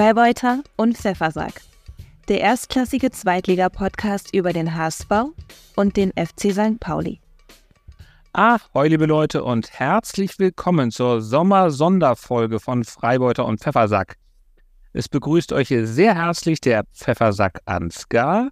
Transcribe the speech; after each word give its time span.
Freibeuter 0.00 0.62
und 0.78 0.96
Pfeffersack. 0.96 1.60
Der 2.30 2.40
erstklassige 2.40 3.10
Zweitliga-Podcast 3.10 4.34
über 4.34 4.54
den 4.54 4.74
HSV 4.74 5.10
und 5.76 5.98
den 5.98 6.12
FC 6.12 6.52
St. 6.54 6.80
Pauli. 6.80 7.20
Ach, 8.32 8.66
hoi, 8.72 8.88
liebe 8.88 9.04
Leute 9.04 9.44
und 9.44 9.70
herzlich 9.78 10.38
willkommen 10.38 10.90
zur 10.90 11.20
Sommer-Sonderfolge 11.20 12.60
von 12.60 12.84
Freibeuter 12.84 13.44
und 13.44 13.60
Pfeffersack. 13.60 14.16
Es 14.94 15.06
begrüßt 15.10 15.52
euch 15.52 15.68
sehr 15.68 16.14
herzlich 16.14 16.62
der 16.62 16.84
Pfeffersack 16.94 17.60
Ansgar 17.66 18.48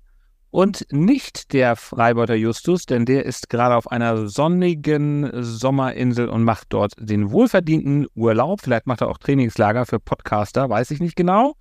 und 0.50 0.86
nicht 0.90 1.52
der 1.52 1.76
Freibeuter 1.76 2.34
Justus, 2.34 2.86
denn 2.86 3.04
der 3.04 3.26
ist 3.26 3.50
gerade 3.50 3.76
auf 3.76 3.90
einer 3.90 4.28
sonnigen 4.28 5.30
Sommerinsel 5.42 6.28
und 6.28 6.42
macht 6.44 6.68
dort 6.70 6.92
den 6.98 7.30
wohlverdienten 7.30 8.06
Urlaub. 8.14 8.62
Vielleicht 8.62 8.86
macht 8.86 9.02
er 9.02 9.08
auch 9.08 9.18
Trainingslager 9.18 9.84
für 9.84 10.00
Podcaster, 10.00 10.70
weiß 10.70 10.90
ich 10.90 11.00
nicht 11.00 11.16
genau. 11.16 11.54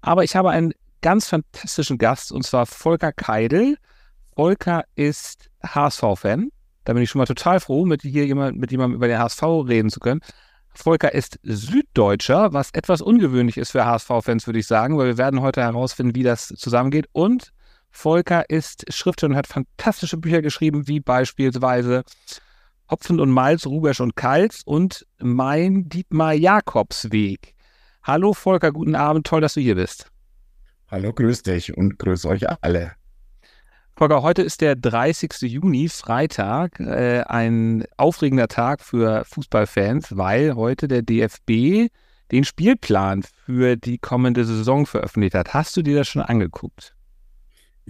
Aber 0.00 0.24
ich 0.24 0.34
habe 0.34 0.50
einen 0.50 0.72
ganz 1.02 1.28
fantastischen 1.28 1.98
Gast 1.98 2.32
und 2.32 2.44
zwar 2.44 2.66
Volker 2.66 3.12
Keidel. 3.12 3.76
Volker 4.34 4.84
ist 4.96 5.50
HSV-Fan. 5.62 6.50
Da 6.84 6.94
bin 6.94 7.02
ich 7.02 7.10
schon 7.10 7.18
mal 7.20 7.26
total 7.26 7.60
froh, 7.60 7.84
mit 7.84 8.02
hier 8.02 8.26
jemand, 8.26 8.58
mit 8.58 8.70
jemandem 8.72 8.96
über 8.96 9.06
den 9.06 9.18
HSV 9.18 9.42
reden 9.42 9.90
zu 9.90 10.00
können. 10.00 10.20
Volker 10.74 11.12
ist 11.12 11.38
Süddeutscher, 11.42 12.52
was 12.52 12.70
etwas 12.72 13.02
ungewöhnlich 13.02 13.56
ist 13.56 13.72
für 13.72 13.84
HSV-Fans, 13.84 14.46
würde 14.46 14.58
ich 14.58 14.66
sagen, 14.66 14.96
weil 14.98 15.08
wir 15.08 15.18
werden 15.18 15.42
heute 15.42 15.62
herausfinden, 15.62 16.14
wie 16.14 16.22
das 16.22 16.48
zusammengeht. 16.48 17.06
Und 17.12 17.52
Volker 17.90 18.48
ist 18.48 18.84
Schriftsteller 18.92 19.32
und 19.32 19.36
hat 19.36 19.46
fantastische 19.46 20.16
Bücher 20.16 20.42
geschrieben, 20.42 20.88
wie 20.88 21.00
beispielsweise 21.00 22.04
Hopfen 22.90 23.20
und 23.20 23.30
Malz, 23.30 23.66
Rubesch 23.66 24.00
und 24.00 24.16
Kals 24.16 24.62
und 24.64 25.06
Mein 25.18 25.88
Dietmar 25.88 26.32
Jakobsweg. 26.32 27.54
Hallo 28.02 28.32
Volker, 28.32 28.72
guten 28.72 28.94
Abend, 28.94 29.26
toll, 29.26 29.40
dass 29.40 29.54
du 29.54 29.60
hier 29.60 29.74
bist. 29.74 30.10
Hallo, 30.90 31.12
grüß 31.12 31.42
dich 31.42 31.76
und 31.76 31.98
grüß 31.98 32.26
euch 32.26 32.44
alle. 32.62 32.92
Volker, 33.94 34.22
heute 34.22 34.42
ist 34.42 34.60
der 34.60 34.76
30. 34.76 35.42
Juni, 35.42 35.88
Freitag, 35.88 36.80
äh, 36.80 37.20
ein 37.20 37.84
aufregender 37.96 38.48
Tag 38.48 38.80
für 38.80 39.24
Fußballfans, 39.26 40.16
weil 40.16 40.56
heute 40.56 40.88
der 40.88 41.02
DFB 41.02 41.90
den 42.32 42.44
Spielplan 42.44 43.22
für 43.44 43.76
die 43.76 43.98
kommende 43.98 44.44
Saison 44.44 44.86
veröffentlicht 44.86 45.34
hat. 45.34 45.52
Hast 45.52 45.76
du 45.76 45.82
dir 45.82 45.98
das 45.98 46.08
schon 46.08 46.22
angeguckt? 46.22 46.94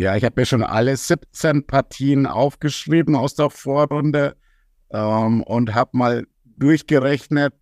Ja, 0.00 0.16
ich 0.16 0.24
habe 0.24 0.40
mir 0.40 0.46
schon 0.46 0.62
alle 0.62 0.96
17 0.96 1.66
Partien 1.66 2.26
aufgeschrieben 2.26 3.14
aus 3.14 3.34
der 3.34 3.50
Vorrunde 3.50 4.34
ähm, 4.90 5.42
und 5.42 5.74
habe 5.74 5.90
mal 5.92 6.26
durchgerechnet, 6.56 7.52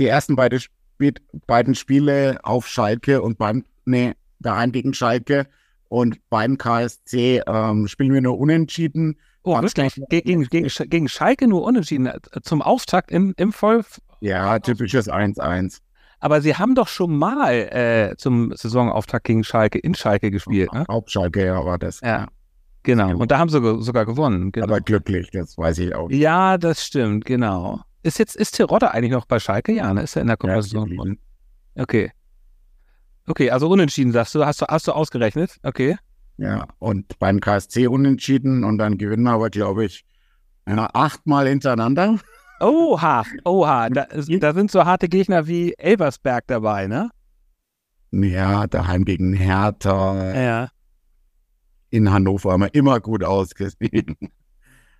die 0.00 0.08
ersten 0.08 0.34
beide, 0.34 0.56
Sp 0.58 1.14
beiden 1.46 1.76
Spiele 1.76 2.40
auf 2.42 2.66
Schalke 2.66 3.22
und 3.22 3.38
beim, 3.38 3.64
nee, 3.84 4.14
daheim 4.40 4.72
gegen 4.72 4.94
Schalke 4.94 5.46
und 5.88 6.18
beim 6.28 6.58
KSC 6.58 7.42
ähm, 7.46 7.86
spielen 7.86 8.12
wir 8.12 8.20
nur 8.20 8.36
unentschieden. 8.36 9.20
Oh, 9.44 9.54
wirklich? 9.62 9.94
Gegen, 10.08 10.48
gegen, 10.48 10.66
gegen 10.66 11.08
Schalke 11.08 11.46
nur 11.46 11.62
unentschieden 11.62 12.06
äh, 12.06 12.18
zum 12.42 12.62
Auftakt 12.62 13.12
im, 13.12 13.32
im 13.36 13.52
Voll. 13.52 13.84
Ja, 14.18 14.58
typisches 14.58 15.08
1-1. 15.08 15.78
Aber 16.24 16.40
sie 16.40 16.56
haben 16.56 16.74
doch 16.74 16.88
schon 16.88 17.18
mal 17.18 17.52
äh, 17.52 18.16
zum 18.16 18.50
Saisonauftakt 18.56 19.26
gegen 19.26 19.44
Schalke 19.44 19.78
in 19.78 19.94
Schalke 19.94 20.30
gespielt. 20.30 20.72
Ne? 20.72 20.86
Hauptschalke, 20.90 21.44
ja, 21.44 21.62
war 21.62 21.76
das. 21.76 22.00
Ja. 22.00 22.28
Genau. 22.82 23.14
Und 23.18 23.30
da 23.30 23.38
haben 23.38 23.50
sie 23.50 23.60
sogar 23.82 24.06
gewonnen. 24.06 24.50
Genau. 24.50 24.64
Aber 24.64 24.80
glücklich, 24.80 25.30
das 25.32 25.58
weiß 25.58 25.76
ich 25.80 25.94
auch. 25.94 26.10
Ja, 26.10 26.56
das 26.56 26.82
stimmt, 26.82 27.26
genau. 27.26 27.82
Ist 28.02 28.18
jetzt, 28.18 28.36
ist 28.36 28.52
Terodde 28.52 28.92
eigentlich 28.92 29.12
noch 29.12 29.26
bei 29.26 29.38
Schalke? 29.38 29.72
Ja, 29.72 29.92
ne? 29.92 30.00
Ist 30.00 30.16
er 30.16 30.22
in 30.22 30.28
der 30.28 30.38
Komposition? 30.38 31.18
Ja, 31.74 31.82
okay. 31.82 32.10
Okay, 33.26 33.50
also 33.50 33.68
unentschieden 33.68 34.12
sagst 34.12 34.34
du, 34.34 34.46
hast 34.46 34.62
du, 34.62 34.66
hast 34.66 34.88
du 34.88 34.92
ausgerechnet? 34.92 35.58
Okay. 35.62 35.98
Ja, 36.38 36.68
und 36.78 37.18
beim 37.18 37.38
KSC 37.38 37.86
unentschieden 37.86 38.64
und 38.64 38.78
dann 38.78 38.96
gewinnen 38.96 39.24
wir 39.24 39.32
aber, 39.32 39.50
glaube 39.50 39.84
ich, 39.84 40.06
achtmal 40.64 41.48
hintereinander. 41.48 42.18
Oha, 42.60 43.24
oha, 43.44 43.88
da, 43.90 44.06
da, 44.06 44.52
sind 44.54 44.70
so 44.70 44.84
harte 44.84 45.08
Gegner 45.08 45.46
wie 45.46 45.74
Elversberg 45.74 46.46
dabei, 46.46 46.86
ne? 46.86 47.10
Ja, 48.12 48.66
daheim 48.66 49.04
gegen 49.04 49.32
Hertha. 49.32 50.32
Ja. 50.34 50.68
In 51.90 52.12
Hannover 52.12 52.52
haben 52.52 52.62
wir 52.62 52.74
immer 52.74 53.00
gut 53.00 53.24
ausgesehen. 53.24 54.16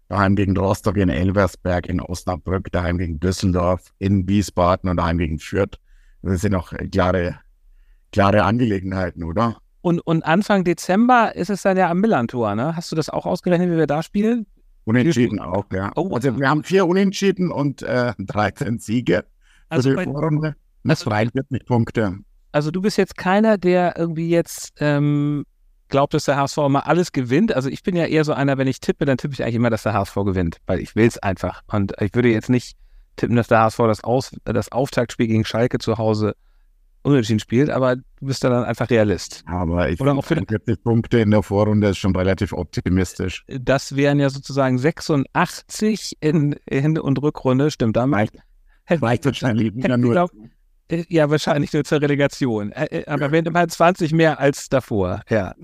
Daheim 0.08 0.36
gegen 0.36 0.56
Rostock, 0.56 0.96
in 0.96 1.08
Elversberg, 1.08 1.88
in 1.88 2.00
Osnabrück, 2.00 2.70
daheim 2.72 2.98
gegen 2.98 3.20
Düsseldorf, 3.20 3.92
in 3.98 4.28
Wiesbaden 4.28 4.90
und 4.90 4.98
daheim 4.98 5.18
gegen 5.18 5.38
Fürth. 5.38 5.78
Das 6.22 6.40
sind 6.40 6.54
auch 6.54 6.72
klare, 6.92 7.36
klare 8.12 8.44
Angelegenheiten, 8.44 9.24
oder? 9.24 9.56
Und, 9.80 10.00
und 10.00 10.24
Anfang 10.24 10.64
Dezember 10.64 11.34
ist 11.34 11.50
es 11.50 11.62
dann 11.62 11.76
ja 11.76 11.90
am 11.90 12.00
Millantor, 12.00 12.54
ne? 12.54 12.76
Hast 12.76 12.90
du 12.92 12.96
das 12.96 13.10
auch 13.10 13.26
ausgerechnet, 13.26 13.70
wie 13.70 13.76
wir 13.76 13.86
da 13.86 14.02
spielen? 14.02 14.46
Unentschieden 14.84 15.40
auch, 15.40 15.64
ja. 15.72 15.92
Oh, 15.96 16.14
also 16.14 16.38
wir 16.38 16.48
haben 16.48 16.62
vier 16.62 16.86
Unentschieden 16.86 17.50
und 17.50 17.82
äh, 17.82 18.12
13 18.18 18.78
Siege. 18.78 19.24
Also 19.68 19.94
bei, 19.94 20.04
Vorrunde. 20.04 20.56
Das 20.84 21.00
43 21.00 21.64
Punkte. 21.64 22.18
Also 22.52 22.70
du 22.70 22.82
bist 22.82 22.98
jetzt 22.98 23.16
keiner, 23.16 23.56
der 23.58 23.96
irgendwie 23.96 24.28
jetzt 24.28 24.74
ähm, 24.78 25.44
glaubt, 25.88 26.14
dass 26.14 26.26
der 26.26 26.36
HSV 26.36 26.58
immer 26.58 26.86
alles 26.86 27.12
gewinnt. 27.12 27.54
Also 27.54 27.68
ich 27.68 27.82
bin 27.82 27.96
ja 27.96 28.04
eher 28.04 28.24
so 28.24 28.32
einer, 28.32 28.58
wenn 28.58 28.68
ich 28.68 28.80
tippe, 28.80 29.06
dann 29.06 29.16
tippe 29.16 29.34
ich 29.34 29.42
eigentlich 29.42 29.54
immer, 29.56 29.70
dass 29.70 29.84
der 29.84 29.94
HSV 29.94 30.14
gewinnt, 30.16 30.58
weil 30.66 30.80
ich 30.80 30.94
will 30.94 31.06
es 31.06 31.18
einfach. 31.18 31.62
Und 31.66 31.94
ich 32.00 32.14
würde 32.14 32.28
jetzt 32.28 32.50
nicht 32.50 32.76
tippen, 33.16 33.36
dass 33.36 33.48
der 33.48 33.60
HSV 33.60 33.78
das, 33.78 34.04
Aus, 34.04 34.36
das 34.44 34.70
Auftaktspiel 34.70 35.26
gegen 35.26 35.44
Schalke 35.44 35.78
zu 35.78 35.96
Hause 35.98 36.34
unentschieden 37.04 37.40
spielt, 37.40 37.70
aber 37.70 37.96
du 37.96 38.02
bist 38.20 38.42
da 38.42 38.48
dann 38.50 38.64
einfach 38.64 38.90
Realist. 38.90 39.44
Aber 39.46 39.88
ich 39.88 39.98
finde, 39.98 40.46
40 40.48 40.82
Punkte 40.82 41.18
in 41.20 41.30
der 41.30 41.42
Vorrunde 41.42 41.88
ist 41.88 41.98
schon 41.98 42.16
relativ 42.16 42.52
optimistisch. 42.52 43.44
Das 43.46 43.94
wären 43.94 44.18
ja 44.18 44.30
sozusagen 44.30 44.78
86 44.78 46.16
in 46.20 46.56
Hin- 46.68 46.98
und 46.98 47.22
Rückrunde, 47.22 47.70
stimmt 47.70 47.96
da? 47.96 48.04
Reicht, 48.04 49.24
wahrscheinlich 49.24 49.72
ja 49.76 49.96
nur. 49.96 50.12
Glaub, 50.12 50.30
äh, 50.88 51.04
ja, 51.08 51.30
wahrscheinlich 51.30 51.72
nur 51.72 51.84
zur 51.84 52.00
Relegation. 52.00 52.72
Äh, 52.72 52.84
äh, 52.86 53.06
aber 53.06 53.30
wenn 53.32 53.46
immerhin 53.46 53.68
20 53.68 54.12
mehr 54.12 54.38
als 54.38 54.68
davor. 54.68 55.22
Ja. 55.28 55.54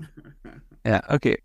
Ja, 0.85 1.03
okay. 1.09 1.39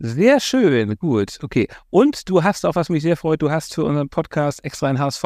Sehr 0.00 0.38
schön, 0.38 0.94
gut, 0.96 1.38
okay. 1.42 1.66
Und 1.90 2.28
du 2.28 2.44
hast 2.44 2.64
auch, 2.64 2.76
was 2.76 2.88
mich 2.88 3.02
sehr 3.02 3.16
freut, 3.16 3.42
du 3.42 3.50
hast 3.50 3.74
für 3.74 3.84
unseren 3.84 4.08
Podcast 4.08 4.64
extra 4.64 4.86
ein 4.86 4.98
HSV 4.98 5.24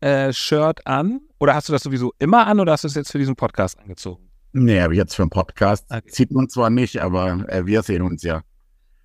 äh, 0.00 0.32
Shirt 0.32 0.86
an? 0.86 1.20
Oder 1.38 1.54
hast 1.54 1.68
du 1.68 1.72
das 1.72 1.82
sowieso 1.82 2.12
immer 2.18 2.46
an 2.46 2.60
oder 2.60 2.72
hast 2.72 2.84
du 2.84 2.88
es 2.88 2.94
jetzt 2.94 3.12
für 3.12 3.18
diesen 3.18 3.36
Podcast 3.36 3.78
angezogen? 3.78 4.30
Nee, 4.52 4.80
aber 4.80 4.94
jetzt 4.94 5.14
für 5.14 5.22
einen 5.22 5.30
Podcast 5.30 5.86
okay. 5.90 6.02
sieht 6.06 6.32
man 6.32 6.48
zwar 6.48 6.70
nicht, 6.70 7.00
aber 7.00 7.44
äh, 7.48 7.64
wir 7.66 7.82
sehen 7.82 8.02
uns 8.02 8.22
ja. 8.22 8.42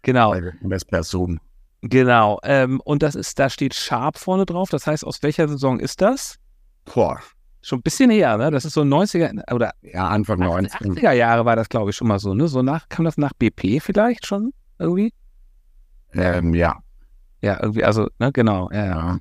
Genau. 0.02 0.34
Als 0.70 0.86
Person. 0.86 1.40
Genau. 1.82 2.40
Ähm, 2.44 2.82
und 2.82 3.04
das 3.04 3.16
ist, 3.16 3.38
da 3.38 3.50
steht 3.50 3.74
Sharp 3.74 4.18
vorne 4.18 4.46
drauf. 4.46 4.70
Das 4.70 4.88
heißt, 4.88 5.06
aus 5.06 5.22
welcher 5.22 5.48
Saison 5.48 5.80
ist 5.80 6.02
das? 6.02 6.38
Boah. 6.86 7.20
Schon 7.62 7.80
ein 7.80 7.84
bisschen 7.84 8.12
her, 8.12 8.38
ne? 8.38 8.52
Das 8.52 8.64
ist 8.66 8.74
so 8.74 8.82
90er 8.82 9.52
oder 9.54 9.72
ja, 9.82 10.08
Anfang 10.08 10.42
90er. 10.42 10.98
80er 10.98 11.12
Jahre 11.14 11.46
war 11.46 11.56
das, 11.56 11.70
glaube 11.70 11.90
ich, 11.90 11.96
schon 11.96 12.08
mal 12.08 12.20
so, 12.20 12.34
ne? 12.36 12.48
So 12.48 12.62
nach, 12.62 12.90
kam 12.90 13.06
das 13.06 13.18
nach 13.18 13.34
BP 13.34 13.82
vielleicht 13.82 14.28
schon 14.28 14.54
irgendwie? 14.78 15.14
Ähm, 16.14 16.54
ja. 16.54 16.80
Ja, 17.42 17.60
irgendwie, 17.62 17.84
also, 17.84 18.08
ne, 18.20 18.32
genau, 18.32 18.70
ja. 18.72 18.86
ja. 18.86 19.20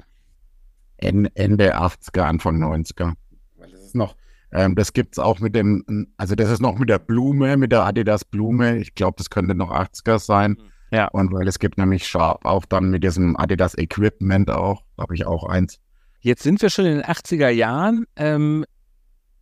Ende 0.99 1.77
80er, 1.77 2.23
Anfang 2.23 2.63
90er. 2.63 3.15
Das 3.59 3.73
ist 3.73 3.95
noch, 3.95 4.17
ähm, 4.53 4.75
das 4.75 4.93
gibt 4.93 5.15
es 5.15 5.19
auch 5.19 5.41
mit 5.41 5.55
dem, 5.55 6.09
also 6.17 6.35
das 6.35 6.51
ist 6.51 6.61
noch 6.61 6.79
mit 6.79 6.89
der 6.89 6.99
Blume, 6.99 7.57
mit 7.57 7.73
der 7.73 7.85
Adidas 7.85 8.25
Blume. 8.25 8.79
Ich 8.79 8.95
glaube, 8.95 9.17
das 9.19 9.31
könnte 9.31 9.55
noch 9.55 9.71
80er 9.71 10.19
sein. 10.19 10.57
Ja. 10.91 11.09
Und 11.09 11.33
weil 11.33 11.49
es 11.49 11.59
gibt 11.59 11.77
nämlich 11.77 12.07
Sharp 12.07 12.45
auch 12.45 12.65
dann 12.65 12.91
mit 12.91 13.03
diesem 13.03 13.37
Adidas 13.37 13.77
Equipment 13.77 14.51
auch, 14.51 14.85
habe 14.97 15.15
ich 15.15 15.27
auch 15.27 15.45
eins. 15.45 15.81
Jetzt 16.21 16.43
sind 16.43 16.63
wir 16.63 16.71
schon 16.71 16.87
in 16.87 16.97
den 16.99 17.05
80er 17.05 17.49
Jahren. 17.49 18.07
Ähm, 18.17 18.65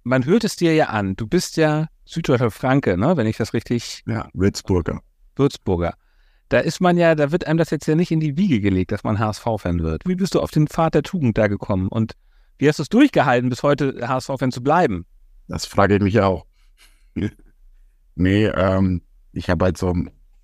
man 0.03 0.25
hört 0.25 0.45
es 0.45 0.57
dir 0.57 0.75
ja 0.75 0.87
an. 0.87 1.15
Du 1.15 1.27
bist 1.27 1.57
ja 1.57 1.89
Süddeutscher 2.05 2.51
Franke, 2.51 2.97
ne? 2.97 3.17
wenn 3.17 3.27
ich 3.27 3.37
das 3.37 3.53
richtig. 3.53 4.03
Ja, 4.07 4.29
Würzburger. 4.33 5.01
Würzburger 5.37 5.95
da 6.53 6.59
ist 6.59 6.81
man 6.81 6.99
ja, 6.99 7.15
da 7.15 7.33
wird 7.33 7.47
einem 7.47 7.57
das 7.57 7.71
jetzt 7.71 7.87
ja 7.87 7.95
nicht 7.95 8.11
in 8.11 8.21
die 8.21 8.37
Wiege 8.37 8.61
gelegt, 8.61 8.93
dass 8.93 9.05
man 9.05 9.19
HSV-Fan 9.19 9.83
wird. 9.83 10.03
Wie 10.07 10.17
bist 10.17 10.35
du 10.35 10.41
auf 10.41 10.51
den 10.51 10.67
Pfad 10.67 10.95
der 10.95 11.03
Tugend 11.03 11.39
da 11.39 11.47
gekommen 11.47 11.89
und 11.89 12.13
wie 12.59 12.69
hast 12.69 12.79
du 12.79 12.83
es 12.83 12.91
durchgehalten, 12.91 13.49
bis 13.49 13.63
heute 13.63 14.07
HSV-Fan 14.07 14.53
zu 14.53 14.63
bleiben? 14.63 15.07
Das 15.49 15.65
frage 15.65 15.97
ich 15.97 16.03
mich 16.03 16.21
auch. 16.21 16.45
nee, 18.15 18.47
ähm, 18.47 19.01
ich 19.33 19.49
habe 19.49 19.65
halt 19.65 19.79
so 19.79 19.95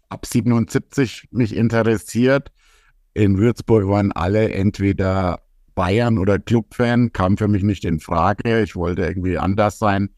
ab 0.08 0.24
77 0.24 1.28
mich 1.30 1.54
interessiert. 1.54 2.52
In 3.12 3.36
Würzburg 3.36 3.86
waren 3.86 4.10
alle 4.12 4.50
entweder 4.50 5.42
Bayern 5.74 6.16
oder 6.16 6.38
Clubfan, 6.38 7.12
kam 7.12 7.36
für 7.36 7.48
mich 7.48 7.62
nicht 7.62 7.84
in 7.84 8.00
Frage. 8.00 8.62
Ich 8.62 8.74
wollte 8.76 9.02
irgendwie 9.02 9.36
anders 9.36 9.78
sein. 9.78 10.08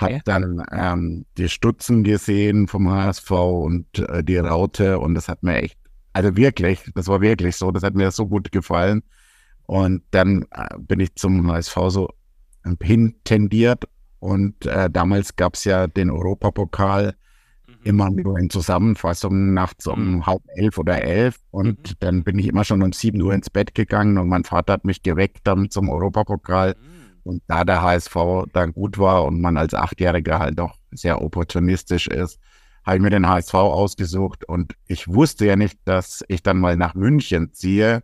Okay. 0.00 0.16
Hab 0.16 0.24
dann 0.24 0.64
ähm, 0.72 1.26
die 1.36 1.48
Stutzen 1.48 2.04
gesehen 2.04 2.68
vom 2.68 2.88
HSV 2.90 3.30
und 3.30 3.98
äh, 3.98 4.22
die 4.22 4.36
Raute 4.38 4.98
und 4.98 5.14
das 5.14 5.28
hat 5.28 5.42
mir 5.42 5.56
echt, 5.62 5.78
also 6.12 6.36
wirklich, 6.36 6.90
das 6.94 7.08
war 7.08 7.20
wirklich 7.20 7.56
so, 7.56 7.70
das 7.72 7.82
hat 7.82 7.94
mir 7.94 8.10
so 8.10 8.26
gut 8.26 8.52
gefallen. 8.52 9.02
Und 9.66 10.02
dann 10.12 10.46
äh, 10.52 10.66
bin 10.78 11.00
ich 11.00 11.14
zum 11.16 11.46
HSV 11.50 11.76
so 11.88 12.08
hin 12.82 13.16
tendiert 13.24 13.84
Und 14.20 14.66
äh, 14.66 14.90
damals 14.90 15.36
gab 15.36 15.54
es 15.54 15.64
ja 15.64 15.86
den 15.86 16.10
Europapokal 16.10 17.14
immer 17.84 18.10
nur 18.10 18.38
in 18.38 18.50
Zusammenfassungen 18.50 19.54
nachts 19.54 19.86
um 19.86 20.16
Mhm. 20.16 20.26
halb 20.26 20.42
elf 20.56 20.78
oder 20.78 21.00
elf. 21.02 21.38
Und 21.50 21.78
Mhm. 21.78 21.94
dann 22.00 22.24
bin 22.24 22.38
ich 22.38 22.48
immer 22.48 22.64
schon 22.64 22.82
um 22.82 22.92
sieben 22.92 23.20
Uhr 23.22 23.32
ins 23.32 23.50
Bett 23.50 23.74
gegangen 23.74 24.18
und 24.18 24.28
mein 24.28 24.44
Vater 24.44 24.72
hat 24.74 24.84
mich 24.84 25.02
geweckt 25.02 25.40
dann 25.44 25.70
zum 25.70 25.88
Europapokal. 25.88 26.74
Und 27.28 27.42
da 27.46 27.62
der 27.62 27.82
HSV 27.82 28.16
dann 28.54 28.72
gut 28.72 28.96
war 28.96 29.26
und 29.26 29.42
man 29.42 29.58
als 29.58 29.74
Achtjähriger 29.74 30.38
halt 30.38 30.58
auch 30.58 30.74
sehr 30.92 31.20
opportunistisch 31.20 32.06
ist, 32.06 32.40
habe 32.86 32.96
ich 32.96 33.02
mir 33.02 33.10
den 33.10 33.28
HSV 33.28 33.52
ausgesucht 33.52 34.48
und 34.48 34.72
ich 34.86 35.08
wusste 35.08 35.44
ja 35.44 35.54
nicht, 35.54 35.78
dass 35.84 36.24
ich 36.28 36.42
dann 36.42 36.58
mal 36.58 36.78
nach 36.78 36.94
München 36.94 37.52
ziehe 37.52 38.02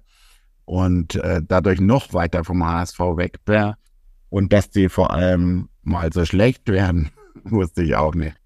und 0.67 1.15
äh, 1.15 1.41
dadurch 1.43 1.81
noch 1.81 2.13
weiter 2.13 2.45
vom 2.45 2.67
HSV 2.67 2.99
weg. 3.17 3.39
Ja. 3.49 3.77
Und 4.29 4.53
dass 4.53 4.69
die 4.69 4.91
vor 4.91 5.11
allem 5.11 5.71
mal 5.85 6.13
so 6.13 6.27
schlecht 6.27 6.69
werden, 6.69 7.11
wusste 7.45 7.83
ich 7.83 7.97
auch 7.97 8.15
nicht. 8.15 8.37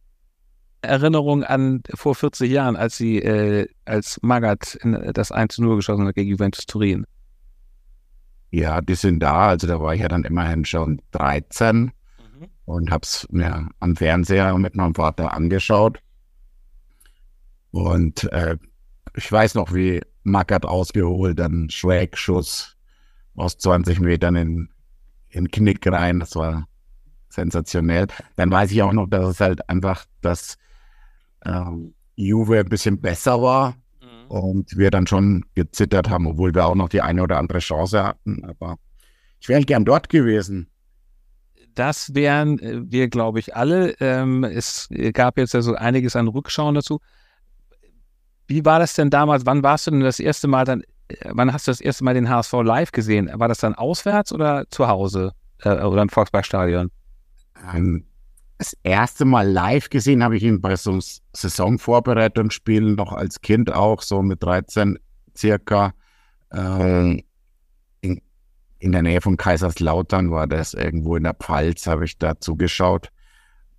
Erinnerung 0.82 1.42
an 1.42 1.82
vor 1.92 2.14
40 2.14 2.48
Jahren, 2.52 2.76
als 2.76 2.96
sie 2.96 3.18
äh, 3.18 3.66
als 3.84 4.20
Magath 4.22 4.78
das 5.12 5.32
1-0 5.32 5.74
geschossen 5.74 6.06
hat 6.06 6.14
gegen 6.14 6.30
Juventus 6.30 6.66
Turin. 6.66 7.04
Ja, 8.50 8.80
die 8.80 8.94
sind 8.94 9.20
da. 9.20 9.48
Also 9.48 9.66
da 9.66 9.80
war 9.80 9.94
ich 9.94 10.00
ja 10.00 10.08
dann 10.08 10.24
immerhin 10.24 10.64
schon 10.64 11.00
13 11.12 11.92
und 12.64 12.90
habe 12.90 13.02
es 13.02 13.26
mir 13.30 13.68
am 13.80 13.96
Fernseher 13.96 14.56
mit 14.58 14.74
meinem 14.74 14.94
Vater 14.94 15.34
angeschaut. 15.34 16.00
Und 17.70 18.24
äh, 18.32 18.56
ich 19.14 19.30
weiß 19.30 19.54
noch, 19.54 19.74
wie 19.74 20.00
Mackert 20.22 20.66
ausgeholt, 20.66 21.38
dann 21.38 21.70
Schrägschuss 21.70 22.76
aus 23.36 23.58
20 23.58 24.00
Metern 24.00 24.36
in, 24.36 24.68
in 25.28 25.50
Knick 25.50 25.86
rein. 25.86 26.20
Das 26.20 26.34
war 26.36 26.66
sensationell. 27.28 28.06
Dann 28.36 28.50
weiß 28.50 28.70
ich 28.72 28.82
auch 28.82 28.92
noch, 28.92 29.06
dass 29.06 29.28
es 29.28 29.40
halt 29.40 29.68
einfach, 29.68 30.06
dass 30.22 30.56
ähm, 31.44 31.94
Juve 32.16 32.60
ein 32.60 32.68
bisschen 32.68 33.00
besser 33.00 33.40
war 33.42 33.76
und 34.28 34.76
wir 34.76 34.90
dann 34.90 35.06
schon 35.06 35.44
gezittert 35.54 36.08
haben, 36.10 36.26
obwohl 36.26 36.54
wir 36.54 36.66
auch 36.66 36.74
noch 36.74 36.88
die 36.88 37.00
eine 37.00 37.22
oder 37.22 37.38
andere 37.38 37.58
Chance 37.58 38.04
hatten. 38.04 38.44
Aber 38.44 38.76
ich 39.40 39.48
wäre 39.48 39.62
gern 39.62 39.84
dort 39.84 40.08
gewesen. 40.08 40.68
Das 41.74 42.14
wären 42.14 42.58
äh, 42.58 42.80
wir, 42.90 43.08
glaube 43.08 43.38
ich, 43.38 43.54
alle. 43.54 43.94
Ähm, 44.00 44.44
es 44.44 44.88
gab 45.12 45.38
jetzt 45.38 45.54
ja 45.54 45.62
so 45.62 45.74
einiges 45.74 46.16
an 46.16 46.28
Rückschauen 46.28 46.74
dazu. 46.74 47.00
Wie 48.46 48.64
war 48.64 48.78
das 48.78 48.94
denn 48.94 49.10
damals? 49.10 49.46
Wann 49.46 49.62
warst 49.62 49.86
du 49.86 49.92
denn 49.92 50.00
das 50.00 50.20
erste 50.20 50.48
Mal 50.48 50.64
dann, 50.64 50.82
äh, 51.08 51.30
wann 51.30 51.52
hast 51.52 51.68
du 51.68 51.70
das 51.70 51.80
erste 51.80 52.04
Mal 52.04 52.14
den 52.14 52.28
HSV 52.28 52.52
live 52.64 52.92
gesehen? 52.92 53.30
War 53.32 53.48
das 53.48 53.58
dann 53.58 53.74
auswärts 53.74 54.32
oder 54.32 54.64
zu 54.70 54.88
Hause 54.88 55.32
äh, 55.62 55.82
oder 55.82 56.02
im 56.02 56.08
Volksparkstadion? 56.08 56.90
Ähm, 57.74 58.04
das 58.58 58.76
erste 58.82 59.24
Mal 59.24 59.48
live 59.48 59.88
gesehen 59.88 60.22
habe 60.22 60.36
ich 60.36 60.42
ihn 60.42 60.60
bei 60.60 60.74
so 60.74 60.90
einem 60.90 61.02
Saisonvorbereitungsspiel 61.32 62.96
noch 62.96 63.12
als 63.12 63.40
Kind 63.40 63.72
auch, 63.72 64.02
so 64.02 64.20
mit 64.20 64.42
13 64.42 64.98
circa. 65.36 65.94
Ähm, 66.52 67.22
in, 68.00 68.20
in 68.80 68.92
der 68.92 69.02
Nähe 69.02 69.20
von 69.20 69.36
Kaiserslautern 69.36 70.32
war 70.32 70.48
das 70.48 70.74
irgendwo 70.74 71.14
in 71.14 71.22
der 71.22 71.34
Pfalz, 71.34 71.86
habe 71.86 72.04
ich 72.04 72.18
da 72.18 72.40
zugeschaut. 72.40 73.10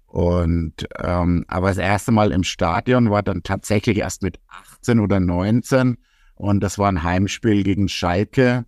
Und 0.08 0.88
ähm, 0.98 1.46
aber 1.50 1.68
das 1.68 1.78
erste 1.78 2.12
Mal 2.12 2.32
im 2.32 2.44
Stadion 2.44 3.12
war 3.12 3.22
dann 3.22 3.44
tatsächlich 3.44 3.98
erst 3.98 4.24
mit 4.24 4.40
18 4.48 5.02
oder 5.02 5.20
19 5.20 5.98
und 6.36 6.62
das 6.62 6.80
war 6.80 6.90
ein 6.90 7.04
Heimspiel 7.04 7.64
gegen 7.64 7.90
Schalke 7.90 8.66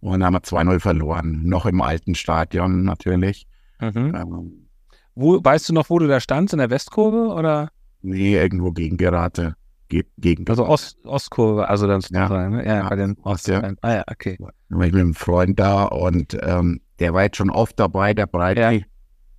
und 0.00 0.22
haben 0.22 0.34
wir 0.34 0.42
2-0 0.42 0.78
verloren. 0.78 1.40
Noch 1.44 1.66
im 1.66 1.80
alten 1.80 2.14
Stadion 2.14 2.84
natürlich. 2.84 3.46
Mhm. 3.80 4.14
Ähm, 4.14 4.68
Wo, 5.14 5.42
weißt 5.42 5.68
du 5.68 5.72
noch, 5.74 5.90
wo 5.90 5.98
du 5.98 6.06
da 6.06 6.20
standst? 6.20 6.52
In 6.54 6.58
der 6.58 6.70
Westkurve 6.70 7.34
oder? 7.34 7.70
nee, 8.02 8.34
irgendwo 8.36 8.72
gegen 8.72 8.96
Gerate. 8.96 9.56
Ge 9.88 10.04
gegen 10.18 10.46
Also 10.48 10.66
Ost, 10.66 10.98
Ostkurve, 11.04 11.68
also 11.68 11.86
dann 11.86 12.00
sozusagen, 12.02 12.56
ne? 12.56 12.66
ja, 12.66 12.76
Ja, 12.76 12.88
bei 12.88 12.96
den 12.96 13.16
Ost, 13.22 13.48
ja. 13.48 13.62
Ah 13.80 13.94
ja, 13.94 14.04
okay. 14.06 14.36
war 14.38 14.52
ich 14.86 14.92
mit 14.92 15.00
einem 15.00 15.14
Freund 15.14 15.58
da 15.58 15.84
und 15.84 16.36
ähm, 16.42 16.80
der 16.98 17.14
war 17.14 17.22
jetzt 17.22 17.38
schon 17.38 17.48
oft 17.50 17.80
dabei, 17.80 18.12
der 18.12 18.26
Breiti. 18.26 18.60
Ja. 18.60 18.84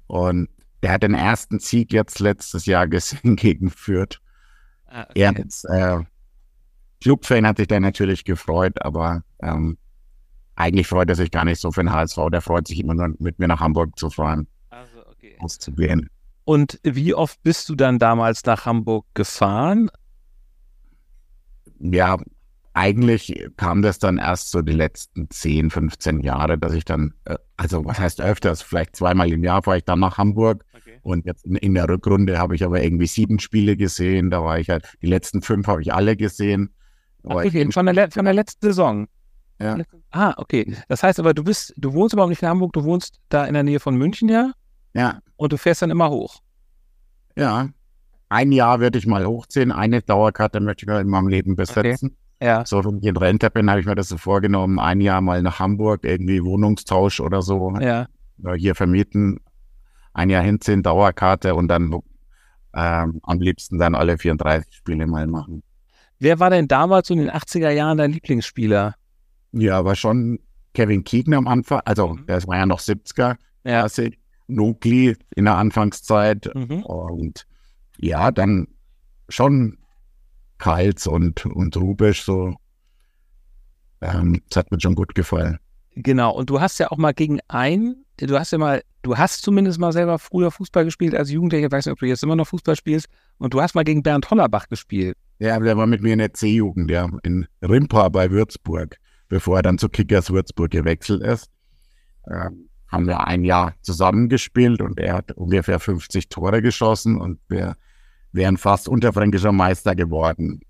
Und 0.08 0.50
der 0.82 0.94
hat 0.94 1.04
den 1.04 1.14
ersten 1.14 1.60
Sieg 1.60 1.94
jetzt 1.94 2.20
letztes 2.20 2.66
Jahr 2.66 2.88
gesehen 2.88 3.36
gegen 3.38 3.70
Fürth. 3.70 4.20
Ah, 4.88 5.06
Er 5.14 5.30
okay. 5.32 5.44
als 5.44 5.64
äh, 5.66 6.00
Clubfan 7.02 7.46
hat 7.46 7.58
sich 7.58 7.68
da 7.68 7.80
natürlich 7.80 8.24
gefreut, 8.26 8.82
aber 8.82 9.24
ähm, 9.42 9.78
eigentlich 10.60 10.88
freut 10.88 11.10
er 11.10 11.16
sich 11.16 11.32
gar 11.32 11.46
nicht 11.46 11.60
so 11.60 11.72
für 11.72 11.82
den 11.82 11.92
HSV. 11.92 12.18
Der 12.32 12.42
freut 12.42 12.68
sich 12.68 12.80
immer 12.80 12.94
nur, 12.94 13.16
mit 13.20 13.40
mir 13.40 13.48
nach 13.48 13.62
Hamburg 13.62 13.98
zu 13.98 14.10
fahren, 14.10 14.48
Also, 14.70 15.00
okay. 15.10 15.36
auszugehen. 15.40 16.10
Und 16.44 16.80
wie 16.84 17.14
oft 17.14 17.42
bist 17.44 17.70
du 17.70 17.76
dann 17.76 17.98
damals 17.98 18.44
nach 18.46 18.66
Hamburg 18.66 19.06
gefahren? 19.14 19.90
Ja, 21.80 22.18
eigentlich 22.74 23.50
kam 23.56 23.82
das 23.82 24.00
dann 24.00 24.18
erst 24.18 24.52
so 24.52 24.62
die 24.62 24.74
letzten 24.74 25.30
10, 25.30 25.70
15 25.70 26.20
Jahre, 26.20 26.58
dass 26.58 26.74
ich 26.74 26.84
dann, 26.84 27.14
äh, 27.26 27.38
also 27.56 27.86
was 27.86 28.00
heißt 28.00 28.22
öfters, 28.22 28.62
vielleicht 28.62 28.96
zweimal 28.96 29.32
im 29.32 29.44
Jahr 29.44 29.64
fahre 29.64 29.78
ich 29.78 29.86
dann 29.86 30.00
nach 30.00 30.18
Hamburg 30.18 30.66
und 31.04 31.26
jetzt 31.26 31.46
in, 31.46 31.74
der 31.74 31.88
Rückrunde 31.88 32.38
habe 32.38 32.56
ich 32.56 32.64
aber 32.64 32.84
irgendwie 32.84 33.08
sieben 33.08 33.40
Spiele 33.40 33.78
gesehen, 33.78 34.30
da 34.30 34.44
war 34.44 34.60
ich 34.60 34.70
halt, 34.70 34.88
die 35.02 35.08
letzten 35.08 35.42
fünf 35.42 35.68
habe 35.68 35.82
ich 35.82 35.94
alle 35.94 36.18
gesehen. 36.18 36.74
Ich 37.24 37.30
Okay, 37.30 37.72
von 37.72 37.86
der, 37.86 38.12
von 38.12 38.26
der 38.26 38.34
letzten 38.34 38.68
Saison. 38.68 39.08
Ja. 39.62 39.78
Ah, 40.12 40.34
okay. 40.38 40.76
Das 40.88 41.04
heißt 41.04 41.20
aber, 41.20 41.34
du 41.34 41.44
bist, 41.44 41.74
du 41.78 41.94
wohnst 41.94 42.14
überhaupt 42.14 42.30
nicht 42.30 42.42
in 42.42 42.48
Hamburg, 42.48 42.74
du 42.74 42.84
wohnst 42.84 43.20
da 43.30 43.46
in 43.46 43.54
der 43.54 43.64
Nähe 43.64 43.80
von 43.80 43.96
München, 43.96 44.30
ja? 44.30 44.52
ja, 44.94 45.20
Und 45.36 45.52
du 45.54 45.58
fährst 45.58 45.82
dann 45.82 45.92
immer 45.92 46.10
hoch. 46.10 46.40
ja. 47.36 47.70
Ein 48.32 48.52
Jahr 48.52 48.80
würde 48.80 49.00
ich 49.00 49.08
mal 49.08 49.26
hochziehen, 49.26 49.72
eine 49.72 50.04
Dauerkarte 50.04 50.60
möchte 50.60 50.86
ich 50.86 50.92
halt 50.92 51.02
in 51.04 51.10
meinem 51.10 51.30
Leben 51.30 51.56
besetzen. 51.56 52.16
Ja. 52.40 52.64
So, 52.64 52.86
wenn 52.86 53.00
ich 53.00 53.06
in 53.06 53.18
Rente 53.18 53.50
bin, 53.50 53.68
habe 53.72 53.80
ich 53.80 53.88
mir 53.88 53.96
das 53.96 54.08
so 54.10 54.18
vorgenommen, 54.20 54.78
ein 54.78 55.02
Jahr 55.02 55.20
mal 55.20 55.42
nach 55.42 55.58
Hamburg, 55.58 56.04
irgendwie 56.04 56.44
Wohnungstausch 56.44 57.22
oder 57.22 57.42
so, 57.42 57.74
Ja. 57.80 58.06
äh, 58.46 58.54
hier 58.56 58.76
vermieten, 58.76 59.40
ein 60.14 60.30
Jahr 60.30 60.44
hinziehen, 60.44 60.84
Dauerkarte 60.84 61.56
und 61.56 61.70
dann 61.70 61.92
ähm, 62.76 63.20
am 63.24 63.40
liebsten 63.42 63.80
dann 63.80 63.96
alle 63.96 64.20
34 64.20 64.76
Spiele 64.76 65.08
mal 65.08 65.26
machen. 65.26 65.64
Wer 66.20 66.40
war 66.40 66.52
denn 66.52 66.68
damals 66.68 67.08
so 67.08 67.16
in 67.16 67.22
den 67.22 67.32
80er 67.32 67.72
Jahren 67.72 67.98
dein 67.98 68.12
Lieblingsspieler? 68.12 68.94
Ja, 69.52 69.78
aber 69.80 69.96
schon 69.96 70.40
Kevin 70.74 71.04
Keegan 71.04 71.34
am 71.34 71.48
Anfang, 71.48 71.82
also 71.86 72.10
Mhm. 72.10 72.26
das 72.28 72.48
war 72.48 72.58
ja 72.58 72.66
noch 72.66 72.80
70er, 72.80 73.36
Ja. 73.64 73.88
Nukli 74.48 75.16
in 75.36 75.46
der 75.46 75.56
Anfangszeit 75.58 76.50
Mhm. 76.56 76.84
und 76.84 77.46
ja, 77.98 78.32
dann 78.32 78.68
schon 79.30 79.78
Kals 80.58 81.06
und, 81.08 81.46
und 81.46 81.76
Rubisch 81.78 82.24
so. 82.24 82.56
Ähm, 84.02 84.42
das 84.50 84.58
hat 84.58 84.72
mir 84.72 84.80
schon 84.80 84.96
gut 84.96 85.14
gefallen. 85.16 85.60
Genau. 85.96 86.32
Und 86.34 86.50
du 86.50 86.62
hast 86.62 86.78
ja 86.80 86.92
auch 86.92 86.98
mal 86.98 87.14
gegen 87.14 87.40
einen, 87.48 88.06
du 88.18 88.38
hast 88.40 88.52
ja 88.52 88.58
mal, 88.58 88.82
du 89.02 89.18
hast 89.18 89.42
zumindest 89.42 89.80
mal 89.80 89.92
selber 89.92 90.20
früher 90.20 90.52
Fußball 90.52 90.86
gespielt 90.86 91.16
als 91.16 91.30
Jugendlicher. 91.32 91.66
Ich 91.68 91.72
weiß 91.72 91.86
nicht, 91.86 91.94
ob 91.94 92.00
du 92.00 92.06
jetzt 92.06 92.24
immer 92.24 92.36
noch 92.36 92.48
Fußball 92.48 92.76
spielst. 92.76 93.08
Und 93.38 93.54
du 93.54 93.62
hast 93.62 93.76
mal 93.76 93.84
gegen 93.84 94.04
Bernd 94.04 94.30
Hollerbach 94.32 94.68
gespielt. 94.70 95.18
Ja, 95.40 95.56
aber 95.56 95.66
der 95.66 95.78
war 95.78 95.88
mit 95.88 96.02
mir 96.02 96.14
in 96.14 96.20
der 96.20 96.34
C-Jugend, 96.34 96.90
ja, 96.92 97.10
in 97.24 97.48
Rimpa 97.62 98.10
bei 98.10 98.30
Würzburg, 98.32 98.98
bevor 99.30 99.58
er 99.58 99.64
dann 99.64 99.78
zu 99.78 99.88
Kickers 99.90 100.32
Würzburg 100.32 100.72
gewechselt 100.72 101.24
ist. 101.24 101.50
Ähm, 102.30 102.70
haben 102.88 103.08
wir 103.08 103.26
ein 103.26 103.44
Jahr 103.44 103.76
zusammengespielt 103.82 104.82
und 104.82 105.00
er 105.00 105.14
hat 105.14 105.32
ungefähr 105.34 105.80
50 105.80 106.28
Tore 106.28 106.62
geschossen 106.62 107.22
und 107.22 107.40
wir 107.48 107.76
wären 108.32 108.58
fast 108.58 108.90
unterfränkischer 108.90 109.52
Meister 109.52 109.96
geworden. 109.96 110.62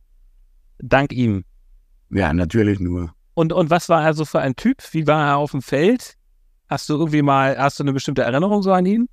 Dank 0.80 1.14
ihm. 1.14 1.46
Ja, 2.10 2.34
natürlich 2.34 2.80
nur. 2.80 3.14
Und, 3.34 3.54
und 3.54 3.70
was 3.70 3.88
war 3.90 4.04
er 4.04 4.14
so 4.14 4.26
für 4.26 4.40
ein 4.40 4.56
Typ? 4.56 4.82
Wie 4.92 5.08
war 5.08 5.28
er 5.28 5.38
auf 5.38 5.52
dem 5.52 5.62
Feld? 5.62 6.16
Hast 6.68 6.90
du 6.90 6.94
irgendwie 6.96 7.22
mal, 7.22 7.58
hast 7.58 7.80
du 7.80 7.84
eine 7.84 7.94
bestimmte 7.94 8.24
Erinnerung 8.24 8.62
so 8.62 8.72
an 8.72 8.86
ihn? 8.86 9.08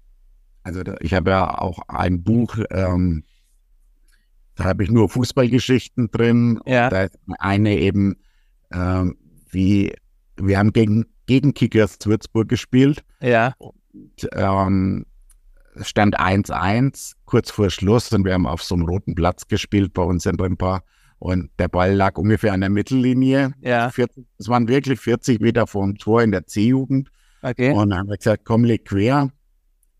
Also 0.65 0.83
ich 1.01 1.15
habe 1.15 1.31
ja 1.31 1.59
auch 1.59 1.79
ein 1.89 2.25
Buch, 2.25 2.59
ähm, 2.71 3.23
da 4.57 4.65
habe 4.65 4.83
ich 4.83 4.91
nur 4.91 5.09
Fußballgeschichten 5.09 6.11
drin. 6.11 6.61
Ja. 6.67 6.91
Da 6.91 7.05
ist 7.05 7.19
eine 7.39 7.79
eben, 7.79 8.17
ähm, 8.73 9.17
wie 9.57 9.93
wir 10.37 10.59
haben 10.59 10.73
gegen, 10.73 11.07
gegen 11.25 11.55
Kickers 11.55 11.97
Würzburg 12.05 12.49
gespielt. 12.49 13.03
Ja. 13.23 13.55
Und, 13.59 14.29
ähm, 14.33 15.07
es 15.75 15.89
stand 15.89 16.19
1-1, 16.21 17.15
kurz 17.25 17.51
vor 17.51 17.71
Schluss 17.71 18.13
und 18.13 18.25
wir 18.27 18.35
haben 18.35 18.47
auf 18.47 18.63
so 18.63 18.75
einem 18.75 18.85
roten 18.85 19.15
Platz 19.15 19.49
gespielt 19.49 19.95
bei 19.95 20.03
uns 20.03 20.27
in 20.27 20.39
Rimpa. 20.39 20.83
Und 21.19 21.51
der 21.59 21.69
Ball 21.69 21.95
lag 21.95 22.19
ungefähr 22.19 22.53
an 22.53 22.61
der 22.61 22.69
Mittellinie. 22.69 23.53
Ja. 23.61 23.89
40, 23.89 24.27
es 24.39 24.49
waren 24.49 24.69
wirklich 24.69 25.01
40 25.01 25.41
Meter 25.41 25.67
vom 25.67 25.97
Tor 25.97 26.23
in 26.23 26.31
der 26.33 26.47
C-Jugend. 26.47 27.11
Okay. 27.41 27.73
Und 27.73 27.91
dann 27.91 28.01
haben 28.01 28.09
wir 28.11 28.19
gesagt, 28.19 28.45
komm, 28.45 28.65
leg 28.65 28.85
quer. 28.85 29.31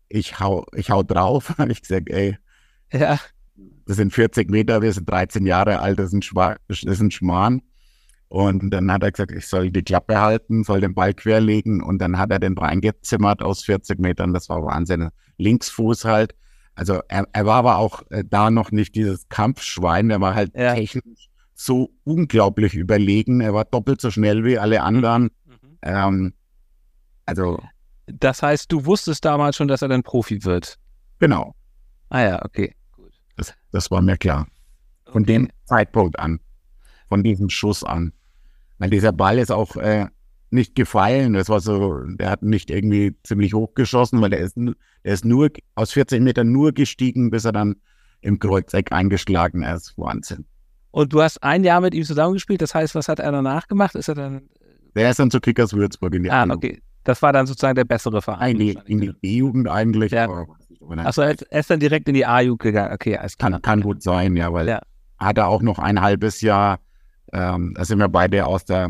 Ich 0.09 0.39
hau, 0.39 0.65
ich 0.75 0.91
hau 0.91 1.01
drauf. 1.01 1.49
Habe 1.57 1.71
ich 1.71 1.81
gesagt, 1.81 2.09
ey, 2.09 2.37
Ja. 2.93 3.19
das 3.87 3.97
sind 3.97 4.13
40 4.13 4.51
Meter, 4.51 4.83
wir 4.83 4.93
sind 4.93 5.09
13 5.09 5.47
Jahre 5.47 5.79
alt, 5.79 5.97
das 5.97 6.07
ist 6.07 6.13
ein, 6.13 6.21
Schwa 6.21 6.57
das 6.67 6.83
ist 6.83 7.01
ein 7.01 7.09
Schmarrn. 7.11 7.63
Und 8.29 8.71
dann 8.71 8.91
hat 8.91 9.03
er 9.03 9.11
gesagt, 9.11 9.31
ich 9.31 9.47
soll 9.47 9.71
die 9.71 9.83
Klappe 9.83 10.19
halten, 10.19 10.63
soll 10.63 10.81
den 10.81 10.93
Ball 10.93 11.13
querlegen 11.13 11.81
und 11.81 11.99
dann 11.99 12.17
hat 12.17 12.29
er 12.31 12.39
den 12.39 12.57
reingezimmert 12.57 13.41
aus 13.41 13.63
40 13.63 13.99
Metern. 13.99 14.33
Das 14.33 14.49
war 14.49 14.63
Wahnsinn. 14.65 15.09
Linksfuß 15.37 16.03
halt. 16.05 16.35
Also 16.75 16.99
er, 17.07 17.25
er 17.31 17.45
war 17.45 17.55
aber 17.55 17.77
auch 17.77 18.03
äh, 18.09 18.23
da 18.27 18.51
noch 18.51 18.71
nicht 18.71 18.95
dieses 18.95 19.29
Kampfschwein. 19.29 20.09
Er 20.09 20.19
war 20.21 20.35
halt 20.35 20.51
Ja. 20.55 20.75
technisch 20.75 21.29
so 21.55 21.89
unglaublich 22.03 22.75
überlegen. 22.75 23.39
Er 23.41 23.53
war 23.53 23.65
doppelt 23.65 24.01
so 24.01 24.11
schnell 24.11 24.43
wie 24.43 24.59
alle 24.59 24.83
anderen. 24.83 25.29
Ähm, 25.81 26.33
also 27.25 27.59
Das 28.07 28.43
heißt, 28.43 28.71
du 28.71 28.85
wusstest 28.85 29.23
damals 29.25 29.55
schon, 29.55 29.67
dass 29.67 29.81
er 29.81 29.87
dann 29.87 30.03
Profi 30.03 30.43
wird. 30.43 30.77
genau, 31.19 31.53
Ah 32.09 32.21
ja, 32.21 32.45
okay. 32.45 32.73
Gut. 32.95 33.11
das, 33.37 33.53
das 33.71 33.89
war 33.91 34.01
mir 34.01 34.17
klar. 34.17 34.47
Von 35.11 35.23
Okay. 35.23 35.33
dem 35.33 35.49
Zeitpunkt 35.65 36.19
an, 36.19 36.39
von 37.09 37.23
diesem 37.23 37.49
Schuss 37.49 37.83
an. 37.83 38.13
Weil 38.79 38.89
dieser 38.89 39.11
Ball 39.11 39.39
ist 39.39 39.51
auch 39.51 39.75
äh, 39.77 40.07
nicht 40.49 40.75
gefallen. 40.75 41.33
Das 41.33 41.49
war 41.49 41.59
so, 41.59 41.99
der 42.03 42.29
hat 42.29 42.43
nicht 42.43 42.69
irgendwie 42.69 43.15
ziemlich 43.23 43.53
hoch 43.53 43.73
geschossen, 43.73 44.21
weil 44.21 44.29
der 44.29 44.39
ist, 44.39 44.55
der 44.55 44.73
ist 45.03 45.25
nur 45.25 45.49
aus 45.75 45.91
40 45.93 46.21
Metern 46.21 46.51
nur 46.51 46.71
gestiegen, 46.73 47.29
bis 47.31 47.45
er 47.45 47.51
dann 47.53 47.75
im 48.21 48.39
Kreuzeck 48.39 48.91
eingeschlagen 48.91 49.63
ist. 49.63 49.97
Wahnsinn. 49.97 50.45
Und 50.91 51.13
du 51.13 51.21
hast 51.21 51.43
ein 51.43 51.63
Jahr 51.63 51.81
mit 51.81 51.93
ihm 51.93 52.03
zusammengespielt. 52.03 52.61
Das 52.61 52.73
heißt, 52.73 52.95
was 52.95 53.07
hat 53.07 53.19
er 53.19 53.31
danach 53.31 53.67
gemacht? 53.67 53.95
Ist 53.95 54.07
er 54.07 54.15
dann. 54.15 54.41
Der 54.95 55.11
ist 55.11 55.19
dann 55.19 55.29
zu 55.29 55.39
Kickers 55.39 55.73
Würzburg 55.73 56.15
in 56.15 56.23
die 56.23 56.31
Ah, 56.31 56.45
okay. 56.49 56.81
Das 57.03 57.21
war 57.21 57.31
dann 57.31 57.45
sozusagen 57.45 57.75
der 57.75 57.85
bessere 57.85 58.21
Verein. 58.21 58.51
In 58.53 58.59
die, 58.59 58.79
in 58.85 58.99
die 59.01 59.11
B-Jugend 59.11 59.67
eigentlich. 59.69 60.11
Ja. 60.11 60.25
er- 60.25 60.47
Achso, 61.05 61.21
er 61.21 61.31
ist- 61.31 61.41
er 61.43 61.59
ist 61.59 61.69
dann 61.69 61.79
direkt 61.79 62.07
in 62.07 62.13
die 62.15 62.25
A-Jugend 62.25 62.61
gegangen. 62.61 62.93
Okay, 62.93 63.15
alles 63.17 63.37
klar. 63.37 63.51
Kann, 63.51 63.61
kann 63.61 63.81
gut 63.81 64.01
sein, 64.01 64.35
ja, 64.35 64.51
weil 64.51 64.67
Ja. 64.67 64.81
hat 65.19 65.37
er 65.37 65.47
auch 65.47 65.61
noch 65.61 65.79
ein 65.79 66.01
halbes 66.01 66.41
Jahr, 66.41 66.79
ähm, 67.33 67.73
da 67.75 67.85
sind 67.85 67.99
wir 67.99 68.07
beide 68.09 68.45
aus 68.45 68.65
der 68.65 68.89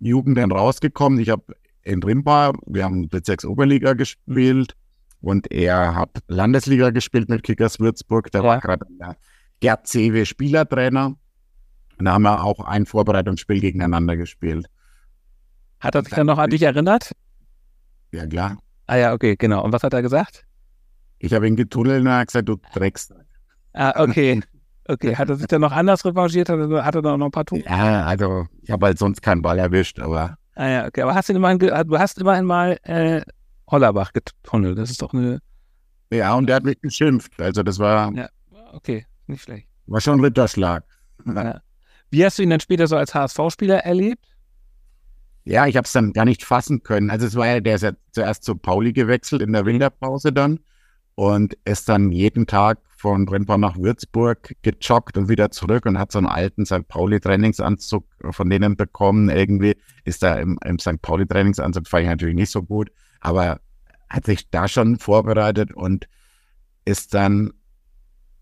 Jugend 0.00 0.38
dann 0.38 0.52
rausgekommen. 0.52 1.18
Ich 1.18 1.30
habe 1.30 1.54
in 1.82 2.02
Rimpa, 2.02 2.52
wir 2.66 2.84
haben 2.84 3.08
Bezirks 3.08 3.44
Oberliga 3.44 3.94
gespielt 3.94 4.74
und 5.20 5.50
er 5.50 5.94
hat 5.94 6.10
Landesliga 6.28 6.90
gespielt 6.90 7.28
mit 7.28 7.42
Kickers 7.42 7.80
Würzburg. 7.80 8.30
Der 8.30 8.42
Ja. 8.42 8.46
war 8.46 8.60
gerade 8.60 8.86
der 9.00 9.16
Gerd 9.60 9.86
Zewe 9.86 10.24
Spielertrainer. 10.26 11.16
Und 11.98 12.04
da 12.04 12.12
haben 12.12 12.22
wir 12.22 12.44
auch 12.44 12.60
ein 12.60 12.86
Vorbereitungsspiel 12.86 13.60
gegeneinander 13.60 14.16
gespielt. 14.16 14.66
Hat 15.80 15.94
er 15.96 16.04
sich 16.04 16.12
dann 16.14 16.26
noch 16.28 16.38
an 16.38 16.50
dich 16.50 16.62
erinnert? 16.62 17.12
Ja, 18.12 18.26
klar. 18.26 18.58
Ah 18.86 18.96
ja, 18.96 19.12
okay, 19.12 19.34
genau. 19.36 19.64
Und 19.64 19.72
was 19.72 19.82
hat 19.82 19.92
er 19.94 20.02
gesagt? 20.02 20.46
Ich 21.18 21.32
habe 21.34 21.48
ihn 21.48 21.56
getunnelt 21.56 22.02
und 22.02 22.06
er 22.06 22.18
hat 22.18 22.28
gesagt, 22.28 22.48
du 22.48 22.56
Drecks. 22.74 23.12
Ah, 23.72 24.00
okay. 24.02 24.40
Okay, 24.88 25.14
hat 25.16 25.28
er 25.28 25.36
sich 25.36 25.46
dann 25.46 25.60
noch 25.60 25.72
anders 25.72 26.04
revanchiert? 26.04 26.48
Hat 26.48 26.58
er, 26.58 26.84
hat 26.84 26.94
er 26.94 27.02
noch 27.02 27.26
ein 27.26 27.30
paar 27.30 27.44
Tore? 27.44 27.62
Ja, 27.64 28.04
also 28.06 28.46
ich 28.62 28.70
habe 28.70 28.86
halt 28.86 28.98
sonst 28.98 29.20
keinen 29.22 29.42
Ball 29.42 29.58
erwischt, 29.58 30.00
aber 30.00 30.38
Ah 30.54 30.68
ja, 30.68 30.86
okay. 30.86 31.02
Aber 31.02 31.14
hast 31.14 31.28
du 31.28 31.34
immerhin, 31.34 31.58
du 31.60 31.98
hast 31.98 32.18
immerhin 32.18 32.44
mal 32.44 32.78
äh, 32.82 33.20
Hollerbach 33.70 34.12
getunnelt. 34.12 34.76
Das 34.78 34.90
ist 34.90 35.00
doch 35.00 35.12
eine. 35.12 35.40
ja, 36.10 36.34
und 36.34 36.46
der 36.48 36.56
hat 36.56 36.64
mich 36.64 36.80
geschimpft. 36.80 37.40
Also 37.40 37.62
das 37.62 37.78
war, 37.78 38.12
Ja. 38.14 38.28
Okay, 38.72 39.06
nicht 39.28 39.42
schlecht. 39.44 39.68
war 39.86 40.00
schon 40.00 40.18
ein 40.18 40.24
Ritterschlag. 40.24 40.84
Ja. 41.26 41.60
Wie 42.10 42.24
hast 42.24 42.38
du 42.38 42.42
ihn 42.42 42.50
dann 42.50 42.60
später 42.60 42.86
so 42.86 42.96
als 42.96 43.14
HSV-Spieler 43.14 43.84
erlebt? 43.84 44.24
Ja, 45.44 45.66
ich 45.66 45.76
habe 45.76 45.84
es 45.84 45.92
dann 45.92 46.12
gar 46.12 46.24
nicht 46.24 46.44
fassen 46.44 46.82
können. 46.82 47.10
Also 47.10 47.26
es 47.26 47.36
war 47.36 47.46
ja, 47.46 47.60
der 47.60 47.76
ist 47.76 47.82
ja 47.82 47.92
zuerst 48.10 48.42
zu 48.44 48.56
Pauli 48.56 48.92
gewechselt 48.92 49.42
in 49.42 49.52
der 49.52 49.64
Winterpause 49.64 50.32
dann 50.32 50.60
und 51.14 51.56
ist 51.64 51.88
dann 51.88 52.10
jeden 52.10 52.46
Tag 52.46 52.78
von 52.98 53.26
Brennbach 53.26 53.58
nach 53.58 53.76
Würzburg 53.76 54.54
gejoggt 54.62 55.16
und 55.16 55.28
wieder 55.28 55.52
zurück 55.52 55.86
und 55.86 55.98
hat 56.00 56.10
so 56.10 56.18
einen 56.18 56.26
alten 56.26 56.66
St. 56.66 56.88
Pauli 56.88 57.20
Trainingsanzug 57.20 58.04
von 58.30 58.50
denen 58.50 58.76
bekommen. 58.76 59.28
Irgendwie 59.28 59.76
ist 60.04 60.24
da 60.24 60.34
im, 60.34 60.58
im 60.64 60.80
St. 60.80 61.00
Pauli 61.00 61.24
Trainingsanzug 61.24 61.86
fand 61.86 62.02
ich 62.02 62.08
natürlich 62.08 62.34
nicht 62.34 62.50
so 62.50 62.62
gut, 62.62 62.90
aber 63.20 63.60
hat 64.10 64.26
sich 64.26 64.50
da 64.50 64.66
schon 64.66 64.98
vorbereitet 64.98 65.72
und 65.72 66.08
ist 66.84 67.14
dann 67.14 67.52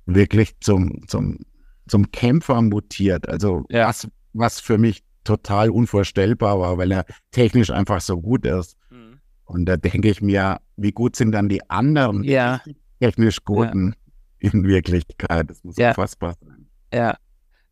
wirklich 0.07 0.59
zum, 0.61 1.07
zum, 1.07 1.41
zum 1.87 2.11
Kämpfer 2.11 2.63
mutiert. 2.63 3.29
Also 3.29 3.65
Ja. 3.69 3.89
was, 3.89 4.09
was 4.33 4.61
für 4.61 4.79
mich 4.79 5.03
total 5.25 5.69
unvorstellbar 5.69 6.59
war, 6.61 6.79
weil 6.79 6.93
er 6.93 7.05
technisch 7.31 7.71
einfach 7.71 8.01
so 8.01 8.19
gut 8.21 8.47
ist. 8.47 8.77
Und 9.45 9.67
da 9.67 9.77
denke 9.77 10.09
ich 10.09 10.23
mir, 10.23 10.61
wie 10.77 10.93
gut 10.93 11.15
sind 11.15 11.33
dann 11.33 11.49
die 11.51 11.69
anderen 11.69 12.25
Ja, 12.25 12.63
technisch 13.01 13.45
Guten 13.45 13.95
in 14.53 14.65
Wirklichkeit? 14.65 15.51
Das 15.51 15.63
muss 15.65 15.77
Ja. 15.77 15.89
unfassbar 15.91 16.35
sein. 16.41 16.67
ja. 16.93 17.17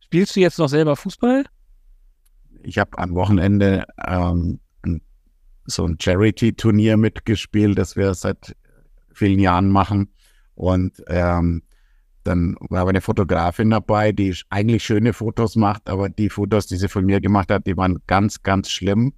Spielst 0.03 0.35
du 0.35 0.39
jetzt 0.39 0.59
noch 0.59 0.69
selber 0.69 0.95
Fußball? 0.95 1.45
Ich 2.63 2.77
habe 2.77 2.97
am 2.99 3.15
Wochenende 3.15 3.85
ähm, 4.07 4.59
so 5.65 5.85
ein 5.85 5.97
Charity-Turnier 5.99 6.95
mitgespielt, 6.95 7.77
das 7.77 7.95
wir 7.95 8.13
seit 8.13 8.55
vielen 9.11 9.39
Jahren 9.39 9.69
machen. 9.69 10.09
Und 10.53 11.03
ähm, 11.07 11.63
dann 12.23 12.55
war 12.69 12.81
aber 12.81 12.91
eine 12.91 13.01
Fotografin 13.01 13.71
dabei, 13.71 14.11
die 14.11 14.35
eigentlich 14.49 14.83
schöne 14.83 15.11
Fotos 15.13 15.55
macht, 15.55 15.89
aber 15.89 16.07
die 16.09 16.29
Fotos, 16.29 16.67
die 16.67 16.75
sie 16.77 16.87
von 16.87 17.05
mir 17.05 17.19
gemacht 17.19 17.49
hat, 17.51 17.65
die 17.67 17.75
waren 17.75 17.99
ganz, 18.07 18.41
ganz 18.43 18.69
schlimm. 18.69 19.13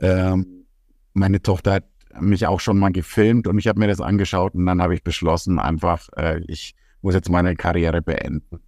Ähm, 0.00 0.64
meine 1.12 1.42
Tochter 1.42 1.72
hat 1.74 1.84
mich 2.20 2.46
auch 2.46 2.60
schon 2.60 2.78
mal 2.78 2.92
gefilmt 2.92 3.46
und 3.46 3.58
ich 3.58 3.66
habe 3.66 3.78
mir 3.80 3.88
das 3.88 4.00
angeschaut 4.00 4.54
und 4.54 4.64
dann 4.66 4.80
habe 4.80 4.94
ich 4.94 5.02
beschlossen, 5.02 5.58
einfach, 5.58 6.08
äh, 6.16 6.40
ich 6.46 6.74
muss 7.02 7.14
jetzt 7.14 7.28
meine 7.30 7.56
Karriere 7.56 8.02
beenden. 8.02 8.60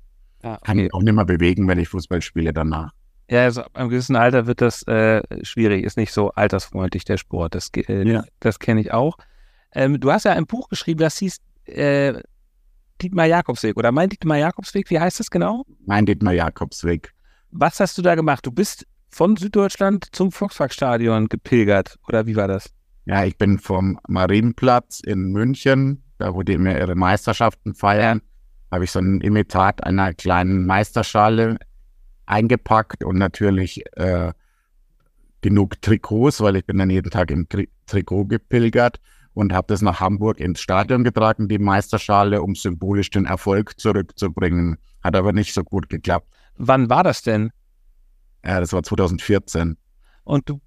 Ja, 0.43 0.59
Kann 0.65 0.77
mich 0.79 0.93
auch 0.93 1.03
nicht 1.03 1.15
mehr 1.15 1.25
bewegen, 1.25 1.69
wenn 1.69 1.79
ich 1.79 1.89
Fußball 1.89 2.21
spiele 2.23 2.53
danach. 2.53 2.91
Ja, 3.31 3.45
also 3.45 3.63
ab 3.63 3.71
einem 3.77 3.89
gewissen 3.89 4.17
Alter 4.17 4.47
wird 4.47 4.61
das 4.61 4.83
äh, 4.89 5.23
schwierig, 5.45 5.85
ist 5.85 5.97
nicht 5.97 6.13
so 6.13 6.31
altersfreundlich, 6.33 7.05
der 7.05 7.17
Sport. 7.17 7.55
Das, 7.55 7.71
äh, 7.77 8.03
Ja. 8.09 8.25
das 8.41 8.59
kenne 8.59 8.81
ich 8.81 8.93
auch. 8.93 9.17
Ähm, 9.75 10.01
du 10.01 10.11
hast 10.13 10.25
ja 10.25 10.33
ein 10.33 10.47
Buch 10.47 10.69
geschrieben, 10.69 10.99
das 11.01 11.17
hieß 11.19 11.39
äh, 11.67 12.15
Dietmar 13.01 13.27
Jakobsweg 13.27 13.77
oder 13.77 13.91
mein 13.93 14.09
Dietmar 14.11 14.37
Jakobsweg, 14.39 14.91
wie 14.91 14.99
heißt 15.01 15.21
das 15.21 15.31
genau? 15.31 15.65
Mein 15.87 16.05
Dietmar 16.07 16.35
Jakobsweg. 16.35 17.13
Was 17.51 17.81
hast 17.81 17.97
du 17.97 18.03
da 18.03 18.15
gemacht? 18.15 18.45
Du 18.47 18.51
bist 18.53 18.87
von 19.09 19.37
Süddeutschland 19.37 20.07
zum 20.13 20.31
Volksparkstadion 20.33 21.29
gepilgert 21.29 21.99
oder 22.09 22.27
wie 22.27 22.37
war 22.37 22.49
das? 22.49 22.71
Ja, 23.07 23.25
ich 23.25 23.37
bin 23.39 23.59
vom 23.59 23.99
Marienplatz 24.09 25.01
in 25.01 25.33
München, 25.33 26.03
da 26.23 26.35
wo 26.35 26.43
die 26.43 26.53
immer 26.53 26.79
ihre 26.79 26.95
Meisterschaften 26.95 27.75
feiern, 27.75 28.23
habe 28.71 28.85
ich 28.85 28.91
so 28.93 29.01
ein 29.01 29.21
Imitat 29.21 29.85
einer 29.85 30.15
kleinen 30.15 30.67
Meisterschale 30.67 31.59
eingepackt 32.27 33.05
und 33.05 33.19
natürlich 33.19 33.85
äh, 33.97 34.33
genug 35.41 35.83
Trikots, 35.83 36.41
weil 36.41 36.57
ich 36.57 36.65
bin 36.65 36.79
dann 36.79 36.91
jeden 36.91 37.11
Tag 37.11 37.31
im 37.31 37.49
Tri 37.49 37.69
Trikot 37.87 38.27
gepilgert 38.27 39.01
und 39.35 39.53
habe 39.53 39.67
das 39.67 39.83
nach 39.83 40.01
Hamburg 40.01 40.39
ins 40.39 40.61
Stadion 40.61 41.05
getragen, 41.05 41.49
die 41.49 41.59
Meisterschale, 41.59 42.41
um 42.41 42.55
symbolisch 42.55 43.11
den 43.11 43.27
Erfolg 43.27 43.79
zurückzubringen. 43.79 44.79
Hat 45.03 45.17
aber 45.17 45.33
nicht 45.33 45.53
so 45.53 45.65
gut 45.65 45.89
geklappt. 45.89 46.29
Wann 46.57 46.89
war 46.89 47.03
das 47.03 47.23
denn? 47.23 47.51
Ja, 48.45 48.61
das 48.61 48.73
war 48.73 48.83
2014. 48.83 49.77
Und 50.25 50.49
du, 50.49 50.61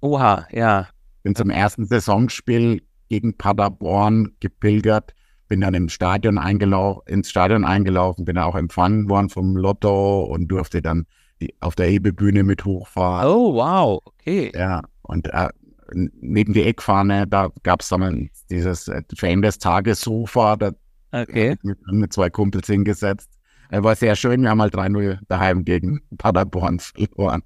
oha, 0.00 0.46
ja, 0.52 0.88
bin 1.22 1.34
zum 1.34 1.50
ersten 1.50 1.84
Saisonspiel 1.84 2.82
gegen 3.12 3.36
Paderborn 3.36 4.32
gepilgert, 4.40 5.12
bin 5.46 5.60
dann 5.60 5.74
im 5.74 5.90
Stadion 5.90 6.38
eingelau 6.38 7.02
ins 7.04 7.28
Stadion 7.28 7.62
eingelaufen, 7.62 8.24
bin 8.24 8.38
auch 8.38 8.54
empfangen 8.54 9.10
worden 9.10 9.28
vom 9.28 9.54
Lotto 9.54 10.22
und 10.22 10.48
durfte 10.48 10.80
dann 10.80 11.04
die, 11.42 11.54
auf 11.60 11.74
der 11.74 11.88
Hebebühne 11.88 12.42
mit 12.42 12.64
hochfahren. 12.64 13.28
oh 13.28 13.52
wow, 13.52 14.00
okay. 14.06 14.50
Ja, 14.54 14.80
und 15.02 15.26
äh, 15.34 15.50
neben 15.92 16.54
die 16.54 16.62
Eckfahne, 16.62 17.26
da 17.26 17.50
gab 17.64 17.82
es 17.82 17.90
dann 17.90 18.30
dieses 18.48 18.88
äh, 18.88 19.02
Fan 19.14 19.42
des 19.42 19.58
Tages 19.58 20.00
Sofa, 20.00 20.56
da 20.56 20.70
Okay. 21.14 21.58
mit 21.62 22.14
zwei 22.14 22.30
Kumpels 22.30 22.66
hingesetzt. 22.68 23.28
Äh, 23.68 23.82
War 23.82 23.94
sehr 23.94 24.16
schön, 24.16 24.40
wir 24.40 24.48
haben 24.48 24.62
halt 24.62 24.74
3-0 24.74 25.18
daheim 25.28 25.66
gegen 25.66 26.00
Paderborn 26.16 26.78
verloren. 26.80 27.42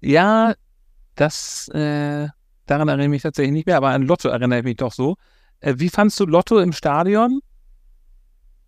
Ja, 0.00 0.54
das, 1.16 1.66
äh, 1.74 2.28
daran 2.70 2.88
erinnere 2.88 3.06
ich 3.06 3.10
mich 3.10 3.22
tatsächlich 3.22 3.52
nicht 3.52 3.66
mehr, 3.66 3.76
aber 3.76 3.88
an 3.90 4.02
Lotto 4.02 4.28
erinnere 4.28 4.60
ich 4.60 4.64
mich 4.64 4.76
doch 4.76 4.92
so. 4.92 5.16
Äh, 5.60 5.74
wie 5.78 5.88
fandst 5.88 6.18
du 6.20 6.26
Lotto 6.26 6.58
im 6.60 6.72
Stadion? 6.72 7.40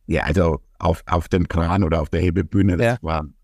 Ja, 0.07 0.25
also 0.25 0.61
auf, 0.79 1.03
auf 1.07 1.29
dem 1.29 1.47
Kran 1.49 1.85
oder 1.85 2.01
auf 2.01 2.09
der 2.09 2.21
Hebebühne, 2.21 2.77
das 2.77 2.87
Ja. 2.87 2.99
war 3.03 3.23
ein 3.23 3.35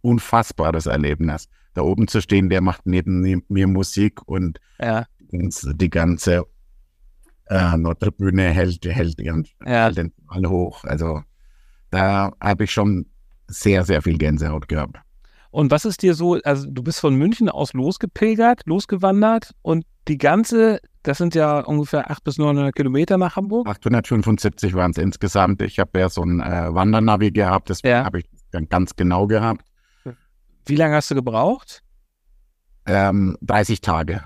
unfassbares 0.00 0.86
Erlebnis. 0.86 1.48
Da 1.74 1.82
oben 1.82 2.08
zu 2.08 2.20
stehen, 2.20 2.48
der 2.48 2.60
macht 2.60 2.86
neben 2.86 3.20
mi- 3.20 3.42
mir 3.48 3.66
Musik 3.66 4.20
und 4.26 4.60
Ja, 4.80 5.06
die 5.30 5.90
ganze 5.90 6.44
äh, 7.46 7.76
Nordtribüne 7.76 8.42
hält, 8.50 8.84
hält, 8.86 9.20
ihren, 9.20 9.46
ja. 9.66 9.84
hält 9.84 9.96
den 9.98 10.12
Ball 10.26 10.46
hoch. 10.48 10.84
Also 10.84 11.22
da 11.90 12.32
habe 12.40 12.64
ich 12.64 12.70
schon 12.72 13.06
sehr, 13.48 13.84
sehr 13.84 14.00
viel 14.02 14.16
Gänsehaut 14.16 14.68
gehabt. 14.68 14.96
Und 15.54 15.70
was 15.70 15.84
ist 15.84 16.02
dir 16.02 16.14
so, 16.14 16.34
also 16.42 16.66
du 16.68 16.82
bist 16.82 16.98
von 16.98 17.14
München 17.14 17.48
aus 17.48 17.74
losgepilgert, 17.74 18.62
losgewandert 18.66 19.52
und 19.62 19.84
die 20.08 20.18
ganze, 20.18 20.80
das 21.04 21.18
sind 21.18 21.36
ja 21.36 21.60
ungefähr 21.60 22.10
800 22.10 22.24
bis 22.24 22.38
900 22.38 22.74
Kilometer 22.74 23.18
nach 23.18 23.36
Hamburg. 23.36 23.68
875 23.68 24.74
waren 24.74 24.90
es 24.90 24.98
insgesamt. 24.98 25.62
Ich 25.62 25.78
habe 25.78 25.96
ja 26.00 26.08
so 26.08 26.22
ein 26.24 26.40
äh, 26.40 26.74
Wandernavi 26.74 27.30
gehabt, 27.30 27.70
das 27.70 27.82
Ja. 27.82 28.04
habe 28.04 28.18
ich 28.18 28.24
dann 28.50 28.68
ganz 28.68 28.96
genau 28.96 29.28
gehabt. 29.28 29.64
Wie 30.66 30.74
lange 30.74 30.96
hast 30.96 31.12
du 31.12 31.14
gebraucht? 31.14 31.82
Ähm, 32.86 33.38
30 33.42 33.80
Tage. 33.80 34.24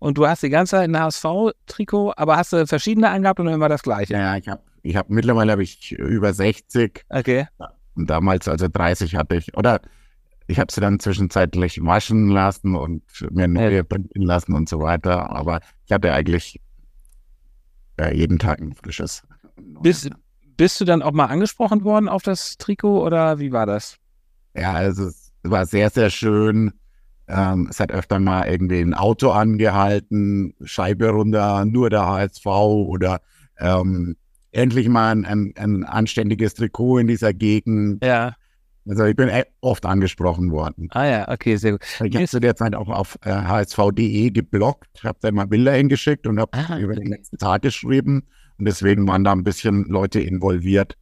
Und 0.00 0.18
du 0.18 0.26
hast 0.26 0.42
die 0.42 0.50
ganze 0.50 0.72
Zeit 0.72 0.88
ein 0.88 0.98
HSV-Trikot, 0.98 2.14
aber 2.16 2.36
hast 2.36 2.52
du 2.52 2.66
verschiedene 2.66 3.10
angehabt 3.10 3.38
oder 3.38 3.52
immer 3.54 3.68
das 3.68 3.82
gleiche? 3.84 4.14
Ja, 4.14 4.36
ich 4.36 4.48
habe 4.48 4.60
ich 4.82 4.96
hab, 4.96 5.08
mittlerweile 5.08 5.52
habe 5.52 5.62
ich 5.62 5.92
über 5.92 6.32
60 6.34 7.04
Okay. 7.10 7.46
und 7.94 8.10
damals 8.10 8.48
also 8.48 8.66
30 8.66 9.14
hatte 9.14 9.36
ich. 9.36 9.56
Oder 9.56 9.80
ich 10.46 10.58
habe 10.58 10.72
sie 10.72 10.80
dann 10.80 11.00
zwischenzeitlich 11.00 11.82
waschen 11.82 12.28
lassen 12.28 12.74
und 12.76 13.02
mir 13.30 13.48
neue 13.48 13.84
printen 13.84 14.22
lassen 14.22 14.54
und 14.54 14.68
so 14.68 14.80
weiter. 14.80 15.30
Aber 15.30 15.60
ich 15.86 15.92
hatte 15.92 16.12
eigentlich 16.12 16.60
äh, 17.98 18.14
jeden 18.14 18.38
Tag 18.38 18.60
ein 18.60 18.74
frisches. 18.74 19.22
Bist, 19.82 20.10
bist 20.56 20.80
du 20.80 20.84
dann 20.84 21.02
auch 21.02 21.12
mal 21.12 21.26
angesprochen 21.26 21.84
worden 21.84 22.08
auf 22.08 22.22
das 22.22 22.56
Trikot 22.58 23.02
oder 23.04 23.38
wie 23.38 23.52
war 23.52 23.66
das? 23.66 23.96
Ja, 24.54 24.72
also 24.72 25.06
es 25.06 25.32
war 25.42 25.66
sehr, 25.66 25.90
sehr 25.90 26.10
schön. 26.10 26.72
Ähm, 27.26 27.68
es 27.70 27.80
hat 27.80 27.90
öfter 27.90 28.18
mal 28.18 28.46
irgendwie 28.46 28.80
ein 28.80 28.92
Auto 28.92 29.30
angehalten, 29.30 30.54
Scheibe 30.62 31.08
runter, 31.08 31.64
nur 31.64 31.88
der 31.88 32.06
HSV 32.06 32.46
oder 32.46 33.20
ähm, 33.58 34.16
endlich 34.52 34.88
mal 34.88 35.10
ein, 35.10 35.24
ein, 35.24 35.54
ein 35.56 35.84
anständiges 35.84 36.54
Trikot 36.54 36.98
in 36.98 37.06
dieser 37.06 37.32
Gegend. 37.32 38.04
Ja. 38.04 38.34
Also 38.86 39.04
ich 39.04 39.16
bin 39.16 39.28
e- 39.28 39.44
oft 39.60 39.86
angesprochen 39.86 40.50
worden. 40.50 40.88
Ah 40.90 41.06
ja, 41.06 41.28
okay, 41.30 41.56
sehr 41.56 41.72
gut. 41.72 41.80
Ich 42.02 42.14
habe 42.14 42.26
zu 42.28 42.40
der 42.40 42.54
Zeit 42.54 42.74
auch 42.74 42.88
auf 42.88 43.18
äh, 43.22 43.30
hsv.de 43.32 44.30
geblockt, 44.30 45.02
habe 45.04 45.18
da 45.22 45.32
mal 45.32 45.46
Bilder 45.46 45.72
hingeschickt 45.72 46.26
und 46.26 46.38
habe 46.38 46.52
Ah, 46.52 46.78
über 46.78 46.94
den 46.94 47.08
nächsten 47.08 47.38
Tag 47.38 47.62
geschrieben. 47.62 48.24
Und 48.58 48.66
deswegen 48.66 49.06
waren 49.08 49.24
da 49.24 49.32
ein 49.32 49.42
bisschen 49.44 49.84
Leute 49.84 50.20
involviert. 50.20 50.96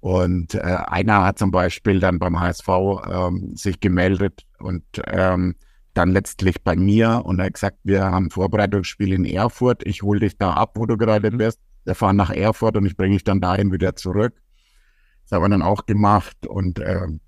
Und 0.00 0.54
äh, 0.54 0.60
einer 0.60 1.24
hat 1.24 1.38
zum 1.38 1.50
Beispiel 1.50 1.98
dann 1.98 2.18
beim 2.20 2.38
HSV 2.38 2.68
ähm, 3.10 3.56
sich 3.56 3.80
gemeldet 3.80 4.46
und 4.60 4.84
ähm, 5.06 5.56
dann 5.94 6.10
letztlich 6.12 6.62
bei 6.62 6.76
mir 6.76 7.22
und 7.24 7.40
er 7.40 7.46
hat 7.46 7.54
gesagt, 7.54 7.78
wir 7.82 8.04
haben 8.04 8.26
ein 8.26 8.30
Vorbereitungsspiel 8.30 9.12
in 9.12 9.24
Erfurt. 9.24 9.84
Ich 9.84 10.02
hole 10.02 10.20
dich 10.20 10.38
da 10.38 10.52
ab, 10.52 10.72
wo 10.76 10.86
du 10.86 10.96
gerade 10.96 11.32
Mhm. 11.32 11.38
bist. 11.38 11.58
Wir 11.84 11.96
fahren 11.96 12.14
nach 12.16 12.30
Erfurt 12.30 12.76
und 12.76 12.86
ich 12.86 12.96
bringe 12.96 13.14
dich 13.14 13.24
dann 13.24 13.40
dahin 13.40 13.72
wieder 13.72 13.96
zurück. 13.96 14.34
Das 15.28 15.36
haben 15.36 15.42
wir 15.42 15.48
dann 15.50 15.62
auch 15.62 15.84
gemacht 15.84 16.46
und 16.46 16.80
ähm, 16.80 17.20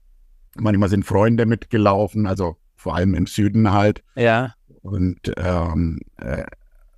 manchmal 0.57 0.88
sind 0.88 1.04
Freunde 1.04 1.45
mitgelaufen, 1.45 2.26
also 2.26 2.57
vor 2.76 2.95
allem 2.95 3.14
im 3.14 3.26
Süden 3.26 3.73
halt. 3.73 4.02
Ja. 4.16 4.54
Und 4.80 5.33
ähm, 5.37 6.00
äh, 6.16 6.45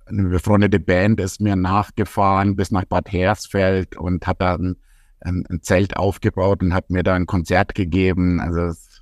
eine 0.05 0.29
befreundete 0.29 0.79
Band 0.79 1.19
ist 1.19 1.41
mir 1.41 1.57
nachgefahren 1.57 2.55
bis 2.55 2.71
nach 2.71 2.85
Bad 2.85 3.11
Hersfeld 3.11 3.97
und 3.97 4.25
hat 4.25 4.41
dann 4.41 4.77
ein, 5.19 5.45
ein 5.49 5.61
Zelt 5.61 5.97
aufgebaut 5.97 6.61
und 6.63 6.73
hat 6.73 6.89
mir 6.89 7.03
da 7.03 7.15
ein 7.15 7.25
Konzert 7.25 7.75
gegeben. 7.75 8.39
Also 8.39 8.61
es 8.61 9.01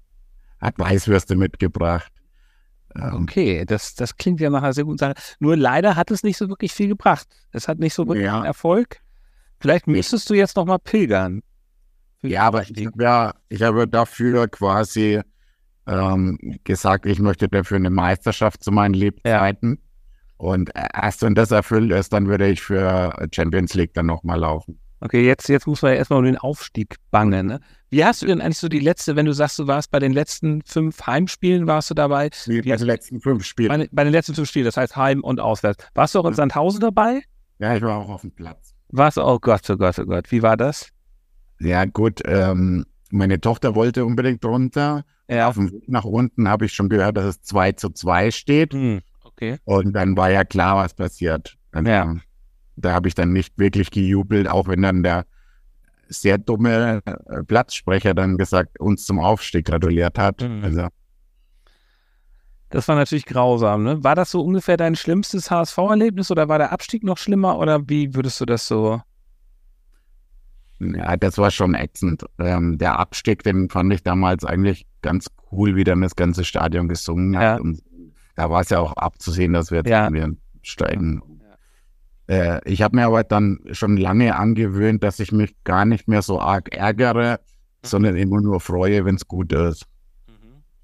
hat 0.59 0.79
Weißwürste 0.79 1.35
mitgebracht. 1.35 2.11
Ähm, 2.95 3.23
Okay, 3.23 3.63
das, 3.65 3.93
das 3.93 4.17
klingt 4.17 4.39
ja 4.39 4.49
nach 4.49 4.63
einer 4.63 4.73
sehr 4.73 4.85
guten 4.85 4.97
Sache. 4.97 5.13
Nur 5.39 5.55
leider 5.55 5.95
hat 5.95 6.09
es 6.09 6.23
nicht 6.23 6.37
so 6.37 6.49
wirklich 6.49 6.73
viel 6.73 6.87
gebracht. 6.87 7.27
Es 7.51 7.67
hat 7.67 7.77
nicht 7.77 7.93
so 7.93 8.07
wirklich 8.07 8.25
Ja. 8.25 8.43
Erfolg. 8.43 9.01
Vielleicht 9.59 9.85
müsstest 9.85 10.27
du 10.31 10.33
jetzt 10.33 10.55
noch 10.55 10.65
mal 10.65 10.79
pilgern. 10.79 11.43
Ja, 12.23 12.43
aber 12.43 12.63
ich 12.63 12.85
habe 12.85 13.03
ja, 13.03 13.33
ich 13.49 13.61
habe 13.61 13.87
dafür 13.87 14.47
quasi 14.47 15.21
ähm, 15.87 16.37
gesagt, 16.63 17.05
ich 17.05 17.19
möchte 17.19 17.47
dafür 17.47 17.77
eine 17.77 17.89
Meisterschaft 17.89 18.63
zu 18.63 18.71
meinen 18.71 18.93
Lebzeiten. 18.93 19.79
Und 20.37 20.71
erst 20.73 21.21
wenn 21.21 21.35
das 21.35 21.51
erfüllt 21.51 21.91
ist, 21.91 22.13
dann 22.13 22.27
würde 22.27 22.47
ich 22.47 22.61
für 22.61 23.13
Champions 23.31 23.73
League 23.75 23.93
dann 23.93 24.07
nochmal 24.07 24.39
laufen. 24.39 24.79
Okay, 25.03 25.25
jetzt, 25.25 25.49
jetzt 25.49 25.65
muss 25.65 25.81
man 25.81 25.93
ja 25.93 25.97
erstmal 25.97 26.19
um 26.19 26.25
den 26.25 26.37
Aufstieg 26.37 26.95
bangen. 27.09 27.47
Ne? 27.47 27.59
Wie 27.89 28.05
hast 28.05 28.21
du 28.21 28.27
denn 28.27 28.39
eigentlich 28.39 28.59
so 28.59 28.69
die 28.69 28.79
letzte, 28.79 29.15
wenn 29.15 29.25
du 29.25 29.33
sagst, 29.33 29.57
du 29.57 29.65
warst 29.65 29.89
bei 29.89 29.97
den 29.97 30.13
letzten 30.13 30.61
fünf 30.63 31.05
Heimspielen, 31.07 31.65
warst 31.65 31.89
du 31.89 31.95
dabei? 31.95 32.29
Wie 32.45 32.61
bei 32.61 32.75
den 32.75 32.85
letzten 32.85 33.19
fünf 33.19 33.43
Spielen. 33.43 33.69
Bei, 33.69 33.89
bei 33.91 34.03
den 34.03 34.13
letzten 34.13 34.35
fünf 34.35 34.47
Spielen, 34.47 34.65
das 34.65 34.77
heißt 34.77 34.95
Heim 34.95 35.23
und 35.23 35.39
Auswärts. 35.39 35.83
Warst 35.95 36.13
du 36.13 36.19
auch 36.19 36.25
in 36.25 36.35
Sandhausen 36.35 36.81
dabei? 36.81 37.23
Ja, 37.57 37.75
ich 37.75 37.81
war 37.81 37.97
auch 37.97 38.09
auf 38.09 38.21
dem 38.21 38.31
Platz. 38.31 38.75
Warst 38.89 39.17
du, 39.17 39.23
oh 39.23 39.39
Gott, 39.39 39.67
oh 39.69 39.77
Gott, 39.77 39.97
oh 39.97 40.05
Gott. 40.05 40.31
Wie 40.31 40.43
war 40.43 40.55
das? 40.55 40.91
Ja, 41.61 41.85
gut, 41.85 42.21
ähm, 42.25 42.85
meine 43.11 43.39
Tochter 43.39 43.75
wollte 43.75 44.05
unbedingt 44.05 44.43
runter. 44.45 45.03
Ja. 45.29 45.47
Auf 45.47 45.55
dem 45.55 45.71
Weg 45.71 45.87
nach 45.87 46.03
unten 46.05 46.47
habe 46.49 46.65
ich 46.65 46.73
schon 46.73 46.89
gehört, 46.89 47.17
dass 47.17 47.25
es 47.25 47.41
2 47.43 47.73
zu 47.73 47.89
2 47.91 48.31
steht. 48.31 48.73
Hm, 48.73 49.01
okay. 49.23 49.57
Und 49.63 49.93
dann 49.93 50.17
war 50.17 50.31
ja 50.31 50.43
klar, 50.43 50.77
was 50.77 50.93
passiert. 50.93 51.55
Und, 51.73 51.87
Ja. 51.87 52.03
ähm, 52.03 52.21
Da 52.77 52.93
habe 52.93 53.07
ich 53.09 53.15
dann 53.15 53.31
nicht 53.33 53.59
wirklich 53.59 53.91
gejubelt, 53.91 54.47
auch 54.49 54.67
wenn 54.67 54.81
dann 54.81 55.03
der 55.03 55.25
sehr 56.07 56.37
dumme 56.37 57.01
äh, 57.05 57.43
Platzsprecher 57.43 58.13
dann 58.13 58.37
gesagt, 58.37 58.79
uns 58.79 59.05
zum 59.05 59.19
Aufstieg 59.19 59.65
gratuliert 59.67 60.17
hat. 60.17 60.41
Mhm. 60.41 60.63
Also, 60.63 60.87
Das 62.69 62.87
war 62.87 62.95
natürlich 62.95 63.25
grausam, 63.25 63.83
ne? 63.83 64.03
War 64.03 64.15
das 64.15 64.31
so 64.31 64.41
ungefähr 64.41 64.77
dein 64.77 64.95
schlimmstes 64.95 65.51
HSV-Erlebnis 65.51 66.31
oder 66.31 66.47
war 66.47 66.57
der 66.57 66.71
Abstieg 66.71 67.03
noch 67.03 67.17
schlimmer 67.17 67.59
oder 67.59 67.87
wie 67.89 68.15
würdest 68.15 68.39
du 68.39 68.45
das 68.45 68.65
so? 68.67 69.01
Ja, 70.81 71.15
das 71.17 71.37
war 71.37 71.51
schon 71.51 71.75
ätzend. 71.75 72.25
Ähm, 72.39 72.77
der 72.77 72.99
Abstieg, 72.99 73.43
den 73.43 73.69
fand 73.69 73.93
ich 73.93 74.03
damals 74.03 74.43
eigentlich 74.43 74.87
ganz 75.01 75.27
cool, 75.51 75.75
wie 75.75 75.83
dann 75.83 76.01
das 76.01 76.15
ganze 76.15 76.43
Stadion 76.43 76.87
gesungen 76.87 77.37
hat. 77.37 77.43
Ja. 77.43 77.57
Und 77.57 77.81
da 78.35 78.49
war 78.49 78.61
es 78.61 78.69
ja 78.69 78.79
auch 78.79 78.93
abzusehen, 78.93 79.53
dass 79.53 79.71
wir 79.71 79.79
jetzt 79.79 79.89
Ja. 79.89 80.09
steigen. 80.61 81.21
Äh, 82.27 82.61
ich 82.69 82.81
habe 82.81 82.95
mir 82.95 83.05
aber 83.05 83.23
dann 83.23 83.59
schon 83.71 83.97
lange 83.97 84.35
angewöhnt, 84.35 85.03
dass 85.03 85.19
ich 85.19 85.31
mich 85.31 85.55
gar 85.63 85.85
nicht 85.85 86.07
mehr 86.07 86.21
so 86.21 86.39
arg 86.39 86.73
ärgere, 86.75 87.39
sondern 87.83 88.15
immer 88.15 88.41
nur 88.41 88.59
freue, 88.59 89.05
wenn 89.05 89.15
es 89.15 89.27
gut 89.27 89.51
ist. 89.53 89.85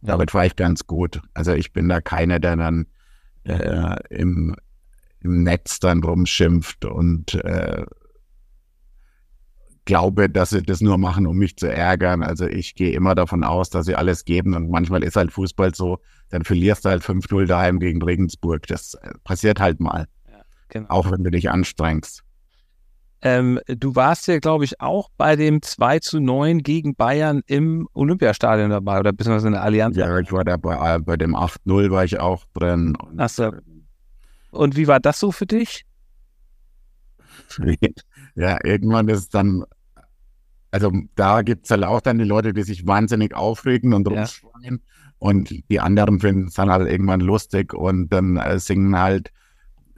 Damit 0.02 0.34
war 0.34 0.46
ich 0.46 0.56
ganz 0.56 0.86
gut. 0.86 1.22
Also 1.34 1.54
ich 1.54 1.74
bin 1.74 1.90
da 1.90 2.02
keiner, 2.02 2.40
der 2.40 2.56
dann 2.56 2.86
äh, 3.46 3.96
im, 4.10 4.56
im 5.22 5.44
Netz 5.44 5.80
dann 5.80 6.04
rumschimpft 6.04 6.86
und 6.86 7.34
äh, 7.36 7.86
glaube, 9.88 10.30
dass 10.30 10.52
sie 10.52 10.62
das 10.62 10.82
nur 10.82 11.00
machen, 11.00 11.26
um 11.26 11.38
mich 11.38 11.58
zu 11.58 11.66
ärgern. 11.66 12.22
Also 12.22 12.46
ich 12.46 12.76
gehe 12.76 12.92
immer 12.92 13.16
davon 13.16 13.44
aus, 13.44 13.72
dass 13.72 13.88
sie 13.88 13.96
alles 13.96 14.26
geben 14.26 14.54
und 14.54 14.70
manchmal 14.70 15.04
ist 15.04 15.16
halt 15.16 15.32
Fußball 15.32 15.74
so, 15.74 16.00
dann 16.30 16.44
verlierst 16.44 16.86
du 16.86 16.90
halt 16.90 17.02
5-0 17.04 17.48
daheim 17.48 17.80
gegen 17.80 18.02
Regensburg. 18.04 18.68
Das 18.68 18.94
äh, 18.94 19.12
passiert 19.24 19.60
halt 19.60 19.80
mal, 19.80 20.06
Genau. 20.70 20.90
auch 20.90 21.10
wenn 21.10 21.24
du 21.24 21.32
dich 21.32 21.50
anstrengst. 21.50 22.24
Ähm, 23.22 23.60
du 23.66 23.96
warst 23.96 24.28
ja, 24.28 24.38
glaube 24.38 24.66
ich, 24.66 24.80
auch 24.80 25.10
bei 25.18 25.36
dem 25.36 25.62
2 25.64 26.00
zu 26.00 26.20
9 26.20 26.62
gegen 26.62 26.94
Bayern 26.96 27.42
im 27.48 27.88
Olympiastadion 27.94 28.70
dabei 28.70 29.00
oder 29.00 29.12
beziehungsweise 29.12 29.48
in 29.48 29.54
der 29.54 29.64
Allianz. 29.64 29.98
Ja, 29.98 30.20
ich 30.20 30.32
war 30.32 30.44
da 30.44 30.58
bei, 30.58 30.96
äh, 30.96 31.00
bei 31.00 31.18
dem 31.18 31.36
8-0 31.36 31.90
war 31.90 32.04
ich 32.04 32.20
auch 32.20 32.44
drin. 32.54 32.96
Und, 32.96 33.20
Ach 33.20 33.30
so. 33.30 33.52
Und 34.52 34.76
wie 34.76 34.88
war 34.88 35.00
das 35.00 35.20
so 35.20 35.32
für 35.32 35.48
dich? 35.48 35.84
ja, 38.36 38.60
irgendwann 38.64 39.08
ist 39.08 39.20
es 39.20 39.30
dann, 39.30 39.64
also 40.72 40.92
da 41.16 41.42
gibt 41.42 41.66
es 41.66 41.72
halt 41.72 41.84
auch 41.84 42.02
dann 42.02 42.18
die 42.18 42.26
Leute, 42.26 42.54
die 42.54 42.64
sich 42.64 42.86
wahnsinnig 42.88 43.36
aufregen 43.36 43.94
und 43.94 44.08
Ja. 44.10 44.20
rumschreien. 44.20 44.82
Und 45.20 45.50
die 45.72 45.80
anderen 45.80 46.20
finden 46.20 46.48
es 46.48 46.54
dann 46.54 46.70
halt 46.70 46.88
irgendwann 46.88 47.22
lustig 47.22 47.74
und 47.74 48.10
dann 48.10 48.38
äh, 48.38 48.60
singen 48.60 48.98
halt 48.98 49.32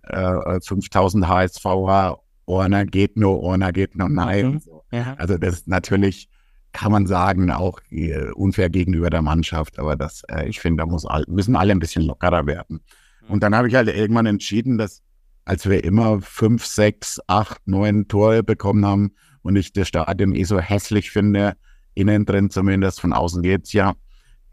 äh, 0.03 0.59
5000 0.61 1.27
HSVer, 1.27 2.19
Orner 2.45 2.85
geht 2.85 3.17
nur, 3.17 3.41
Orner 3.41 3.71
geht 3.73 3.95
nur, 3.95 4.09
nein. 4.09 4.53
Mhm. 4.53 4.59
So. 4.59 4.83
Ja. 4.91 5.15
Also 5.17 5.37
das 5.37 5.55
ist 5.55 5.67
natürlich, 5.67 6.29
kann 6.71 6.91
man 6.91 7.05
sagen, 7.05 7.51
auch 7.51 7.79
äh, 7.91 8.31
unfair 8.31 8.69
gegenüber 8.69 9.09
der 9.09 9.21
Mannschaft. 9.21 9.77
Aber 9.77 9.95
das, 9.95 10.23
äh, 10.29 10.47
ich 10.47 10.59
finde, 10.59 10.81
da 10.83 10.87
muss 10.87 11.05
all, 11.05 11.25
müssen 11.27 11.55
alle 11.55 11.71
ein 11.73 11.79
bisschen 11.79 12.03
lockerer 12.05 12.45
werden. 12.47 12.79
Und 13.27 13.43
dann 13.43 13.53
habe 13.55 13.67
ich 13.67 13.75
halt 13.75 13.89
irgendwann 13.89 14.25
entschieden, 14.25 14.77
dass 14.77 15.03
als 15.45 15.69
wir 15.69 15.83
immer 15.83 16.21
fünf, 16.21 16.65
sechs, 16.65 17.19
acht, 17.27 17.67
neun 17.67 18.07
Tore 18.07 18.41
bekommen 18.43 18.85
haben 18.85 19.11
und 19.41 19.55
ich 19.55 19.73
das 19.73 19.87
Stadion 19.87 20.35
eh 20.35 20.43
so 20.43 20.59
hässlich 20.59 21.11
finde, 21.11 21.53
innen 21.95 22.25
drin 22.25 22.49
zumindest, 22.49 23.01
von 23.01 23.13
außen 23.13 23.41
geht's 23.41 23.73
ja, 23.73 23.93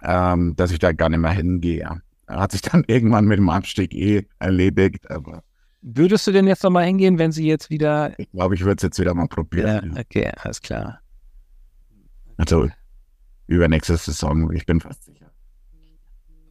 ähm, 0.02 0.54
dass 0.56 0.70
ich 0.70 0.78
da 0.78 0.92
gar 0.92 1.08
nicht 1.08 1.18
mehr 1.20 1.32
hingehe. 1.32 2.00
Hat 2.28 2.52
sich 2.52 2.62
dann 2.62 2.84
irgendwann 2.88 3.26
mit 3.26 3.38
dem 3.38 3.48
Abstieg 3.48 3.94
eh 3.94 4.26
erledigt, 4.38 5.10
aber 5.10 5.42
Würdest 5.82 6.26
du 6.26 6.32
denn 6.32 6.48
jetzt 6.48 6.64
nochmal 6.64 6.84
hingehen, 6.84 7.18
wenn 7.18 7.30
sie 7.30 7.46
jetzt 7.46 7.70
wieder. 7.70 8.12
ich 8.18 8.28
glaube, 8.32 8.56
ich 8.56 8.62
würde 8.64 8.76
es 8.76 8.82
jetzt 8.82 8.98
wieder 8.98 9.14
mal 9.14 9.22
Ja, 9.22 9.28
probieren. 9.28 9.96
okay, 9.98 10.32
alles 10.38 10.60
klar. 10.60 10.98
Also 12.36 12.68
übernächste 13.46 13.96
Saison, 13.96 14.52
ich 14.52 14.66
bin 14.66 14.80
fast 14.80 15.04
sicher. 15.04 15.30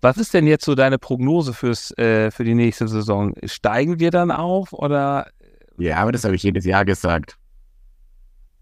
Was 0.02 0.18
ist 0.18 0.34
denn 0.34 0.48
jetzt 0.48 0.64
so 0.66 0.76
deine 0.76 0.98
Prognose 1.00 1.54
fürs, 1.54 1.92
äh, 1.98 2.32
für 2.32 2.44
die 2.44 2.54
nächste 2.54 2.88
Saison? 2.88 3.34
Steigen 3.44 4.00
wir 4.00 4.12
dann 4.12 4.32
auf 4.32 4.72
oder 4.72 5.28
Ja, 5.78 5.98
aber 5.98 6.12
das 6.12 6.24
habe 6.24 6.36
ich 6.36 6.44
jedes 6.44 6.64
Jahr 6.66 6.86
gesagt. 6.86 7.38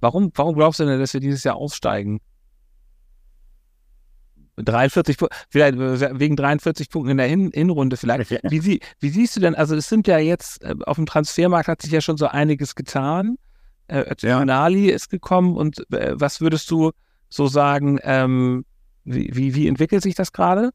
Warum, 0.04 0.32
warum 0.36 0.54
glaubst 0.56 0.80
du 0.80 0.86
denn, 0.86 1.00
dass 1.00 1.14
wir 1.14 1.22
dieses 1.22 1.44
Jahr 1.44 1.56
aufsteigen? 1.56 2.20
43, 4.58 5.18
Pu- 5.18 5.30
vielleicht 5.50 5.76
äh, 5.80 6.20
wegen 6.20 6.36
43 6.36 6.90
Punkten 6.90 7.12
in 7.12 7.18
der 7.18 7.26
Hin 7.28 7.50
Hinrunde 7.54 7.98
vielleicht. 7.98 8.30
Wie, 8.44 8.60
sie, 8.60 8.82
wie 9.00 9.10
siehst 9.10 9.36
du 9.36 9.40
denn, 9.40 9.56
also 9.56 9.76
es 9.76 9.90
sind 9.90 10.08
ja 10.08 10.20
jetzt, 10.20 10.62
äh, 10.64 10.76
auf 10.86 10.98
dem 10.98 11.08
Transfermarkt 11.08 11.68
hat 11.68 11.82
sich 11.82 11.92
ja 11.92 12.02
schon 12.02 12.18
so 12.18 12.28
einiges 12.28 12.76
getan. 12.76 13.38
Äh, 13.88 14.14
Ja. 14.22 14.46
Nali 14.46 14.90
ist 14.90 15.10
gekommen 15.10 15.58
und 15.58 15.92
äh, 15.92 16.14
was 16.16 16.40
würdest 16.40 16.70
du 16.70 16.92
so 17.30 17.48
sagen, 17.48 18.00
ähm, 18.04 18.64
Wie, 19.06 19.30
wie, 19.34 19.56
wie 19.56 19.68
entwickelt 19.68 20.04
sich 20.04 20.14
das 20.16 20.32
gerade? 20.32 20.70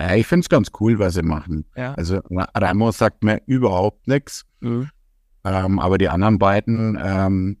Ja, 0.00 0.14
ich 0.16 0.26
finde 0.26 0.44
es 0.44 0.48
ganz 0.48 0.70
cool, 0.80 0.98
was 0.98 1.14
sie 1.14 1.22
machen. 1.22 1.66
Ja. 1.76 1.94
Also 1.94 2.20
Ramos 2.30 2.96
sagt 2.98 3.22
mir 3.22 3.40
überhaupt 3.46 4.08
nichts, 4.08 4.44
Mhm. 4.60 4.88
ähm, 5.44 5.78
aber 5.78 5.98
die 5.98 6.08
anderen 6.08 6.38
beiden, 6.38 6.98
ähm, 7.00 7.58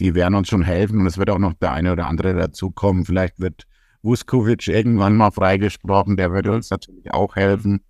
die 0.00 0.14
werden 0.14 0.34
uns 0.34 0.48
schon 0.48 0.62
helfen 0.62 1.00
und 1.00 1.06
es 1.06 1.18
wird 1.18 1.30
auch 1.30 1.38
noch 1.38 1.54
der 1.54 1.72
eine 1.72 1.92
oder 1.92 2.06
andere 2.06 2.34
dazukommen. 2.34 3.04
Vielleicht 3.04 3.40
wird 3.40 3.64
Vuskovic 4.02 4.68
irgendwann 4.68 5.16
mal 5.16 5.30
freigesprochen, 5.30 6.16
der 6.16 6.30
würde 6.32 6.52
uns 6.52 6.70
natürlich 6.70 7.12
auch 7.12 7.34
helfen. 7.36 7.80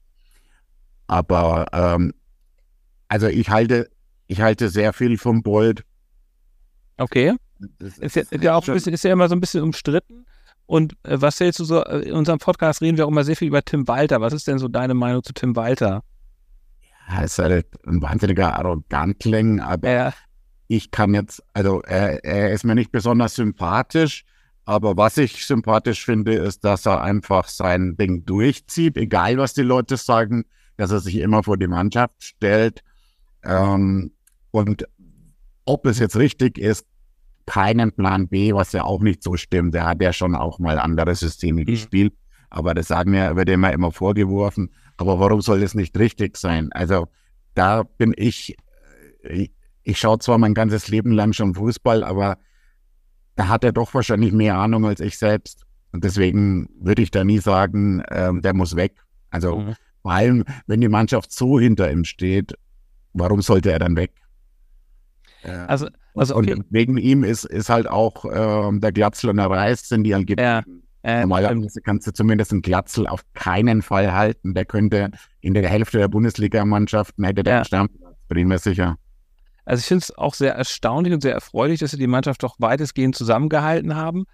Aber 1.07 1.66
ähm, 1.73 2.14
also 3.09 3.27
ich 3.27 3.51
halte, 3.51 3.88
ich 4.27 4.40
halte 4.40 4.68
sehr 4.68 4.92
viel 4.92 5.16
vom 5.18 5.42
Bolt. 5.42 5.85
Okay. 6.99 7.35
Das 7.79 7.99
Ist 7.99 8.16
ja, 8.16 8.23
ist 8.23 8.42
ja 8.44 8.55
auch 8.55 8.64
bisschen, 8.64 8.92
ist 8.92 9.05
ja 9.05 9.12
immer 9.12 9.29
so 9.29 9.35
ein 9.35 9.40
bisschen 9.40 9.62
umstritten. 9.62 10.27
Und 10.66 10.92
äh, 11.03 11.21
was 11.21 11.40
hältst 11.40 11.61
du 11.61 11.64
so? 11.64 11.83
äh, 11.83 12.01
In 12.09 12.12
unserem 12.12 12.38
Podcast 12.38 12.83
reden 12.83 12.97
wir 12.99 13.07
auch 13.07 13.11
immer 13.11 13.25
sehr 13.25 13.37
viel 13.37 13.49
über 13.49 13.62
Tim 13.64 13.88
Walter. 13.88 14.21
Was 14.21 14.33
ist 14.33 14.47
denn 14.47 14.59
so 14.59 14.68
deine 14.68 14.94
Meinung 14.94 15.23
zu 15.23 15.33
Tim 15.33 15.57
Walter? 15.57 16.03
Er 17.09 17.25
ist 17.25 17.38
halt 17.38 17.66
ein 17.87 18.03
wahnsinniger 18.03 18.55
Arrogantling, 18.59 19.61
aber 19.61 19.90
Ja, 19.90 20.14
ich 20.68 20.90
kann 20.90 21.14
jetzt, 21.14 21.42
also 21.54 21.83
er, 21.83 22.24
er 22.24 22.52
ist 22.52 22.64
mir 22.64 22.74
nicht 22.74 22.92
besonders 22.92 23.35
sympathisch, 23.35 24.24
aber 24.66 24.98
was 24.98 25.16
ich 25.16 25.46
sympathisch 25.46 26.04
finde, 26.04 26.35
ist, 26.35 26.62
dass 26.62 26.87
er 26.87 27.02
einfach 27.02 27.48
sein 27.48 27.96
Ding 27.96 28.26
durchzieht, 28.26 28.98
egal 28.98 29.38
was 29.38 29.54
die 29.54 29.62
Leute 29.62 29.96
sagen, 29.96 30.44
dass 30.76 30.90
er 30.90 31.00
sich 31.00 31.16
immer 31.16 31.42
vor 31.42 31.57
die 31.57 31.66
Mannschaft 31.66 32.22
stellt. 32.22 32.85
Ähm, 33.42 34.12
und 34.50 34.87
ob 35.64 35.87
es 35.87 35.98
jetzt 35.98 36.16
richtig 36.16 36.59
ist, 36.59 36.87
keinen 37.46 37.92
Plan 37.92 38.28
B, 38.28 38.52
was 38.52 38.72
ja 38.72 38.85
auch 38.85 39.00
nicht 39.00 39.22
so 39.22 39.37
stimmt. 39.37 39.74
Er 39.74 39.87
hat 39.87 40.02
ja 40.02 40.12
schon 40.12 40.35
auch 40.35 40.59
mal 40.59 40.78
andere 40.78 41.14
Systeme 41.14 41.64
gespielt, 41.64 42.12
aber 42.50 42.74
das 42.74 42.88
sagen 42.88 43.12
wir, 43.12 43.37
wird 43.37 43.48
immer 43.48 43.72
immer 43.72 43.90
vorgeworfen. 43.90 44.70
Aber 44.98 45.18
warum 45.18 45.40
soll 45.40 45.61
das 45.61 45.74
nicht 45.74 45.98
richtig 45.98 46.37
sein? 46.37 46.68
Also 46.72 47.09
da 47.54 47.85
bin 47.85 48.12
ich, 48.14 48.54
ich, 49.22 49.50
ich 49.88 49.98
schaue 49.98 50.18
zwar 50.18 50.37
mein 50.38 50.53
ganzes 50.53 50.88
Leben 50.88 51.12
lang 51.12 51.33
schon 51.33 51.55
Fußball, 51.55 52.05
aber 52.05 52.37
da 53.37 53.48
hat 53.48 53.64
er 53.64 53.72
doch 53.72 53.94
wahrscheinlich 53.94 54.33
mehr 54.33 54.57
Ahnung 54.57 54.85
als 54.85 55.01
ich 55.01 55.16
selbst. 55.16 55.62
Und 55.92 56.05
deswegen 56.05 56.68
würde 56.79 57.01
ich 57.01 57.11
da 57.11 57.24
nie 57.24 57.38
sagen, 57.38 58.03
ähm, 58.11 58.42
der 58.42 58.53
muss 58.53 58.77
weg. 58.77 58.92
Also 59.31 59.57
Mhm. 59.59 59.74
vor 60.03 60.12
allem, 60.12 60.44
wenn 60.66 60.83
die 60.83 60.88
Mannschaft 60.88 61.33
so 61.33 61.59
hinter 61.59 61.90
ihm 61.90 62.05
steht, 62.05 62.53
warum 63.14 63.40
sollte 63.40 63.72
er 63.72 63.79
dann 63.79 63.96
weg? 63.96 64.12
Äh, 65.42 65.53
also, 65.53 65.88
also 66.14 66.37
okay. 66.37 66.53
und 66.55 66.66
wegen 66.68 66.98
ihm 66.98 67.24
ist, 67.24 67.44
ist 67.46 67.70
halt 67.70 67.88
auch 67.88 68.27
ähm, 68.31 68.81
der 68.81 68.92
Glatzel 68.92 69.31
und 69.31 69.37
der 69.38 69.48
Reis 69.51 69.88
sind 69.88 70.05
die 70.05 70.14
halt 70.14 70.29
Ja, 70.38 70.62
äh. 71.03 71.20
Normalerweise 71.22 71.81
kannst 71.81 72.07
du 72.07 72.12
zumindest 72.12 72.53
einen 72.53 72.61
Glatzel 72.61 73.07
auf 73.07 73.22
keinen 73.33 73.81
Fall 73.81 74.12
halten. 74.12 74.53
Der 74.53 74.66
könnte 74.66 75.11
in 75.40 75.55
der 75.55 75.66
Hälfte 75.68 75.96
der 75.96 76.09
Bundesligamannschaften 76.09 77.24
hätte 77.24 77.42
der 77.42 77.59
Ja. 77.59 77.64
Stammplatz, 77.64 78.16
bin 78.29 78.48
mir 78.48 78.59
sicher. 78.59 78.96
Also 79.68 79.81
ich 79.81 79.87
finde 79.87 80.02
es 80.02 80.16
auch 80.16 80.33
sehr 80.33 80.54
erstaunlich 80.54 81.12
und 81.12 81.20
sehr 81.20 81.35
erfreulich, 81.35 81.81
dass 81.81 81.90
sie 81.90 81.98
die 81.98 82.07
Mannschaft 82.07 82.42
doch 82.42 82.57
weitestgehend 82.59 83.14
zusammengehalten 83.14 83.96
haben. 83.96 84.24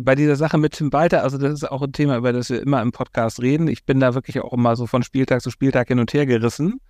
Bei 0.00 0.14
dieser 0.14 0.36
Sache 0.36 0.56
mit 0.56 0.72
Tim 0.72 0.90
Walter, 0.90 1.22
also 1.22 1.36
das 1.36 1.52
ist 1.52 1.70
auch 1.70 1.82
ein 1.82 1.92
Thema, 1.92 2.16
über 2.16 2.32
das 2.32 2.48
wir 2.48 2.62
immer 2.62 2.80
im 2.80 2.90
Podcast 2.90 3.42
reden. 3.42 3.68
Ich 3.68 3.84
bin 3.84 4.00
da 4.00 4.14
wirklich 4.14 4.40
auch 4.40 4.54
immer 4.54 4.76
so 4.76 4.86
von 4.86 5.02
Spieltag 5.02 5.42
zu 5.42 5.50
Spieltag 5.50 5.88
hin 5.88 5.98
und 5.98 6.14
her 6.14 6.24
gerissen. 6.24 6.80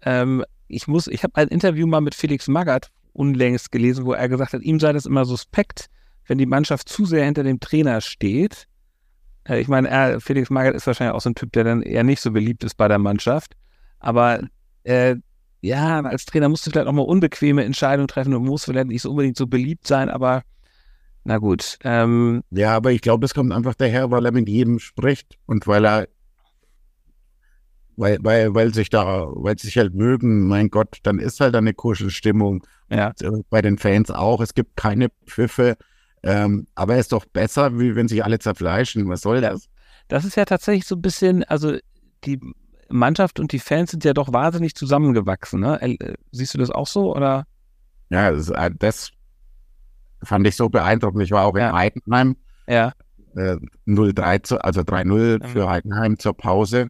Ähm, 0.00 0.42
ich 0.68 0.88
muss, 0.88 1.06
ich 1.06 1.22
habe 1.22 1.36
ein 1.36 1.48
Interview 1.48 1.86
mal 1.86 2.00
mit 2.00 2.14
Felix 2.14 2.48
Magath 2.48 2.88
unlängst 3.12 3.72
gelesen, 3.72 4.06
wo 4.06 4.14
er 4.14 4.30
gesagt 4.30 4.54
hat, 4.54 4.62
ihm 4.62 4.80
sei 4.80 4.94
das 4.94 5.04
immer 5.04 5.26
suspekt, 5.26 5.90
wenn 6.28 6.38
die 6.38 6.46
Mannschaft 6.46 6.88
zu 6.88 7.04
sehr 7.04 7.26
hinter 7.26 7.42
dem 7.42 7.60
Trainer 7.60 8.00
steht. 8.00 8.68
Äh, 9.46 9.60
ich 9.60 9.68
meine, 9.68 10.18
Felix 10.22 10.48
Magath 10.48 10.74
ist 10.74 10.86
wahrscheinlich 10.86 11.14
auch 11.14 11.20
so 11.20 11.28
ein 11.28 11.34
Typ, 11.34 11.52
der 11.52 11.64
dann 11.64 11.82
eher 11.82 12.04
nicht 12.04 12.22
so 12.22 12.30
beliebt 12.30 12.64
ist 12.64 12.78
bei 12.78 12.88
der 12.88 12.98
Mannschaft. 12.98 13.52
Aber 13.98 14.40
äh, 14.84 15.16
ja, 15.68 16.00
als 16.00 16.24
Trainer 16.24 16.48
musst 16.48 16.66
du 16.66 16.70
vielleicht 16.70 16.86
auch 16.86 16.92
mal 16.92 17.02
unbequeme 17.02 17.64
Entscheidungen 17.64 18.08
treffen 18.08 18.34
und 18.34 18.44
musst 18.44 18.64
vielleicht 18.64 18.88
nicht 18.88 19.02
so 19.02 19.10
unbedingt 19.10 19.36
so 19.36 19.46
beliebt 19.46 19.86
sein, 19.86 20.08
aber 20.08 20.42
na 21.24 21.38
gut. 21.38 21.78
Ähm, 21.84 22.42
Ja, 22.50 22.74
aber 22.74 22.92
ich 22.92 23.02
glaube, 23.02 23.26
es 23.26 23.34
kommt 23.34 23.52
einfach 23.52 23.74
daher, 23.74 24.10
weil 24.10 24.24
er 24.24 24.32
mit 24.32 24.48
jedem 24.48 24.78
spricht 24.78 25.38
und 25.46 25.66
weil 25.66 25.84
er, 25.84 26.08
weil, 27.96 28.18
weil, 28.22 28.54
weil 28.54 28.72
sich 28.72 28.88
da, 28.90 29.26
weil 29.28 29.58
sie 29.58 29.66
sich 29.66 29.76
halt 29.76 29.94
mögen, 29.94 30.46
mein 30.46 30.70
Gott, 30.70 30.98
dann 31.02 31.18
ist 31.18 31.40
halt 31.40 31.54
eine 31.54 31.74
Kuschelstimmung. 31.74 32.66
ja, 32.90 33.08
Und, 33.08 33.22
äh, 33.22 33.42
bei 33.50 33.60
den 33.60 33.76
Fans 33.76 34.10
auch. 34.10 34.40
Es 34.40 34.54
gibt 34.54 34.76
keine 34.76 35.08
Pfiffe. 35.26 35.76
Ähm, 36.22 36.66
aber 36.74 36.94
er 36.94 37.00
ist 37.00 37.12
doch 37.12 37.26
besser, 37.26 37.78
wie 37.78 37.94
wenn 37.94 38.08
sich 38.08 38.24
alle 38.24 38.38
zerfleischen. 38.38 39.08
Was 39.08 39.20
soll 39.20 39.40
das? 39.40 39.68
das 40.08 40.24
ist 40.24 40.36
ja 40.36 40.44
tatsächlich 40.46 40.86
so 40.86 40.96
ein 40.96 41.02
bisschen, 41.02 41.44
also 41.44 41.76
die 42.24 42.40
Mannschaft 42.88 43.38
und 43.40 43.52
die 43.52 43.58
Fans 43.58 43.90
sind 43.90 44.04
ja 44.04 44.12
doch 44.14 44.32
wahnsinnig 44.32 44.74
zusammengewachsen. 44.74 45.60
Ne? 45.60 45.80
Äh, 45.82 46.14
Siehst 46.32 46.54
du 46.54 46.58
das 46.58 46.70
auch 46.70 46.86
so 46.86 47.14
oder? 47.14 47.46
Ja, 48.10 48.30
das, 48.30 48.48
äh, 48.50 48.70
das 48.78 49.10
fand 50.22 50.46
ich 50.46 50.56
so 50.56 50.68
beeindruckend. 50.68 51.22
Ich 51.22 51.30
war 51.30 51.44
auch 51.44 51.56
Ja. 51.56 51.70
in 51.70 51.74
Heidenheim, 51.76 52.36
Ja, 52.66 52.92
äh, 53.36 53.56
0-3, 53.86 54.42
zu, 54.42 54.62
also 54.64 54.82
3-0 54.82 55.38
Mhm. 55.42 55.48
für 55.48 55.68
Heidenheim 55.68 56.18
zur 56.18 56.36
Pause. 56.36 56.88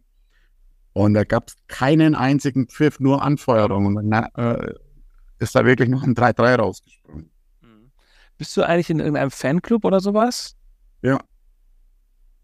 Und 0.92 1.14
da 1.14 1.24
gab 1.24 1.48
es 1.48 1.54
keinen 1.68 2.14
einzigen 2.14 2.66
Pfiff, 2.68 2.98
nur 3.00 3.22
Anfeuerung. 3.22 3.86
Und 3.96 4.10
dann 4.10 4.24
äh, 4.34 4.74
ist 5.38 5.54
da 5.54 5.64
wirklich 5.64 5.88
noch 5.88 6.02
ein 6.02 6.14
3-3 6.14 6.56
rausgesprungen. 6.56 7.30
Bist 8.38 8.56
du 8.56 8.62
eigentlich 8.62 8.90
in 8.90 8.98
irgendeinem 9.00 9.30
Fanclub 9.30 9.84
oder 9.84 10.00
sowas? 10.00 10.56
Ja. 11.02 11.18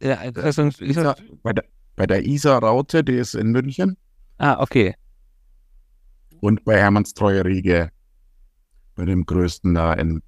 Ja, 0.03 0.19
also, 0.19 0.63
ist 0.65 0.81
Isa, 0.81 1.03
das, 1.15 1.23
bei, 1.43 1.53
der, 1.53 1.65
bei 1.97 2.07
der 2.07 2.25
Isa 2.25 2.59
Raute, 2.59 3.05
die 3.05 3.15
ist 3.15 3.35
in 3.35 3.51
München, 3.53 3.97
ah, 4.39 4.61
okay. 4.61 4.95
und 6.41 6.65
bei 6.65 6.79
Hermanns 6.79 7.15
Treue 7.15 7.45
Riege, 7.45 7.91
bei 8.95 9.05
dem 9.05 9.27
größten 9.27 9.75
da 9.75 9.95
in, 9.95 10.23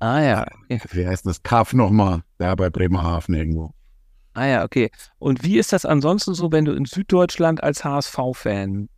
Ah 0.00 0.20
ja, 0.20 0.46
okay. 0.64 0.80
wie 0.90 1.06
heißt 1.06 1.24
das, 1.24 1.42
Kaff 1.42 1.72
nochmal, 1.72 2.22
da 2.38 2.54
bei 2.54 2.68
Bremerhaven 2.68 3.34
irgendwo. 3.34 3.72
Ah 4.34 4.46
ja, 4.46 4.64
okay. 4.64 4.90
Und 5.18 5.44
wie 5.44 5.58
ist 5.58 5.72
das 5.72 5.86
ansonsten 5.86 6.34
so, 6.34 6.50
wenn 6.50 6.64
du 6.64 6.72
in 6.72 6.84
Süddeutschland 6.84 7.62
als 7.62 7.84
HSV-Fan 7.84 8.88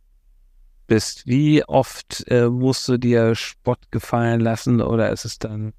bist? 0.87 1.27
Wie 1.27 1.63
oft 1.63 2.25
äh, 2.27 2.49
musst 2.49 2.87
du 2.89 2.97
dir 2.97 3.35
Spott 3.35 3.91
gefallen 3.91 4.41
lassen 4.41 4.81
oder 4.81 5.11
ist 5.11 5.25
es 5.25 5.37
dann? 5.37 5.73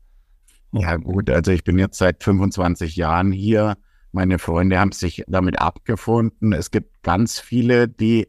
Ja, 0.72 0.96
gut, 0.96 1.28
also 1.28 1.50
ich 1.50 1.64
bin 1.64 1.78
jetzt 1.78 1.98
seit 1.98 2.22
25 2.22 2.94
Jahren 2.96 3.32
hier. 3.32 3.76
Meine 4.12 4.38
Freunde 4.38 4.78
haben 4.78 4.92
sich 4.92 5.24
damit 5.28 5.60
abgefunden. 5.60 6.52
Es 6.52 6.70
gibt 6.70 7.02
ganz 7.02 7.38
viele, 7.38 7.88
die 7.88 8.28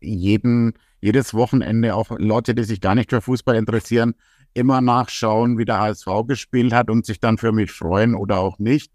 jeden, 0.00 0.74
jedes 1.00 1.34
Wochenende, 1.34 1.94
auch 1.94 2.10
Leute, 2.18 2.54
die 2.54 2.64
sich 2.64 2.80
gar 2.80 2.94
nicht 2.94 3.10
für 3.10 3.20
Fußball 3.20 3.56
interessieren, 3.56 4.14
immer 4.54 4.80
nachschauen, 4.80 5.58
wie 5.58 5.64
der 5.64 5.80
HSV 5.80 6.06
gespielt 6.26 6.72
hat 6.72 6.90
und 6.90 7.06
sich 7.06 7.20
dann 7.20 7.38
für 7.38 7.52
mich 7.52 7.72
freuen 7.72 8.14
oder 8.14 8.38
auch 8.38 8.58
nicht. 8.58 8.92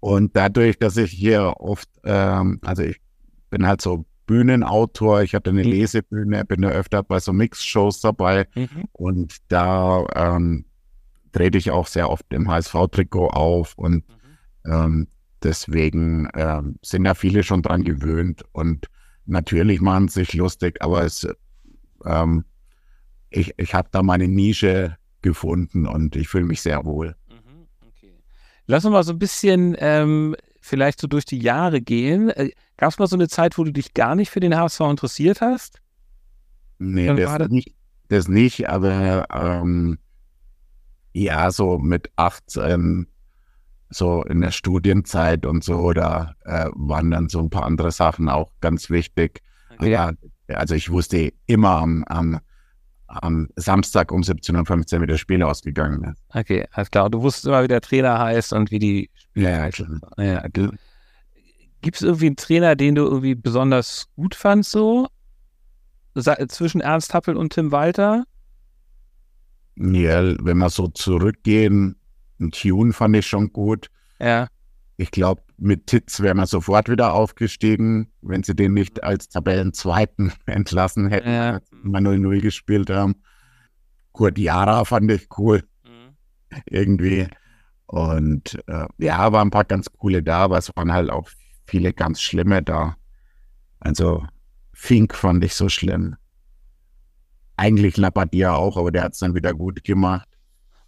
Und 0.00 0.36
dadurch, 0.36 0.78
dass 0.78 0.96
ich 0.96 1.10
hier 1.10 1.54
oft, 1.58 1.88
ähm, 2.04 2.60
also 2.64 2.82
ich 2.82 3.00
bin 3.50 3.66
halt 3.66 3.80
so 3.80 4.04
Bühnenautor, 4.26 5.22
ich 5.22 5.34
hatte 5.34 5.50
eine 5.50 5.64
Mhm. 5.64 5.70
Lesebühne, 5.70 6.44
bin 6.44 6.62
da 6.62 6.68
öfter 6.68 7.02
bei 7.02 7.18
so 7.18 7.32
Mix-Shows 7.32 8.00
dabei. 8.00 8.46
Mhm. 8.54 8.84
Und 8.92 9.36
da 9.48 10.04
ähm, 10.14 10.66
trete 11.32 11.58
ich 11.58 11.70
auch 11.70 11.86
sehr 11.86 12.10
oft 12.10 12.26
im 12.32 12.48
HSV-Trikot 12.48 13.28
auf 13.28 13.74
und 13.76 14.04
ähm, 14.70 15.08
deswegen 15.42 16.28
ähm, 16.34 16.76
sind 16.82 17.04
da 17.04 17.14
viele 17.14 17.42
schon 17.42 17.62
dran 17.62 17.84
gewöhnt 17.84 18.42
und 18.52 18.86
natürlich 19.26 19.80
machen 19.80 20.08
sie 20.08 20.20
sich 20.20 20.34
lustig, 20.34 20.82
aber 20.82 21.04
es, 21.04 21.26
ähm, 22.04 22.44
ich, 23.30 23.52
ich 23.58 23.74
habe 23.74 23.88
da 23.92 24.02
meine 24.02 24.26
Nische 24.28 24.96
gefunden 25.22 25.86
und 25.86 26.16
ich 26.16 26.28
fühle 26.28 26.44
mich 26.46 26.62
sehr 26.62 26.84
wohl. 26.84 27.14
Mhm, 27.28 27.66
Okay. 27.86 28.12
Lass 28.66 28.84
uns 28.84 28.92
mal 28.92 29.02
so 29.04 29.12
ein 29.12 29.18
bisschen 29.18 29.76
ähm, 29.78 30.34
vielleicht 30.60 31.00
so 31.00 31.06
durch 31.06 31.24
die 31.24 31.38
Jahre 31.38 31.80
gehen. 31.80 32.30
Äh, 32.30 32.50
Gab 32.76 32.90
es 32.92 32.98
mal 32.98 33.06
so 33.08 33.16
eine 33.16 33.28
Zeit, 33.28 33.58
wo 33.58 33.64
du 33.64 33.72
dich 33.72 33.92
gar 33.94 34.14
nicht 34.14 34.30
für 34.30 34.40
den 34.40 34.56
HSV 34.56 34.80
interessiert 34.82 35.40
hast? 35.40 35.80
Nee, 36.78 37.06
Dann 37.06 37.16
war 37.18 37.38
das 37.38 37.48
das- 37.48 37.50
nicht, 37.50 37.74
das 38.08 38.28
nicht, 38.28 38.68
aber 38.68 39.26
ähm, 39.32 39.98
ja, 41.12 41.50
so 41.50 41.78
mit 41.78 42.10
18, 42.16 43.08
so 43.90 44.22
in 44.24 44.40
der 44.40 44.50
Studienzeit 44.50 45.46
und 45.46 45.64
so, 45.64 45.92
da 45.92 46.34
äh, 46.44 46.66
waren 46.74 47.10
dann 47.10 47.28
so 47.28 47.40
ein 47.40 47.50
paar 47.50 47.64
andere 47.64 47.90
Sachen 47.90 48.28
auch 48.28 48.50
ganz 48.60 48.90
wichtig. 48.90 49.42
Ja. 49.80 50.08
Aber, 50.08 50.16
also 50.48 50.74
ich 50.74 50.90
wusste 50.90 51.32
immer 51.46 51.78
am, 51.78 52.04
am, 52.04 52.40
am 53.06 53.48
Samstag 53.56 54.12
um 54.12 54.22
17.15 54.22 54.94
Uhr, 54.96 55.02
wie 55.02 55.06
das 55.06 55.20
Spiel 55.20 55.42
ausgegangen 55.42 56.04
ist. 56.04 56.22
Okay, 56.34 56.66
alles 56.72 56.90
klar. 56.90 57.10
Du 57.10 57.22
wusstest 57.22 57.46
immer, 57.46 57.62
wie 57.62 57.68
der 57.68 57.80
Trainer 57.80 58.18
heißt 58.18 58.52
und 58.52 58.70
wie 58.70 58.78
die. 58.78 59.10
Ja, 59.34 59.50
ja, 59.50 59.70
klar. 59.70 60.00
Ja, 60.18 60.44
okay. 60.44 60.70
Gibt 61.80 61.96
es 61.96 62.02
irgendwie 62.02 62.26
einen 62.26 62.36
Trainer, 62.36 62.74
den 62.74 62.96
du 62.96 63.04
irgendwie 63.04 63.34
besonders 63.34 64.08
gut 64.16 64.34
fandst, 64.34 64.72
so? 64.72 65.08
Zwischen 66.48 66.80
Ernst 66.80 67.14
Happel 67.14 67.36
und 67.36 67.52
Tim 67.52 67.70
Walter? 67.70 68.24
Ja, 69.76 70.34
wenn 70.44 70.58
wir 70.58 70.70
so 70.70 70.88
zurückgehen, 70.88 71.94
ein 72.40 72.50
Tune 72.50 72.92
fand 72.92 73.16
ich 73.16 73.26
schon 73.26 73.52
gut. 73.52 73.90
Ja. 74.20 74.48
Ich 74.96 75.10
glaube, 75.10 75.42
mit 75.58 75.86
Titz 75.86 76.20
wären 76.20 76.38
wir 76.38 76.46
sofort 76.46 76.88
wieder 76.88 77.12
aufgestiegen, 77.14 78.10
wenn 78.20 78.42
sie 78.42 78.54
den 78.56 78.74
nicht 78.74 79.02
als 79.04 79.28
Tabellenzweiten 79.28 80.32
entlassen 80.46 81.08
hätten, 81.08 81.30
Ja. 81.30 81.52
als 81.54 81.70
wir 81.70 82.00
0-0 82.00 82.40
gespielt 82.40 82.90
haben. 82.90 83.14
Kurt 84.12 84.38
Jara 84.38 84.84
fand 84.84 85.10
ich 85.12 85.28
cool, 85.38 85.62
irgendwie. 86.66 87.28
Und 87.86 88.58
äh, 88.66 88.86
ja, 88.98 89.32
waren 89.32 89.48
ein 89.48 89.50
paar 89.52 89.64
ganz 89.64 89.86
coole 89.92 90.22
da, 90.22 90.38
aber 90.38 90.58
es 90.58 90.74
waren 90.76 90.92
halt 90.92 91.10
auch 91.10 91.28
viele 91.66 91.92
ganz 91.92 92.20
schlimme 92.20 92.62
da. 92.62 92.96
Also 93.80 94.24
Fink 94.74 95.14
fand 95.14 95.44
ich 95.44 95.54
so 95.54 95.68
schlimm. 95.68 96.16
Eigentlich 97.56 97.96
Labadia 97.96 98.54
auch, 98.54 98.76
aber 98.76 98.90
der 98.92 99.04
hat 99.04 99.12
es 99.12 99.18
dann 99.20 99.34
wieder 99.34 99.52
gut 99.54 99.82
gemacht. 99.84 100.28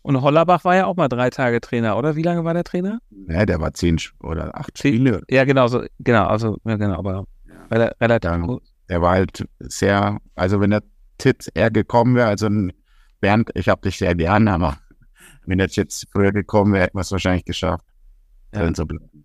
Und 0.03 0.21
Hollerbach 0.23 0.65
war 0.65 0.77
ja 0.77 0.87
auch 0.87 0.97
mal 0.97 1.09
drei 1.09 1.29
Tage 1.31 1.61
Trainer, 1.61 1.97
oder? 1.99 2.17
Wie 2.17 2.23
lange 2.23 2.43
war 2.45 2.55
der 2.55 2.65
Trainer? 2.65 3.01
Ja, 3.29 3.45
der 3.45 3.61
war 3.61 3.75
zehn 3.75 3.99
oder 4.23 4.57
acht 4.59 4.77
Zehn- 4.77 4.95
Spiele. 4.95 5.23
Ja, 5.31 5.45
genau, 5.45 5.67
so, 5.69 5.85
genau, 5.99 6.27
also, 6.27 6.57
ja, 6.65 6.77
genau, 6.77 6.99
aber 6.99 7.27
rela- 7.71 7.93
relativ 8.01 8.31
Ja. 8.31 8.37
gut. 8.39 8.63
Der 8.89 9.03
war 9.03 9.13
halt 9.13 9.47
sehr, 9.61 10.19
also 10.35 10.61
wenn 10.61 10.71
der 10.71 10.83
Titz 11.19 11.51
eher 11.55 11.71
gekommen 11.71 12.15
wäre, 12.17 12.29
also 12.29 12.49
Bernd, 13.21 13.51
ich 13.55 13.69
habe 13.69 13.83
dich 13.83 13.99
sehr 13.99 14.15
gern, 14.15 14.49
aber 14.49 14.79
wenn 15.45 15.59
der 15.59 15.69
Titz 15.69 16.07
früher 16.13 16.33
gekommen 16.33 16.73
wäre, 16.73 16.85
hätten 16.85 16.97
wir 16.97 17.03
es 17.03 17.13
wahrscheinlich 17.13 17.45
geschafft. 17.45 17.85
Ja. 18.53 18.63
drin 18.63 18.75
zu 18.75 18.85
bleiben. 18.87 19.25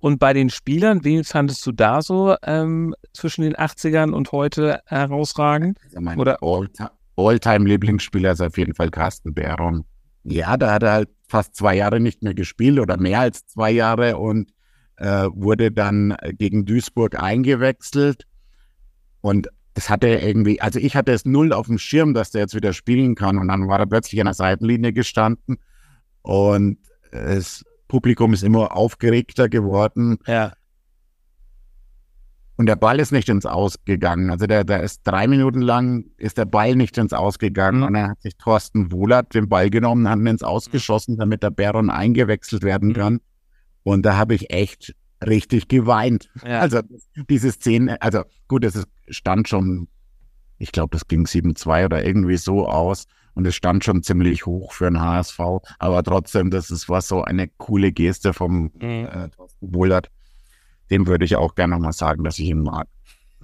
Und 0.00 0.18
bei 0.18 0.32
den 0.32 0.48
Spielern, 0.50 1.04
wen 1.04 1.22
fandest 1.22 1.64
du 1.66 1.70
da 1.72 2.02
so 2.02 2.34
ähm, 2.42 2.94
zwischen 3.12 3.42
den 3.42 3.54
80ern 3.56 4.10
und 4.12 4.32
heute 4.32 4.80
herausragend? 4.86 5.78
Also 5.84 6.00
mein 6.00 6.18
Oder- 6.18 6.38
All- 6.42 6.68
All-Time-Lieblingsspieler 7.16 8.32
ist 8.32 8.40
auf 8.40 8.56
jeden 8.58 8.74
Fall 8.74 8.90
Carsten 8.90 9.34
Behron. 9.34 9.84
Ja, 10.24 10.56
da 10.56 10.72
hat 10.72 10.82
er 10.82 10.92
halt 10.92 11.08
fast 11.28 11.56
zwei 11.56 11.76
Jahre 11.76 12.00
nicht 12.00 12.22
mehr 12.22 12.34
gespielt 12.34 12.78
oder 12.78 12.96
mehr 12.96 13.20
als 13.20 13.46
zwei 13.46 13.70
Jahre 13.70 14.16
und 14.16 14.50
äh, 14.96 15.28
wurde 15.32 15.70
dann 15.70 16.16
gegen 16.32 16.64
Duisburg 16.64 17.20
eingewechselt. 17.20 18.24
Und 19.20 19.48
das 19.74 19.90
hatte 19.90 20.08
irgendwie, 20.08 20.60
also 20.60 20.78
ich 20.78 20.96
hatte 20.96 21.12
es 21.12 21.24
null 21.24 21.52
auf 21.52 21.66
dem 21.66 21.78
Schirm, 21.78 22.14
dass 22.14 22.30
der 22.30 22.42
jetzt 22.42 22.54
wieder 22.54 22.72
spielen 22.72 23.14
kann. 23.14 23.38
Und 23.38 23.48
dann 23.48 23.68
war 23.68 23.78
er 23.78 23.86
plötzlich 23.86 24.20
an 24.20 24.26
der 24.26 24.34
Seitenlinie 24.34 24.92
gestanden 24.92 25.58
und 26.22 26.78
das 27.10 27.64
Publikum 27.88 28.34
ist 28.34 28.42
immer 28.42 28.76
aufgeregter 28.76 29.48
geworden. 29.48 30.18
Ja. 30.26 30.52
Und 32.58 32.66
der 32.66 32.76
Ball 32.76 32.98
ist 33.00 33.12
nicht 33.12 33.28
ins 33.28 33.46
Ausgegangen. 33.46 34.30
Also 34.30 34.46
der, 34.46 34.64
der 34.64 34.82
ist 34.82 35.02
drei 35.04 35.26
Minuten 35.28 35.62
lang 35.62 36.06
ist 36.18 36.36
der 36.38 36.44
Ball 36.44 36.74
nicht 36.76 36.98
ins 36.98 37.12
Ausgegangen. 37.12 37.78
Mhm. 37.80 37.86
Und 37.86 37.94
dann 37.94 38.10
hat 38.10 38.20
sich 38.20 38.36
Thorsten 38.36 38.92
Wohlert 38.92 39.32
den 39.34 39.48
Ball 39.48 39.70
genommen, 39.70 40.08
hat 40.08 40.18
ihn 40.18 40.26
ins 40.26 40.42
Ausgeschossen, 40.42 41.16
damit 41.16 41.42
der 41.42 41.50
Baron 41.50 41.88
eingewechselt 41.88 42.62
werden 42.64 42.90
Mhm. 42.90 42.94
kann. 42.94 43.20
Und 43.84 44.02
da 44.04 44.16
habe 44.16 44.34
ich 44.34 44.50
echt 44.52 44.94
richtig 45.24 45.68
geweint. 45.68 46.28
Ja. 46.44 46.58
Also 46.60 46.80
diese 47.30 47.50
Szene, 47.52 48.02
also 48.02 48.22
gut, 48.48 48.64
es 48.64 48.84
stand 49.08 49.48
schon, 49.48 49.88
ich 50.58 50.72
glaube, 50.72 50.90
das 50.92 51.06
ging 51.06 51.26
7-2 51.26 51.84
oder 51.86 52.04
irgendwie 52.04 52.36
so 52.36 52.68
aus. 52.68 53.04
Und 53.34 53.46
es 53.46 53.54
stand 53.54 53.84
schon 53.84 54.02
ziemlich 54.02 54.46
hoch 54.46 54.72
für 54.72 54.86
den 54.86 55.00
HSV. 55.00 55.38
Aber 55.78 56.02
trotzdem, 56.02 56.50
das 56.50 56.72
ist, 56.72 56.88
war 56.88 57.02
so 57.02 57.22
eine 57.22 57.46
coole 57.46 57.92
Geste 57.92 58.32
vom 58.34 58.72
Mhm. 58.74 58.80
äh, 58.82 59.28
Thorsten 59.28 59.72
Wohlert. 59.74 60.08
Dem 60.90 61.06
würde 61.06 61.24
ich 61.24 61.36
auch 61.36 61.54
gerne 61.54 61.74
nochmal 61.74 61.92
sagen, 61.92 62.24
dass 62.24 62.38
ich 62.38 62.46
ihn 62.46 62.62
mag. 62.62 62.86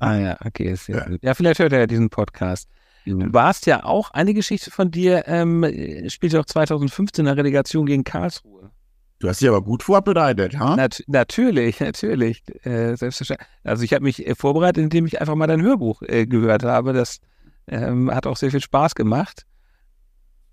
Ah 0.00 0.16
ja, 0.16 0.36
okay, 0.44 0.74
sehr 0.74 0.96
Ja. 0.96 1.04
gut. 1.08 1.22
Ja, 1.22 1.34
vielleicht 1.34 1.60
hört 1.60 1.72
er 1.72 1.80
ja 1.80 1.86
diesen 1.86 2.10
Podcast. 2.10 2.68
Du 3.06 3.32
warst 3.34 3.66
ja 3.66 3.84
auch, 3.84 4.10
eine 4.12 4.32
Geschichte 4.32 4.70
von 4.70 4.90
dir, 4.90 5.24
ähm, 5.28 5.62
spielte 6.08 6.40
auch 6.40 6.46
2015 6.46 7.22
in 7.22 7.26
der 7.26 7.36
Relegation 7.36 7.84
gegen 7.84 8.02
Karlsruhe. 8.02 8.70
Du 9.18 9.28
hast 9.28 9.40
dich 9.40 9.48
aber 9.48 9.62
gut 9.62 9.82
vorbereitet, 9.82 10.58
ha? 10.58 10.74
Nat 10.74 11.02
natürlich, 11.06 11.80
natürlich, 11.80 12.42
äh, 12.64 12.96
selbstverständlich. 12.96 13.48
Also 13.62 13.84
ich 13.84 13.92
habe 13.92 14.04
mich 14.04 14.26
äh, 14.26 14.34
vorbereitet, 14.34 14.82
indem 14.82 15.06
ich 15.06 15.20
einfach 15.20 15.34
mal 15.34 15.46
dein 15.46 15.62
Hörbuch 15.62 16.02
äh, 16.02 16.26
gehört 16.26 16.62
habe. 16.64 16.92
Das 16.94 17.20
ähm, 17.66 18.10
hat 18.14 18.26
auch 18.26 18.36
sehr 18.36 18.50
viel 18.50 18.60
Spaß 18.60 18.94
gemacht. 18.94 19.46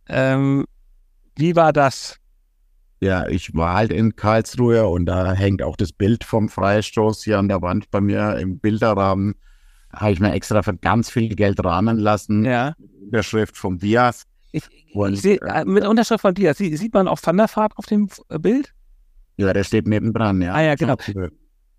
Ähm, 0.08 0.66
wie 1.38 1.56
war 1.56 1.74
das? 1.74 2.18
Ja, 3.02 3.28
ich 3.28 3.56
war 3.56 3.74
halt 3.74 3.92
in 3.92 4.16
Karlsruhe 4.16 4.88
und 4.88 5.08
da 5.08 5.34
hängt 5.34 5.64
auch 5.64 5.76
das 5.76 5.92
Bild 5.92 6.24
vom 6.24 6.50
Freistoß 6.50 7.24
hier 7.24 7.40
an 7.40 7.48
der 7.48 7.62
Wand 7.64 7.90
bei 7.90 8.00
mir 8.00 8.38
im 8.38 8.60
Bilderrahmen. 8.60 9.34
Habe 9.92 10.12
ich 10.12 10.20
mir 10.20 10.32
extra 10.34 10.62
für 10.62 10.76
ganz 10.78 11.10
viel 11.10 11.36
Geld 11.36 11.64
rahmen 11.66 11.98
lassen. 11.98 12.46
Ja. 12.46 12.76
Der 12.80 13.24
Schrift 13.24 13.58
vom 13.58 13.80
Diaz. 13.80 14.24
Ich, 14.52 14.64
Und, 14.94 15.14
ich 15.14 15.22
seh, 15.22 15.36
äh, 15.38 15.66
mit 15.66 15.86
Unterschrift 15.88 16.22
von 16.22 16.36
Sie, 16.36 16.76
sieht 16.78 16.94
man 16.94 17.08
auch 17.08 17.20
Van 17.24 17.38
der 17.38 17.50
Vaart 17.54 17.76
auf 17.78 17.88
dem 17.88 18.08
äh, 18.30 18.38
Bild? 18.38 18.72
Ja, 19.38 19.52
der 19.52 19.64
steht 19.64 19.88
nebendran, 19.88 20.42
ja. 20.42 20.54
Ah 20.54 20.62
ja, 20.62 20.76
genau. 20.76 20.96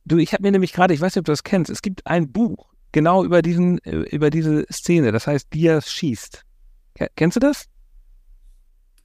Du, 0.05 0.19
ich 0.19 0.33
habe 0.33 0.43
mir 0.43 0.51
nämlich 0.51 0.73
gerade, 0.73 0.93
ich 0.93 1.01
weiß 1.01 1.15
nicht, 1.15 1.21
ob 1.21 1.27
du 1.27 1.33
das 1.33 1.45
kennst, 1.45 1.71
es 1.71 1.83
gibt 1.83 2.05
ein 2.07 2.33
Buch 2.33 2.71
genau 2.91 3.25
über 3.25 3.43
diesen, 3.43 3.79
äh, 3.85 3.99
über 4.11 4.31
diese 4.31 4.65
Szene, 4.73 5.13
das 5.13 5.29
heißt 5.29 5.55
Diaz 5.55 5.89
schießt. 5.89 6.43
Ke- 6.97 7.09
Kennst 7.15 7.37
du 7.37 7.41
das? 7.41 7.67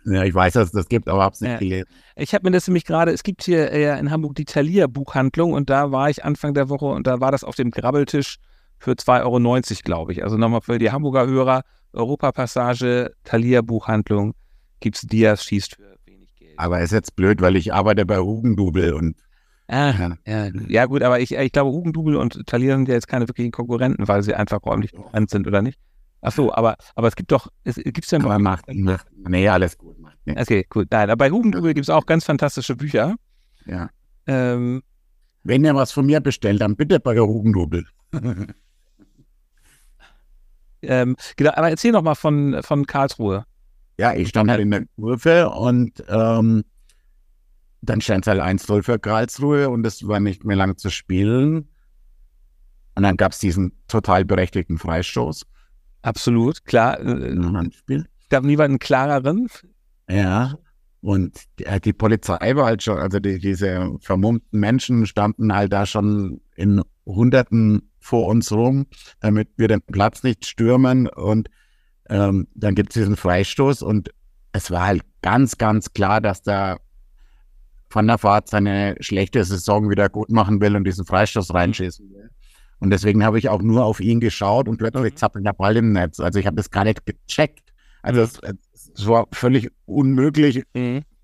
Ja, 0.10 0.24
ich 0.24 0.34
weiß, 0.34 0.54
dass 0.54 0.67
es 0.67 0.72
das 0.72 0.88
gibt, 0.88 1.10
aber 1.10 1.24
hab's 1.24 1.41
nicht 1.41 1.52
Ja. 1.52 1.58
gelesen. 1.58 1.89
Ich 2.15 2.34
habe 2.34 2.46
mir 2.46 2.52
das 2.52 2.67
nämlich 2.67 2.86
gerade, 2.86 3.12
es 3.12 3.24
gibt 3.24 3.43
hier 3.43 3.72
äh, 3.72 4.00
in 4.00 4.10
Hamburg 4.10 4.36
die 4.36 4.46
Thalia 4.46 4.88
Buchhandlung 4.88 5.52
und 5.54 5.70
da 5.70 5.91
war 5.91 6.10
ich 6.10 6.24
Anfang 6.24 6.54
der 6.54 6.70
Woche 6.70 6.86
und 6.86 7.08
da 7.08 7.20
war 7.20 7.32
das 7.32 7.43
auf 7.43 7.56
dem 7.56 7.72
Grabbeltisch 7.72 8.38
für 8.80 8.91
2,90 8.91 9.24
Euro, 9.24 9.82
glaube 9.84 10.12
ich. 10.13 10.24
Also 10.24 10.38
nochmal 10.38 10.62
für 10.62 10.80
die 10.80 10.91
Hamburger 10.91 11.28
Hörer, 11.28 11.63
Europapassage, 11.93 13.12
Thalia 13.24 13.62
Buchhandlung, 13.62 14.34
gibt's 14.80 15.02
Diaz 15.02 15.43
schießt 15.43 15.76
für 15.76 15.96
wenig 16.06 16.34
Geld. 16.36 16.54
Aber 16.58 16.80
ist 16.80 16.91
jetzt 16.91 17.15
blöd, 17.15 17.41
weil 17.41 17.56
ich 17.56 17.74
arbeite 17.74 18.06
bei 18.06 18.20
Hugendubel 18.20 18.93
und 18.93 19.15
Ah, 19.70 19.91
ja, 19.91 20.17
ja, 20.26 20.52
ja 20.70 20.86
gut, 20.86 21.04
aber 21.04 21.20
ich, 21.20 21.34
ich 21.34 21.52
glaube, 21.52 21.72
Hugendubel 21.72 22.15
und 22.15 22.48
Thalia 22.48 22.78
sind 22.78 22.88
ja 22.88 22.93
jetzt 22.93 23.10
keine 23.10 23.28
wirklichen 23.28 23.52
Konkurrenten, 23.52 24.08
weil 24.08 24.24
sie 24.24 24.34
einfach 24.34 24.63
räumlich 24.63 24.93
bekannt 24.93 25.30
sind, 25.30 25.46
oder 25.46 25.62
nicht? 25.62 25.78
Ach 26.21 26.32
so, 26.32 26.53
aber, 26.53 26.77
aber 26.95 27.08
es 27.08 27.15
gibt 27.15 27.32
doch, 27.32 27.47
es 27.63 27.75
gibt's 27.75 28.10
denn 28.10 28.23
aber 28.23 28.39
macht, 28.39 28.65
macht 28.73 29.08
nee, 29.15 29.47
alles 29.47 29.77
gut. 29.77 29.99
Macht 29.99 30.17
nichts. 30.25 30.41
Okay, 30.41 30.65
gut. 30.67 30.88
Nein, 30.89 31.10
aber 31.10 31.17
bei 31.17 31.32
Hugendubel 31.32 31.73
gibt 31.73 31.86
es 31.86 31.89
auch 31.89 32.06
ganz 32.06 32.25
fantastische 32.25 32.75
Bücher. 32.75 33.15
Ja. 33.65 33.89
Ähm, 34.25 34.82
Wenn 35.43 35.63
ihr 35.63 35.75
was 35.75 35.91
von 35.91 36.06
mir 36.06 36.19
bestellt, 36.19 36.62
dann 36.62 36.75
bitte 36.75 36.99
bei 36.99 37.13
der 37.13 37.27
Hugendubel. 37.27 37.86
ähm, 40.82 41.15
genau, 41.36 41.51
aber 41.53 41.69
erzähl 41.69 41.91
noch 41.91 42.01
mal 42.01 42.15
von, 42.15 42.62
von 42.63 42.86
Karlsruhe. 42.88 43.45
Ja, 43.99 44.13
ich 44.13 44.30
stand 44.30 44.49
halt 44.49 44.62
in 44.62 44.71
der 44.71 44.86
Kurve 44.95 45.49
und 45.49 46.03
ähm, 46.08 46.63
dann 47.82 48.01
stand 48.01 48.25
es 48.25 48.27
halt 48.27 48.41
1-0 48.41 48.84
für 48.84 48.99
Karlsruhe 48.99 49.69
und 49.69 49.86
es 49.86 50.08
war 50.08 50.19
nicht 50.19 50.43
mehr 50.43 50.56
lang 50.56 50.77
zu 50.77 50.89
spielen. 50.89 51.69
Und 52.95 53.03
dann 53.03 53.17
gab 53.17 53.34
es 53.34 53.39
diesen 53.39 53.73
total 53.88 54.25
berechtigten 54.25 54.80
Freistoß 54.80 55.45
Absolut, 56.08 56.63
klar. 56.63 57.02
Äh, 57.02 57.36
Handspiel. 57.36 58.06
Es 58.22 58.30
gab 58.30 58.46
niemanden 58.46 58.80
klareren. 58.80 59.50
Ja. 60.10 60.58
Und 61.02 61.38
die, 61.60 61.65
äh, 61.65 61.82
die 61.82 61.91
Polizei 61.91 62.56
war 62.56 62.65
halt 62.65 62.82
schon, 62.82 62.98
also 62.98 63.20
die, 63.20 63.39
diese 63.39 63.93
vermummten 64.00 64.58
Menschen 64.58 65.06
standen 65.06 65.54
halt 65.54 65.74
da 65.74 65.86
schon 65.86 66.39
in 66.56 66.82
Hunderten 67.06 67.91
vor 68.00 68.28
uns 68.28 68.54
rum, 68.54 68.86
damit 69.20 69.50
wir 69.58 69.67
den 69.67 69.82
Platz 69.82 70.24
nicht 70.24 70.46
stürmen. 70.46 71.08
Und 71.10 71.50
ähm, 72.10 72.48
dann 72.56 72.74
gibt 72.74 72.91
es 72.91 73.02
diesen 73.02 73.17
Freistoß 73.17 73.82
und 73.82 74.10
es 74.54 74.72
war 74.72 74.88
halt 74.88 75.04
ganz, 75.22 75.58
ganz 75.58 75.91
klar, 75.91 76.22
dass 76.22 76.41
da 76.41 76.78
Van 77.89 78.08
der 78.08 78.24
Vaart 78.24 78.48
seine 78.48 78.96
schlechte 79.02 79.43
Saison 79.43 79.89
wieder 79.89 80.08
gut 80.08 80.32
machen 80.32 80.62
will 80.62 80.78
und 80.78 80.86
diesen 80.86 81.06
Freistoß 81.06 81.54
reinschießen 81.54 82.10
will. 82.12 82.30
Und 82.80 82.92
deswegen 82.92 83.24
habe 83.24 83.40
ich 83.40 83.50
auch 83.50 83.62
nur 83.62 83.86
auf 83.86 84.00
ihn 84.00 84.20
geschaut 84.20 84.68
und 84.68 84.78
plötzlich 84.78 85.13
Mhm. 85.13 85.18
zappelt 85.18 85.46
der 85.46 85.54
Ball 85.54 85.76
im 85.78 85.92
Netz. 85.94 86.20
Also 86.20 86.40
ich 86.40 86.46
habe 86.46 86.58
das 86.58 86.70
gar 86.70 86.84
nicht 86.84 87.06
gecheckt. 87.06 87.74
Also 88.04 88.22
es, 88.22 88.40
es 88.96 89.08
war 89.08 89.28
völlig 89.34 89.72
unmöglich, 89.86 90.63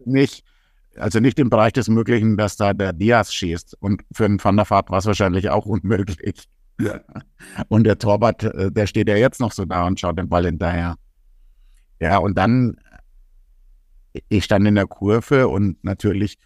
nicht, 0.04 0.44
also 0.98 1.20
nicht 1.20 1.40
im 1.40 1.50
Bereich 1.50 1.74
des 1.74 1.88
Möglichen, 1.90 2.38
dass 2.38 2.58
da 2.58 2.74
der 2.74 2.92
Diaz 2.94 3.34
schießt. 3.34 3.78
Und 3.80 4.02
für 4.12 4.26
einen 4.26 4.44
Van 4.44 4.58
der 4.58 4.70
Vaart 4.70 4.90
war 4.90 4.98
es 4.98 5.06
wahrscheinlich 5.06 5.50
auch 5.50 5.66
unmöglich. 5.66 6.48
Und 7.68 7.84
der 7.84 8.00
Torwart, 8.00 8.44
äh, 8.44 8.72
der 8.72 8.88
steht 8.88 9.08
ja 9.08 9.16
jetzt 9.16 9.40
noch 9.40 9.52
so 9.52 9.64
da 9.66 9.86
und 9.86 10.00
schaut 10.00 10.18
den 10.18 10.28
Ball 10.28 10.46
hinterher. 10.46 10.96
Ja, 12.00 12.18
und 12.18 12.36
dann, 12.36 12.78
ich 14.28 14.44
stand 14.44 14.68
in 14.68 14.76
der 14.76 14.88
Kurve 14.88 15.48
und 15.48 15.82
natürlich, 15.84 16.38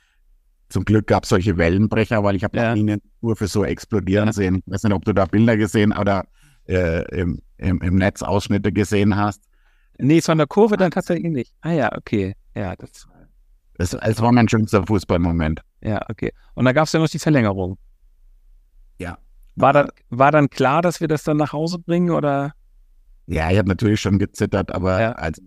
zum 0.70 0.84
Glück 0.86 1.08
gab 1.08 1.24
es 1.24 1.30
solche 1.30 1.58
Wellenbrecher, 1.58 2.24
weil 2.24 2.36
ich 2.36 2.44
habe 2.44 2.58
Ja. 2.58 2.70
noch 2.70 2.76
nie 2.84 2.92
eine 2.92 3.02
Kurve 3.22 3.48
so 3.48 3.64
explodieren 3.64 4.32
sehen. 4.34 4.62
Ich 4.66 4.74
weiß 4.74 4.84
nicht, 4.84 4.94
ob 4.94 5.06
du 5.06 5.14
da 5.14 5.26
Bilder 5.26 5.56
gesehen 5.58 5.94
oder 5.94 6.26
äh, 6.68 7.04
im, 7.18 7.42
im, 7.58 7.82
im 7.82 7.96
Netz 7.96 8.22
Ausschnitte 8.22 8.72
gesehen 8.72 9.16
hast. 9.16 9.42
Nee, 9.98 10.22
von 10.22 10.38
der 10.38 10.48
Kurve 10.48 10.78
dann 10.78 10.92
tatsächlich 10.92 11.32
nicht. 11.32 11.54
Ah 11.62 11.72
ja, 11.72 11.96
okay. 11.98 12.36
Ja, 12.56 12.76
das, 12.76 13.08
Es, 13.78 13.94
es 13.94 14.22
war 14.22 14.32
mein 14.32 14.48
schönster 14.50 14.86
Fußballmoment. 14.86 15.62
ja, 15.82 16.02
okay. 16.10 16.34
Und 16.56 16.66
dann 16.66 16.76
gab 16.76 16.86
es 16.86 16.92
ja 16.94 17.00
noch 17.00 17.08
die 17.10 17.20
Verlängerung. 17.20 17.78
Ja. 19.00 19.18
War 19.56 19.74
dann, 19.74 19.90
war 20.10 20.32
dann 20.32 20.50
klar, 20.50 20.82
dass 20.82 21.00
wir 21.02 21.08
das 21.08 21.24
dann 21.24 21.38
nach 21.38 21.54
Hause 21.54 21.80
bringen 21.80 22.12
oder? 22.12 22.54
Ja, 23.28 23.50
ich 23.52 23.58
habe 23.58 23.68
natürlich 23.70 24.00
schon 24.02 24.20
gezittert, 24.20 24.72
aber 24.72 25.00
Ja. 25.02 25.12
also 25.14 25.42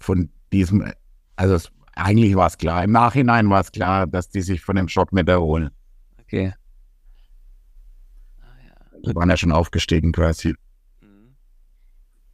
von 0.00 0.30
diesem, 0.52 0.84
also 1.36 1.54
es 1.54 1.70
eigentlich 1.94 2.34
war 2.36 2.46
es 2.46 2.58
klar. 2.58 2.84
Im 2.84 2.92
Nachhinein 2.92 3.48
war 3.50 3.60
es 3.60 3.72
klar, 3.72 4.06
dass 4.06 4.28
die 4.28 4.40
sich 4.42 4.60
von 4.62 4.76
dem 4.76 4.88
Schock 4.88 5.12
nicht 5.12 5.28
erholen. 5.28 5.70
Okay. 6.20 6.54
Die 9.04 9.14
waren 9.14 9.28
ja 9.30 9.36
schon 9.36 9.52
aufgestiegen 9.52 10.12
quasi. 10.12 10.54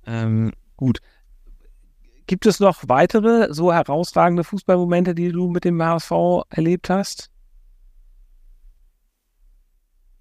Ähm, 0.06 0.52
gut. 0.76 1.00
Gibt 2.26 2.44
es 2.46 2.60
noch 2.60 2.84
weitere 2.88 3.52
so 3.54 3.72
herausragende 3.72 4.44
Fußballmomente, 4.44 5.14
die 5.14 5.32
du 5.32 5.48
mit 5.48 5.64
dem 5.64 5.82
HSV 5.82 6.44
erlebt 6.50 6.90
hast? 6.90 7.30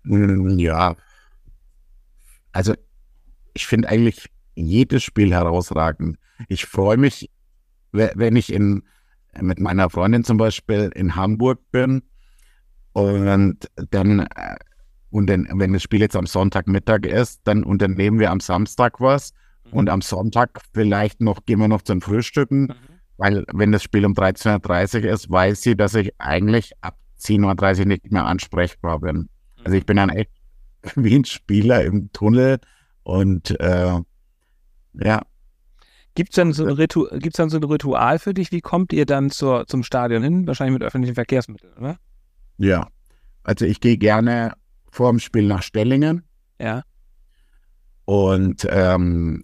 Mm, 0.04 0.58
Ja. 0.58 0.95
Also, 2.54 2.73
ich 3.54 3.67
finde 3.67 3.89
eigentlich 3.89 4.30
jedes 4.56 5.04
Spiel 5.04 5.32
herausragend. 5.34 6.17
Ich 6.47 6.65
freue 6.65 6.97
mich, 6.97 7.30
we- 7.91 8.12
wenn 8.15 8.36
ich 8.36 8.52
in, 8.52 8.84
mit 9.42 9.60
meiner 9.60 9.90
Freundin 9.90 10.24
zum 10.24 10.38
Beispiel 10.38 10.92
in 10.96 11.16
Hamburg 11.16 11.60
bin. 11.72 12.04
Und 12.94 13.70
dann, 13.92 14.20
äh, 14.20 14.56
und 15.10 15.30
dann, 15.30 15.48
wenn 15.54 15.74
das 15.74 15.84
Spiel 15.84 16.02
jetzt 16.02 16.16
am 16.16 16.26
Sonntagmittag 16.26 17.06
ist, 17.06 17.42
dann 17.44 17.63
unternehmen 17.63 18.20
wir 18.20 18.32
am 18.32 18.40
Samstag 18.40 19.00
was. 19.00 19.34
Und 19.72 19.90
am 19.90 20.02
Sonntag 20.02 20.62
vielleicht 20.74 21.22
noch, 21.22 21.46
gehen 21.46 21.60
wir 21.60 21.68
noch 21.68 21.82
zum 21.82 22.02
Frühstücken, 22.02 22.74
weil 23.18 23.44
wenn 23.52 23.72
das 23.72 23.84
Spiel 23.84 24.06
um 24.06 24.13
13.30 24.13 25.04
Uhr 25.04 25.12
ist, 25.12 25.30
weiß 25.30 25.62
sie, 25.62 25.76
dass 25.76 25.94
ich 25.94 26.13
eigentlich 26.20 26.72
ab 26.82 26.98
10.30 27.20 27.80
Uhr 27.80 27.86
nicht 27.86 28.12
mehr 28.12 28.26
ansprechbar 28.26 29.00
bin. 29.00 29.30
Also 29.63 29.78
ich 29.78 29.86
bin 29.86 29.98
dann 29.98 30.10
echt 30.10 30.32
wie 30.96 31.16
ein 31.16 31.26
Spieler 31.26 31.84
im 31.84 32.12
Tunnel 32.13 32.60
und 33.04 33.60
äh, 33.60 34.00
ja, 34.94 35.22
Gibt 36.17 36.30
es 36.32 36.36
dann, 36.36 36.51
so 36.51 36.65
ein 36.65 36.71
Ritu 36.71 37.06
gibt's 37.19 37.38
dann 37.38 37.51
so 37.51 37.58
ein 37.58 37.63
Ritual 37.63 38.17
für 38.17 38.34
dich? 38.34 38.51
Wie 38.51 38.62
kommt 38.62 38.91
ihr 38.91 39.06
dann 39.06 39.30
zur, 39.30 39.67
zum 39.67 39.84
Stadion 39.84 40.23
hin? 40.23 40.47
Wahrscheinlich 40.47 40.73
mit 40.73 40.82
öffentlichen 40.82 41.13
Verkehrsmitteln, 41.13 41.73
oder? 41.77 41.97
ja. 42.58 42.88
Also 43.43 43.65
ich 43.65 43.80
gehe 43.80 43.97
gerne 43.97 44.53
vor 44.91 45.12
dem 45.12 45.19
Spiel 45.19 45.43
nach 45.47 45.62
Stellingen 45.62 46.23
Ja. 46.60 46.82
und 48.06 48.67
ähm, 48.69 49.43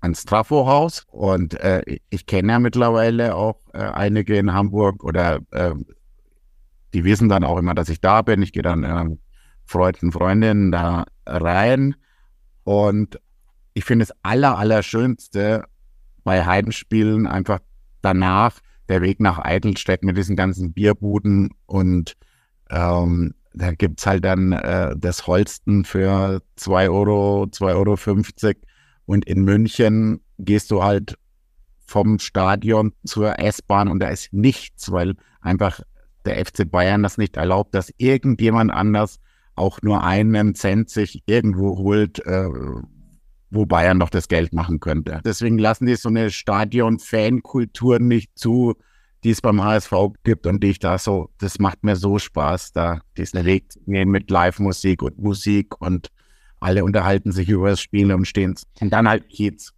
ans 0.00 0.24
Trafohaus 0.24 1.04
und 1.10 1.54
äh, 1.60 1.82
ich- 1.86 2.02
ich 2.10 2.26
kenne 2.26 2.52
ja 2.52 2.58
mittlerweile 2.58 3.34
auch 3.34 3.60
äh, 3.74 3.78
einige 3.78 4.36
in 4.38 4.52
Hamburg 4.54 5.04
oder 5.04 5.40
äh, 5.50 5.74
die 6.94 7.04
wissen 7.04 7.28
dann 7.28 7.44
auch 7.44 7.58
immer, 7.58 7.74
dass 7.74 7.88
ich 7.90 8.00
da 8.00 8.22
bin. 8.22 8.40
Ich 8.42 8.52
gehe 8.52 8.62
dann 8.62 8.82
ähm, 8.84 9.18
Freunden, 9.66 10.10
Freundinnen 10.10 10.72
da 10.72 11.04
rein 11.26 11.94
und 12.64 13.20
ich 13.74 13.84
finde 13.84 14.06
das 14.06 14.16
aller, 14.22 14.56
allerschönste 14.58 15.64
bei 16.28 16.44
Heimspielen 16.44 17.26
einfach 17.26 17.60
danach 18.02 18.60
der 18.90 19.00
Weg 19.00 19.18
nach 19.18 19.38
Eidelstedt 19.38 20.04
mit 20.04 20.18
diesen 20.18 20.36
ganzen 20.36 20.74
Bierbuden 20.74 21.54
und 21.64 22.18
ähm, 22.68 23.32
da 23.54 23.72
gibt's 23.72 24.06
halt 24.06 24.26
dann 24.26 24.52
äh, 24.52 24.94
das 24.94 25.26
Holsten 25.26 25.86
für 25.86 26.42
2 26.56 26.90
Euro, 26.90 27.44
2,50 27.44 28.44
Euro. 28.44 28.54
Und 29.06 29.24
in 29.24 29.42
München 29.42 30.20
gehst 30.38 30.70
du 30.70 30.82
halt 30.82 31.16
vom 31.86 32.18
Stadion 32.18 32.92
zur 33.06 33.38
S-Bahn 33.38 33.88
und 33.88 34.00
da 34.00 34.08
ist 34.08 34.30
nichts, 34.34 34.92
weil 34.92 35.14
einfach 35.40 35.80
der 36.26 36.44
FC 36.44 36.70
Bayern 36.70 37.02
das 37.02 37.16
nicht 37.16 37.38
erlaubt, 37.38 37.74
dass 37.74 37.90
irgendjemand 37.96 38.70
anders 38.70 39.18
auch 39.54 39.80
nur 39.80 40.04
einen 40.04 40.54
Cent 40.54 40.90
sich 40.90 41.22
irgendwo 41.24 41.78
holt, 41.78 42.18
äh, 42.26 42.50
wo 43.50 43.66
Bayern 43.66 43.98
noch 43.98 44.10
das 44.10 44.28
Geld 44.28 44.52
machen 44.52 44.80
könnte. 44.80 45.20
Deswegen 45.24 45.58
lassen 45.58 45.86
die 45.86 45.96
so 45.96 46.08
eine 46.08 46.30
Stadion-Fan-Kultur 46.30 47.98
nicht 47.98 48.30
zu, 48.38 48.74
die 49.24 49.30
es 49.30 49.40
beim 49.40 49.62
HSV 49.62 49.92
gibt 50.22 50.46
und 50.46 50.62
die 50.62 50.70
ich 50.70 50.78
da 50.78 50.98
so, 50.98 51.30
das 51.38 51.58
macht 51.58 51.82
mir 51.82 51.96
so 51.96 52.18
Spaß, 52.18 52.72
da 52.72 53.00
diesen 53.16 53.44
Weg 53.44 53.72
zu 53.72 53.80
gehen 53.80 54.10
mit 54.10 54.30
Live-Musik 54.30 55.02
und 55.02 55.18
Musik 55.18 55.80
und 55.80 56.08
alle 56.60 56.84
unterhalten 56.84 57.32
sich 57.32 57.48
über 57.48 57.70
das 57.70 57.80
Spiel 57.80 58.12
und 58.12 58.26
stehen. 58.26 58.54
Und 58.80 58.92
dann 58.92 59.08
halt 59.08 59.28
Kiez. 59.28 59.72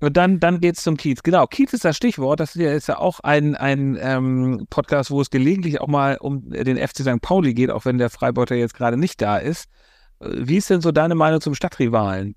Und 0.00 0.16
dann, 0.16 0.40
dann 0.40 0.60
geht 0.60 0.76
es 0.76 0.82
zum 0.82 0.96
Kiez. 0.96 1.22
Genau, 1.22 1.46
Kiez 1.46 1.72
ist 1.72 1.84
das 1.84 1.96
Stichwort. 1.96 2.40
Das 2.40 2.56
ist 2.56 2.88
ja, 2.88 2.98
auch 2.98 3.20
ein, 3.20 3.54
ein 3.54 3.98
ähm, 4.00 4.66
Podcast, 4.70 5.10
wo 5.10 5.20
es 5.20 5.30
gelegentlich 5.30 5.80
auch 5.80 5.88
mal 5.88 6.16
um 6.18 6.50
den 6.50 6.76
FC 6.76 6.98
St. 7.00 7.20
Pauli 7.20 7.54
geht, 7.54 7.70
auch 7.70 7.84
wenn 7.84 7.98
der 7.98 8.10
Freibeuter 8.10 8.54
jetzt 8.54 8.74
gerade 8.74 8.96
nicht 8.96 9.20
da 9.20 9.36
ist. 9.36 9.66
Äh, 10.20 10.28
Wie 10.32 10.56
ist 10.56 10.70
denn 10.70 10.80
so 10.80 10.92
deine 10.92 11.14
Meinung 11.14 11.40
zum 11.40 11.54
Stadtrivalen? 11.54 12.34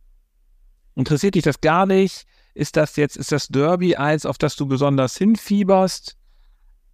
Interessiert 0.96 1.36
dich 1.36 1.44
das 1.44 1.62
gar 1.62 1.86
nicht? 1.86 2.26
Ist 2.54 2.78
das 2.78 2.96
jetzt, 2.96 3.18
ist 3.18 3.32
das 3.32 3.48
Derby 3.50 3.96
eins, 3.98 4.26
auf 4.26 4.38
das 4.38 4.56
du 4.56 4.66
besonders 4.66 5.18
hinfieberst? 5.18 6.16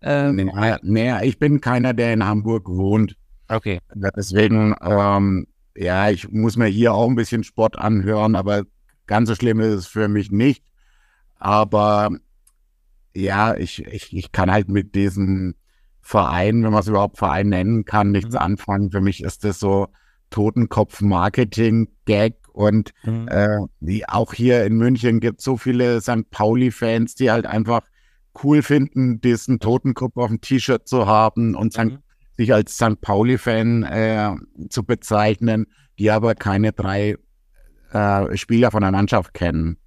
Ähm, 0.02 0.36
Nee, 0.36 0.76
nee, 0.82 1.24
ich 1.26 1.38
bin 1.38 1.62
keiner, 1.62 1.94
der 1.94 2.14
in 2.14 2.26
Hamburg 2.26 2.68
wohnt. 2.68 3.16
Okay. 3.48 3.80
Deswegen, 3.94 4.76
ähm, 4.82 5.46
ja, 5.76 6.10
ich 6.10 6.30
muss 6.30 6.58
mir 6.58 6.66
hier 6.68 6.94
auch 6.94 7.08
ein 7.08 7.16
bisschen 7.16 7.44
Sport 7.44 7.78
anhören, 7.78 8.36
aber 8.36 8.64
ganz 9.06 9.30
so 9.30 9.36
schlimm 9.36 9.60
ist 9.60 9.74
es 9.76 9.86
für 9.88 10.08
mich 10.08 10.32
nicht. 10.32 10.64
Aber 11.38 12.10
ja, 13.16 13.56
ich, 13.56 13.86
ich, 13.86 14.16
ich 14.16 14.32
kann 14.32 14.52
halt 14.52 14.70
mit 14.70 14.96
diesem 14.96 15.54
Verein, 16.00 16.64
wenn 16.64 16.72
man 16.72 16.80
es 16.80 16.88
überhaupt 16.88 17.18
Verein 17.20 17.50
nennen 17.50 17.86
kann, 17.86 18.10
nichts 18.12 18.34
Mhm. 18.34 18.40
anfangen. 18.40 18.90
Für 18.92 19.02
mich 19.02 19.22
ist 19.24 19.44
das 19.44 19.60
so 19.60 19.88
Totenkopf-Marketing-Gag 20.32 22.36
und 22.54 22.92
Mhm. 23.04 23.28
äh, 23.30 23.60
die, 23.80 24.08
auch 24.08 24.34
hier 24.34 24.66
in 24.66 24.78
München 24.78 25.20
gibt 25.20 25.40
es 25.40 25.46
so 25.46 25.58
viele 25.58 26.02
St. 26.02 26.30
Pauli-Fans, 26.32 27.16
die 27.16 27.32
halt 27.32 27.46
einfach 27.46 27.82
cool 28.44 28.62
finden, 28.62 29.20
diesen 29.22 29.60
Totenkopf 29.60 30.16
auf 30.18 30.28
dem 30.30 30.42
T-Shirt 30.42 30.88
zu 30.88 31.06
haben 31.08 31.56
und. 31.56 31.78
Mhm. 31.78 32.00
sich 32.38 32.54
als 32.54 32.76
St. 32.76 33.00
Pauli-Fan 33.02 33.84
äh, 33.84 34.36
zu 34.70 34.84
bezeichnen, 34.84 35.68
die 36.00 36.10
aber 36.10 36.34
keine 36.34 36.72
drei 36.72 37.18
äh, 37.92 38.36
Spieler 38.38 38.72
von 38.72 38.82
der 38.82 38.92
Mannschaft 38.92 39.34
kennen. 39.36 39.78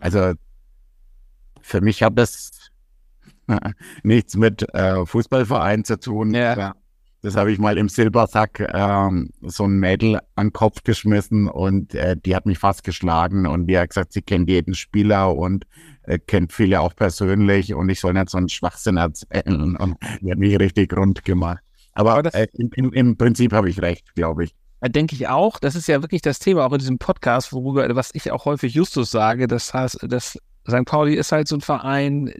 Also 0.00 0.32
für 1.60 1.80
mich 1.82 2.02
hat 2.02 2.18
das 2.18 2.70
nichts 4.02 4.34
mit 4.34 4.66
äh, 4.74 5.04
Fußballverein 5.06 5.84
zu 5.84 6.00
tun. 6.00 6.34
Ja. 6.34 6.74
Das 7.22 7.36
habe 7.36 7.52
ich 7.52 7.58
mal 7.58 7.76
im 7.76 7.90
Silbersack 7.90 8.66
ähm, 8.72 9.30
so 9.42 9.64
ein 9.64 9.78
Mädel 9.78 10.20
an 10.36 10.46
den 10.46 10.52
Kopf 10.54 10.82
geschmissen 10.84 11.48
und 11.48 11.94
äh, 11.94 12.16
die 12.16 12.34
hat 12.34 12.46
mich 12.46 12.58
fast 12.58 12.82
geschlagen 12.82 13.46
und 13.46 13.66
die 13.66 13.78
hat 13.78 13.90
gesagt, 13.90 14.14
sie 14.14 14.22
kennt 14.22 14.48
jeden 14.48 14.74
Spieler 14.74 15.36
und 15.36 15.66
äh, 16.04 16.18
kennt 16.18 16.52
viele 16.52 16.80
auch 16.80 16.96
persönlich 16.96 17.74
und 17.74 17.90
ich 17.90 18.00
soll 18.00 18.14
nicht 18.14 18.30
so 18.30 18.38
einen 18.38 18.48
Schwachsinn 18.48 18.96
erzählen 18.96 19.76
und 19.78 19.96
die 20.22 20.30
hat 20.30 20.38
mich 20.38 20.58
richtig 20.58 20.96
rund 20.96 21.24
gemacht. 21.24 21.62
Aber, 21.92 22.14
Aber 22.14 22.34
äh, 22.34 22.46
im, 22.54 22.70
im, 22.74 22.92
im 22.92 23.16
Prinzip 23.18 23.52
habe 23.52 23.68
ich 23.68 23.82
recht, 23.82 24.14
glaube 24.14 24.44
ich. 24.44 24.54
Denke 24.82 25.14
ich 25.14 25.28
auch. 25.28 25.58
Das 25.58 25.74
ist 25.74 25.88
ja 25.88 26.00
wirklich 26.00 26.22
das 26.22 26.38
Thema 26.38 26.64
auch 26.64 26.72
in 26.72 26.78
diesem 26.78 26.98
Podcast, 26.98 27.52
worüber, 27.52 27.94
was 27.94 28.14
ich 28.14 28.30
auch 28.32 28.46
häufig 28.46 28.72
Justus 28.72 29.10
sage. 29.10 29.46
Das 29.46 29.74
heißt, 29.74 30.06
das 30.08 30.38
St. 30.66 30.86
Pauli 30.86 31.16
ist 31.16 31.32
halt 31.32 31.48
so 31.48 31.56
ein 31.56 31.60
Verein, 31.60 32.32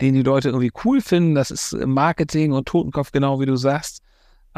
den 0.00 0.14
die 0.14 0.22
Leute 0.22 0.50
irgendwie 0.50 0.70
cool 0.84 1.00
finden. 1.00 1.34
Das 1.34 1.50
ist 1.50 1.72
Marketing 1.72 2.52
und 2.52 2.68
Totenkopf, 2.68 3.10
genau 3.10 3.40
wie 3.40 3.46
du 3.46 3.56
sagst. 3.56 4.02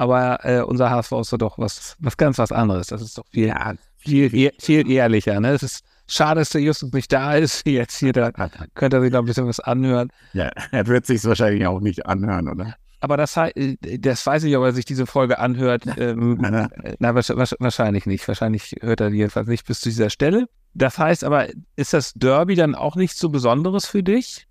Aber 0.01 0.39
äh, 0.47 0.63
unser 0.63 0.89
HSV 0.91 1.13
ist 1.21 1.33
doch 1.43 1.59
was, 1.59 1.95
was 1.99 2.17
ganz 2.17 2.39
was 2.39 2.53
anderes. 2.53 2.87
Das 2.87 3.03
ist 3.03 3.19
doch 3.19 3.25
viel, 3.31 3.53
viel, 3.99 4.35
ehr- 4.35 4.53
viel 4.59 4.91
ehrlicher. 4.91 5.39
Ne? 5.41 5.51
Es 5.51 5.63
ist 5.63 5.85
schade, 6.09 6.41
dass 6.41 6.49
der 6.49 6.63
Justus 6.63 6.91
nicht 6.95 7.13
da 7.13 7.35
ist. 7.35 7.67
Jetzt 7.67 7.99
hier, 7.99 8.15
da 8.15 8.31
könnte 8.75 8.97
er 8.97 9.03
sich 9.03 9.13
noch 9.13 9.19
ein 9.19 9.27
bisschen 9.27 9.47
was 9.47 9.61
anhören. 9.61 10.09
Ja, 10.33 10.51
er 10.73 10.87
wird 10.87 11.05
sich 11.05 11.23
wahrscheinlich 11.27 11.67
auch 11.67 11.81
nicht 11.81 12.07
anhören, 12.07 12.49
oder? 12.49 12.77
Aber 13.01 13.19
das, 13.19 13.37
äh, 13.37 13.77
das 13.99 14.25
weiß 14.25 14.45
ich, 14.45 14.57
ob 14.57 14.65
er 14.65 14.73
sich 14.73 14.87
diese 14.87 15.05
Folge 15.05 15.39
anhört. 15.39 15.85
Ähm, 15.99 16.39
Ja. 16.43 16.65
äh, 16.83 16.97
Na, 16.99 17.11
wahrsch- 17.11 17.57
wahrscheinlich 17.59 18.07
nicht. 18.07 18.27
Wahrscheinlich 18.27 18.77
hört 18.81 19.03
er 19.03 19.11
jedenfalls 19.11 19.49
nicht 19.49 19.67
bis 19.67 19.81
zu 19.81 19.91
dieser 19.91 20.09
Stelle. 20.09 20.47
Das 20.73 20.99
heißt 20.99 21.25
aber, 21.25 21.49
ist 21.77 21.93
das 21.93 22.15
Derby 22.15 22.55
dann 22.55 22.75
auch 22.75 22.97
nichts 22.97 23.19
so 23.19 23.29
Besonderes 23.29 23.87
für 23.87 24.03
dich? 24.03 24.47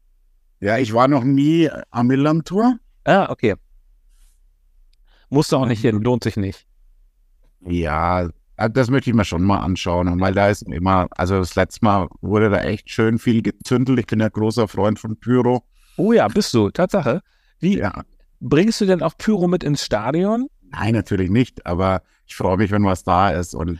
Ja, 0.59 0.77
ich 0.77 0.93
war 0.93 1.07
noch 1.07 1.23
nie 1.23 1.71
am 1.89 2.05
Millam-Tour. 2.05 2.75
Ah, 3.05 3.31
okay. 3.31 3.55
Musst 5.29 5.51
du 5.51 5.57
auch 5.57 5.65
nicht 5.65 5.81
hin, 5.81 6.01
lohnt 6.01 6.23
sich 6.23 6.37
nicht. 6.37 6.65
Ja, 7.65 8.29
äh, 8.57 8.69
das 8.69 8.89
möchte 8.89 9.09
ich 9.09 9.15
mir 9.15 9.25
schon 9.25 9.43
mal 9.43 9.59
anschauen, 9.59 10.19
weil 10.19 10.33
da 10.33 10.49
ist 10.49 10.63
immer, 10.63 11.07
also 11.11 11.37
das 11.39 11.55
letzte 11.55 11.83
Mal 11.85 12.07
wurde 12.21 12.49
da 12.49 12.61
echt 12.61 12.89
schön 12.89 13.19
viel 13.19 13.41
gezündelt. 13.41 13.99
Ich 13.99 14.07
bin 14.07 14.19
ja 14.19 14.29
großer 14.29 14.67
Freund 14.67 14.99
von 14.99 15.19
Pyro. 15.19 15.63
Oh 15.97 16.13
ja, 16.13 16.27
bist 16.27 16.53
du, 16.53 16.69
Tatsache. 16.69 17.21
Wie 17.59 17.77
Ja, 17.79 18.03
bringst 18.39 18.79
du 18.81 18.85
denn 18.85 19.01
auch 19.03 19.17
Pyro 19.17 19.47
mit 19.47 19.63
ins 19.63 19.83
Stadion? 19.83 20.47
nein, 20.71 20.93
natürlich 20.93 21.29
nicht, 21.31 21.65
aber 21.65 22.03
ich 22.27 22.35
freue 22.35 22.57
mich, 22.57 22.69
wenn 22.71 22.83
was 22.85 23.03
da 23.03 23.29
ist 23.31 23.53
und 23.55 23.79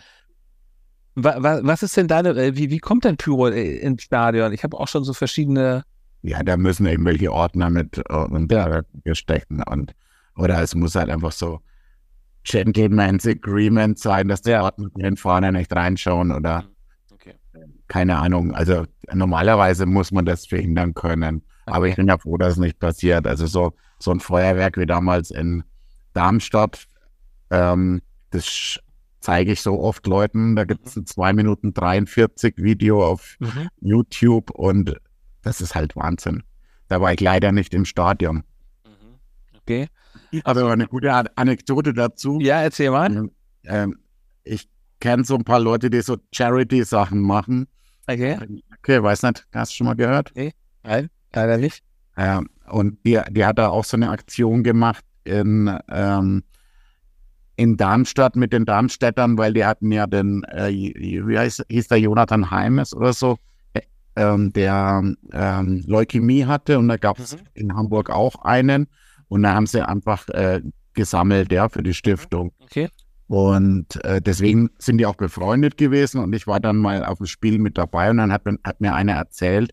Wa 1.16 1.36
wa 1.44 1.60
was 1.64 1.84
ist 1.84 1.98
denn 1.98 2.08
deine, 2.08 2.30
äh, 2.30 2.56
wie, 2.56 2.70
wie 2.70 2.80
kommt 2.80 3.04
denn 3.04 3.18
Pyro 3.18 3.48
äh, 3.50 3.78
ins 3.78 4.04
Stadion? 4.04 4.54
Ich 4.54 4.64
habe 4.64 4.78
auch 4.80 4.88
schon 4.88 5.04
so 5.04 5.14
verschiedene. 5.14 5.84
ja, 6.22 6.42
da 6.44 6.56
müssen 6.58 6.86
irgendwelche 6.86 7.32
Ordner 7.32 7.70
mit 7.70 7.98
und 8.10 8.52
Ja. 8.52 8.82
gestecken 9.04 9.62
und 9.64 9.94
oder 10.40 10.62
es 10.62 10.74
muss 10.76 10.96
halt 10.96 11.10
einfach 11.10 11.32
so 11.32 11.60
Gentleman's 12.44 13.26
Agreement 13.28 14.00
sein, 14.00 14.28
dass 14.28 14.42
die 14.42 14.52
Ja. 14.52 14.64
Ordner 14.64 14.90
in 14.98 15.18
vorne 15.18 15.52
nicht 15.52 15.74
reinschauen 15.76 16.32
oder 16.32 16.66
Okay. 17.12 17.36
keine 17.88 18.18
Ahnung. 18.18 18.54
Also 18.54 18.86
normalerweise 19.14 19.86
muss 19.86 20.12
man 20.12 20.26
das 20.26 20.46
verhindern 20.48 20.94
können. 20.94 21.44
Aber 21.66 21.88
ich 21.88 21.96
bin 21.96 22.08
ja 22.08 22.18
froh, 22.18 22.38
dass 22.38 22.54
es 22.54 22.58
nicht 22.60 22.80
passiert. 22.80 23.28
Also 23.28 23.46
so, 23.46 23.74
so 24.00 24.12
ein 24.12 24.20
Feuerwerk 24.20 24.78
wie 24.78 24.86
damals 24.88 25.30
in 25.30 25.64
Darmstadt, 26.14 26.88
ähm, 27.52 28.02
das 28.32 28.80
zeige 29.20 29.52
ich 29.52 29.62
so 29.62 29.80
oft 29.80 30.08
Leuten. 30.08 30.56
Da 30.56 30.64
gibt 30.64 30.88
es 30.88 30.96
ein 30.96 31.06
2 31.06 31.34
Minuten 31.34 31.74
43 31.74 32.56
Video 32.58 33.06
auf 33.06 33.36
Mhm. 33.40 33.68
YouTube 33.82 34.50
und 34.52 34.96
das 35.44 35.62
ist 35.62 35.76
halt 35.76 35.96
Wahnsinn. 35.96 36.42
Da 36.88 37.02
war 37.02 37.14
ich 37.14 37.20
leider 37.20 37.52
nicht 37.52 37.74
im 37.74 37.86
Stadion. 37.86 38.44
Okay. 39.62 39.88
Aber 40.44 40.72
eine 40.72 40.88
gute 40.88 41.14
An- 41.14 41.30
Anekdote 41.36 41.94
dazu. 41.94 42.40
Ja, 42.42 42.62
erzähl 42.62 42.92
mal. 42.92 43.30
Ähm, 43.66 43.98
ich 44.44 44.68
kenne 45.00 45.24
so 45.24 45.36
ein 45.36 45.44
paar 45.44 45.60
Leute, 45.60 45.90
die 45.90 46.02
so 46.02 46.18
Charity-Sachen 46.34 47.20
machen. 47.22 47.68
Okay. 48.08 48.38
Okay, 48.80 49.02
weiß 49.04 49.24
nicht, 49.24 49.46
hast 49.54 49.72
du 49.74 49.78
schon 49.78 49.88
mal 49.88 49.96
gehört? 49.96 50.32
Nein, 50.84 51.10
leider 51.34 51.58
nicht. 51.58 51.84
Ähm, 52.18 52.50
und 52.70 52.98
die, 53.06 53.20
die 53.32 53.46
hat 53.46 53.58
da 53.60 53.70
auch 53.70 53.86
so 53.86 53.98
eine 53.98 54.10
Aktion 54.10 54.64
gemacht 54.64 55.04
in, 55.26 55.76
ähm, 55.90 56.44
in 57.56 57.78
Darmstadt 57.78 58.36
mit 58.36 58.54
den 58.54 58.66
Darmstädtern, 58.66 59.38
weil 59.38 59.54
die 59.54 59.66
hatten 59.66 59.92
ja 59.92 60.08
den, 60.08 60.44
äh, 60.46 60.70
wie 60.72 61.38
heißt, 61.38 61.66
hieß 61.70 61.88
der 61.90 62.00
Jonathan 62.00 62.50
Heimes 62.52 62.94
oder 62.96 63.14
so, 63.14 63.38
äh, 63.74 63.82
ähm, 64.16 64.52
der 64.54 65.04
ähm, 65.34 65.84
Leukämie 65.86 66.46
hatte 66.46 66.80
und 66.80 66.88
da 66.88 66.98
gab 66.98 67.20
es 67.20 67.36
Mhm. 67.36 67.40
in 67.54 67.76
Hamburg 67.76 68.10
auch 68.10 68.36
einen 68.44 68.88
und 69.30 69.44
da 69.44 69.54
haben 69.54 69.66
sie 69.68 69.88
einfach 69.88 70.28
äh, 70.30 70.62
gesammelt, 70.94 71.52
ja, 71.52 71.70
für 71.70 71.82
die 71.84 71.94
Stiftung. 71.94 72.52
Okay. 72.60 72.90
Und 73.28 74.04
äh, 74.04 74.22
deswegen 74.22 74.72
sind 74.80 74.98
die 74.98 75.06
auch 75.06 75.16
befreundet 75.16 75.78
gewesen 75.78 76.20
und 76.20 76.34
ich 76.34 76.48
war 76.48 76.60
dann 76.60 76.78
mal 76.78 77.06
auf 77.06 77.20
dem 77.20 77.28
Spiel 77.28 77.60
mit 77.60 77.78
dabei 77.78 78.10
und 78.10 78.18
dann 78.18 78.32
hat, 78.34 78.44
mir- 78.46 78.58
hat 78.64 78.82
mir 78.82 78.94
einer 78.96 79.14
erzählt, 79.14 79.72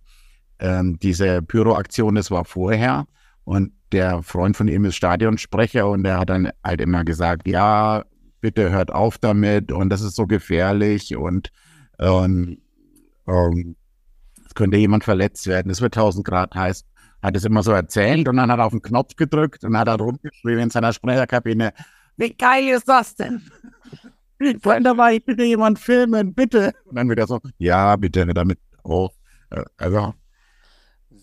ähm, 0.59 0.98
diese 1.02 1.40
Pyroaktion, 1.42 2.14
das 2.16 2.30
war 2.30 2.44
vorher 2.44 3.07
und 3.44 3.72
der 3.92 4.22
Freund 4.22 4.57
von 4.59 4.68
ihm 4.68 4.84
ist 4.84 4.96
Stadionsprecher 4.96 5.88
und 5.88 6.02
der 6.02 6.18
hat 6.18 6.28
dann 6.30 6.50
halt 6.62 6.80
immer 6.82 7.04
gesagt, 7.04 7.48
ja, 7.48 8.04
bitte 8.42 8.70
hört 8.70 8.92
auf 8.92 9.16
damit 9.16 9.72
und 9.72 9.88
das 9.88 10.02
ist 10.02 10.16
so 10.16 10.26
gefährlich 10.26 11.16
und 11.16 11.50
ähm, 11.98 12.59
ähm, 13.26 13.76
es 14.46 14.54
könnte 14.54 14.76
jemand 14.76 15.02
verletzt 15.04 15.46
werden, 15.46 15.70
es 15.70 15.80
wird 15.80 15.96
1000 15.96 16.26
Grad 16.26 16.54
heiß. 16.54 16.84
Hat 17.27 17.35
es 17.35 17.45
immer 17.45 17.64
so 17.64 17.72
erzählt 17.72 18.29
und 18.29 18.37
dann 18.37 18.53
hat 18.53 18.61
er 18.61 18.66
auf 18.66 18.70
den 18.70 18.83
Knopf 18.83 19.16
gedrückt 19.16 19.64
und 19.64 19.77
hat 19.77 19.89
er 19.89 19.97
rumgeschrien 19.99 20.61
in 20.61 20.70
seiner 20.70 20.93
Sprecherkabine, 20.93 21.72
wie 22.16 22.33
geil 22.33 22.68
ist 22.68 22.89
das 22.89 23.16
denn? 23.16 23.43
Wollen 24.62 24.85
dabei 24.85 25.18
bitte 25.18 25.43
jemand 25.43 25.81
filmen, 25.81 26.35
bitte? 26.35 26.72
Und 26.85 26.95
dann 26.95 27.11
wieder 27.11 27.27
so, 27.27 27.41
ja, 27.59 27.97
bitte, 27.97 28.24
damit. 28.27 28.61
Äh, 28.85 29.09
Also, 29.77 30.14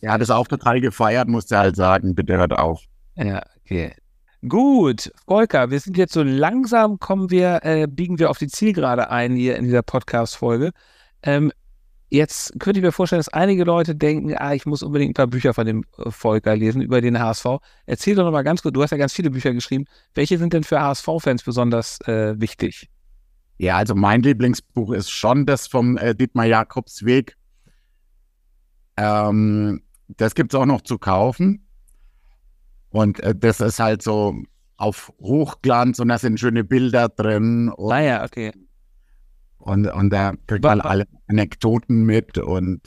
er 0.01 0.11
hat 0.11 0.21
es 0.21 0.29
auch 0.29 0.45
total 0.45 0.81
gefeiert, 0.81 1.29
musste 1.29 1.57
halt 1.57 1.77
sagen, 1.77 2.15
bitte 2.15 2.35
hört 2.35 2.51
auf. 2.51 2.81
Ja, 3.15 3.41
okay. 3.63 3.95
Gut, 4.49 5.09
Volker, 5.25 5.71
wir 5.71 5.79
sind 5.79 5.95
jetzt 5.95 6.11
so 6.11 6.21
langsam, 6.21 6.99
kommen 6.99 7.31
wir, 7.31 7.61
äh, 7.63 7.87
biegen 7.87 8.19
wir 8.19 8.29
auf 8.29 8.39
die 8.39 8.49
Zielgerade 8.49 9.09
ein 9.09 9.37
hier 9.37 9.55
in 9.55 9.63
dieser 9.63 9.83
Podcast-Folge. 9.83 10.71
Ähm, 11.21 11.53
jetzt 12.13 12.59
könnte 12.59 12.79
ich 12.79 12.85
mir 12.85 12.91
vorstellen, 12.91 13.19
dass 13.19 13.29
einige 13.29 13.63
Leute 13.63 13.95
denken, 13.95 14.35
ah, 14.37 14.53
ich 14.53 14.65
muss 14.65 14.83
unbedingt 14.83 15.11
ein 15.11 15.13
paar 15.15 15.27
Bücher 15.27 15.53
von 15.53 15.65
dem 15.65 15.83
äh, 15.97 16.11
Volker 16.11 16.55
lesen 16.55 16.81
über 16.81 17.01
den 17.01 17.19
HSV. 17.19 17.45
Erzähl 17.85 18.15
doch 18.15 18.23
noch 18.23 18.31
mal 18.31 18.43
ganz 18.43 18.61
kurz, 18.61 18.73
du 18.73 18.83
hast 18.83 18.91
ja 18.91 18.97
ganz 18.97 19.13
viele 19.13 19.31
Bücher 19.31 19.51
geschrieben. 19.51 19.85
Welche 20.13 20.37
sind 20.37 20.53
denn 20.53 20.63
für 20.63 20.79
HSV-Fans 20.79 21.43
besonders 21.43 21.99
äh, 22.01 22.39
wichtig? 22.39 22.89
Ja, 23.57 23.77
also 23.77 23.95
mein 23.95 24.21
Lieblingsbuch 24.21 24.91
ist 24.91 25.09
schon 25.09 25.45
das 25.45 25.67
vom 25.67 25.97
äh, 25.97 26.13
Dietmar 26.13 26.45
Jakobsweg. 26.45 27.35
Ähm, 28.97 29.81
das 30.07 30.35
gibt 30.35 30.53
es 30.53 30.59
auch 30.59 30.65
noch 30.65 30.81
zu 30.81 30.99
kaufen. 30.99 31.65
Und 32.89 33.21
äh, 33.21 33.33
das 33.35 33.59
ist 33.59 33.79
halt 33.79 34.03
so 34.03 34.35
auf 34.77 35.11
Hochglanz 35.19 35.99
und 35.99 36.09
da 36.09 36.19
sind 36.19 36.39
schöne 36.39 36.63
Bilder 36.63 37.09
drin 37.09 37.69
und, 37.69 37.89
Naja, 37.89 38.23
okay. 38.23 38.51
Und, 39.63 39.87
und 39.87 40.09
da 40.11 40.33
kriegt 40.47 40.63
man 40.63 40.81
alle 40.81 41.05
Anekdoten 41.27 42.03
mit 42.03 42.37
und 42.37 42.81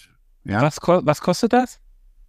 ja, 0.44 0.62
Was, 0.62 0.78
was 0.80 1.20
kostet 1.20 1.52
das? 1.52 1.80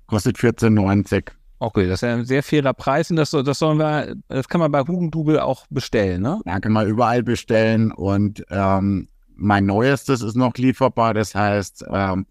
kostet 0.07 0.37
14,90. 0.37 1.29
Okay, 1.59 1.87
das 1.87 1.95
ist 1.95 2.07
ja 2.07 2.13
ein 2.15 2.25
sehr 2.25 2.43
fairer 2.43 2.73
Preis 2.73 3.09
und 3.11 3.17
das, 3.17 3.31
das 3.31 3.59
sollen 3.59 3.77
wir, 3.77 4.15
das 4.27 4.47
kann 4.47 4.59
man 4.59 4.71
bei 4.71 4.81
Hugendubel 4.81 5.39
auch 5.39 5.65
bestellen, 5.69 6.21
ne? 6.21 6.39
Da 6.45 6.59
kann 6.59 6.71
man 6.71 6.87
überall 6.87 7.23
bestellen 7.23 7.91
und 7.91 8.43
ähm, 8.49 9.09
mein 9.35 9.65
neuestes 9.65 10.21
ist 10.21 10.35
noch 10.35 10.53
lieferbar. 10.55 11.13
Das 11.13 11.35
heißt, 11.35 11.85
ähm, 11.91 12.25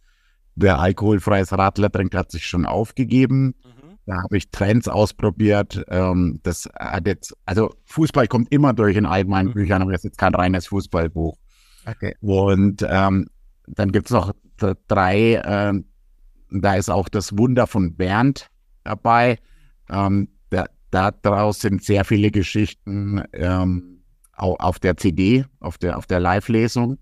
wer 0.54 0.78
alkoholfreies 0.78 1.52
Radler 1.52 1.90
trinkt, 1.90 2.14
hat 2.14 2.30
sich 2.30 2.46
schon 2.46 2.66
aufgegeben. 2.66 3.54
Da 4.06 4.22
habe 4.22 4.36
ich 4.36 4.50
Trends 4.50 4.86
ausprobiert. 4.88 5.84
Ähm, 5.88 6.38
das 6.44 6.68
hat 6.78 7.06
jetzt, 7.08 7.34
also 7.44 7.74
Fußball 7.86 8.28
kommt 8.28 8.52
immer 8.52 8.72
durch 8.72 8.96
in 8.96 9.04
all 9.06 9.24
meinen 9.24 9.48
Mhm. 9.48 9.54
Büchern, 9.54 9.82
aber 9.82 9.90
das 9.92 10.00
ist 10.00 10.04
jetzt 10.04 10.18
kein 10.18 10.34
reines 10.34 10.68
Fußballbuch. 10.68 11.36
Okay. 11.86 12.14
Und 12.20 12.84
ähm, 12.88 13.26
dann 13.66 13.92
gibt 13.92 14.06
es 14.06 14.12
noch 14.12 14.32
drei, 14.88 15.40
ähm, 15.44 15.86
da 16.50 16.74
ist 16.74 16.90
auch 16.90 17.08
das 17.08 17.36
Wunder 17.36 17.66
von 17.66 17.96
Bernd 17.96 18.48
dabei. 18.84 19.38
Ähm, 19.90 20.28
da, 20.50 20.66
da 20.90 21.10
draus 21.10 21.60
sind 21.60 21.82
sehr 21.84 22.04
viele 22.04 22.30
Geschichten 22.30 23.22
ähm, 23.32 24.02
au- 24.36 24.56
auf 24.56 24.78
der 24.78 24.96
CD, 24.96 25.44
auf 25.60 25.78
der, 25.78 25.96
auf 25.98 26.06
der 26.06 26.20
Live-Lesung. 26.20 26.98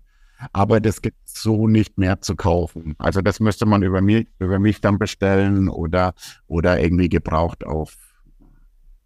Aber 0.51 0.81
das 0.81 1.01
gibt 1.01 1.17
es 1.25 1.41
so 1.41 1.67
nicht 1.67 1.97
mehr 1.97 2.21
zu 2.21 2.35
kaufen. 2.35 2.95
Also 2.97 3.21
das 3.21 3.39
müsste 3.39 3.65
man 3.65 3.83
über 3.83 4.01
mich, 4.01 4.27
über 4.39 4.59
mich 4.59 4.81
dann 4.81 4.99
bestellen 4.99 5.69
oder, 5.69 6.13
oder 6.47 6.79
irgendwie 6.79 7.09
gebraucht 7.09 7.65
auf 7.65 7.95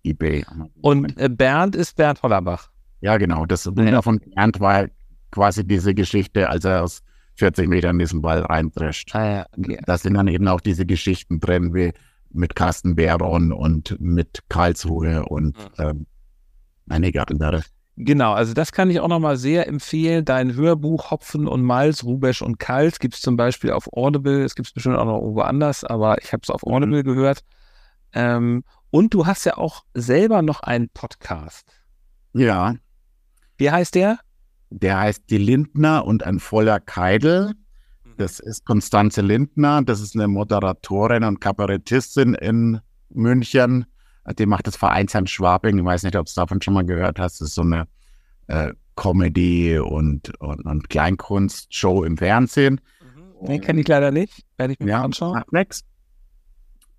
Ebay. 0.03 0.45
Und 0.81 1.17
äh, 1.19 1.29
Bernd 1.29 1.75
ist 1.75 1.95
Bernd 1.95 2.23
Hollerbach. 2.23 2.69
Ja, 3.01 3.17
genau. 3.17 3.45
Das 3.45 3.65
Wunder 3.67 4.01
von 4.01 4.19
Bernd 4.19 4.59
war 4.59 4.87
quasi 5.31 5.65
diese 5.65 5.93
Geschichte, 5.93 6.49
als 6.49 6.65
er 6.65 6.83
aus 6.83 7.01
40 7.35 7.67
Metern 7.67 7.99
diesen 7.99 8.21
Ball 8.21 8.41
reindrescht. 8.41 9.15
Ah 9.15 9.31
ja, 9.31 9.45
okay. 9.57 9.79
Da 9.85 9.97
sind 9.97 10.13
dann 10.15 10.27
eben 10.27 10.47
auch 10.47 10.61
diese 10.61 10.85
Geschichten 10.85 11.39
drin, 11.39 11.73
wie 11.73 11.93
mit 12.31 12.55
Carsten 12.55 12.95
Behron 12.95 13.51
und 13.51 13.95
mit 13.99 14.43
Karlsruhe 14.49 15.25
und 15.25 15.55
ähm, 15.79 16.05
einige 16.89 17.27
andere. 17.27 17.63
Genau, 18.01 18.31
also 18.33 18.53
das 18.53 18.71
kann 18.71 18.89
ich 18.89 18.99
auch 19.01 19.07
nochmal 19.09 19.35
sehr 19.35 19.67
empfehlen. 19.67 20.23
Dein 20.23 20.53
Hörbuch 20.55 21.11
Hopfen 21.11 21.47
und 21.47 21.63
Malz, 21.63 22.03
Rubesch 22.03 22.41
und 22.41 22.57
Kalt 22.59 22.99
gibt 22.99 23.15
es 23.15 23.21
zum 23.21 23.35
Beispiel 23.35 23.71
auf 23.71 23.89
Audible. 23.91 24.43
Es 24.43 24.55
gibt 24.55 24.67
es 24.67 24.73
bestimmt 24.73 24.95
auch 24.95 25.05
noch 25.05 25.19
irgendwo 25.19 25.41
anders, 25.41 25.83
aber 25.83 26.21
ich 26.21 26.31
habe 26.31 26.41
es 26.43 26.49
auf 26.49 26.61
Mhm. 26.65 26.73
Audible 26.73 27.03
gehört. 27.03 27.41
Ähm, 28.13 28.63
und 28.91 29.13
du 29.13 29.25
hast 29.25 29.45
ja 29.45 29.57
auch 29.57 29.83
selber 29.93 30.41
noch 30.41 30.61
einen 30.61 30.89
Podcast. 30.89 31.65
Ja, 32.33 32.75
Wie 33.57 33.69
heißt 33.69 33.95
der? 33.95 34.19
Der 34.69 34.99
heißt 34.99 35.29
Die 35.29 35.37
Lindner 35.37 36.05
und 36.05 36.23
ein 36.23 36.39
voller 36.39 36.79
Keidel. 36.79 37.53
Das 38.17 38.39
ist 38.39 38.65
Konstanze 38.65 39.21
Lindner. 39.21 39.81
Das 39.81 40.01
ist 40.01 40.15
eine 40.15 40.27
Moderatorin 40.27 41.23
und 41.23 41.39
Kabarettistin 41.39 42.33
in 42.33 42.79
München. 43.09 43.85
Die 44.37 44.45
macht 44.45 44.67
das 44.67 44.75
Vereinsheim 44.75 45.25
Schwabing. 45.25 45.77
Ich 45.79 45.85
weiß 45.85 46.03
nicht, 46.03 46.15
ob 46.15 46.25
du 46.25 46.33
davon 46.35 46.61
schon 46.61 46.73
mal 46.73 46.85
gehört 46.85 47.19
hast. 47.19 47.39
Das 47.39 47.49
ist 47.49 47.55
so 47.55 47.61
eine 47.61 47.87
äh, 48.47 48.73
Comedy- 48.95 49.79
und, 49.79 50.37
und, 50.41 50.65
und 50.65 50.89
Kleinkunstshow 50.89 52.03
im 52.03 52.17
Fernsehen. 52.17 52.81
Den 53.41 53.61
kenne 53.61 53.81
ich 53.81 53.87
leider 53.87 54.11
nicht. 54.11 54.45
Werde 54.57 54.73
ich 54.73 54.79
mir 54.79 54.97
mal 54.97 55.03
anschauen. 55.05 55.33
macht 55.33 55.53
nix. 55.53 55.83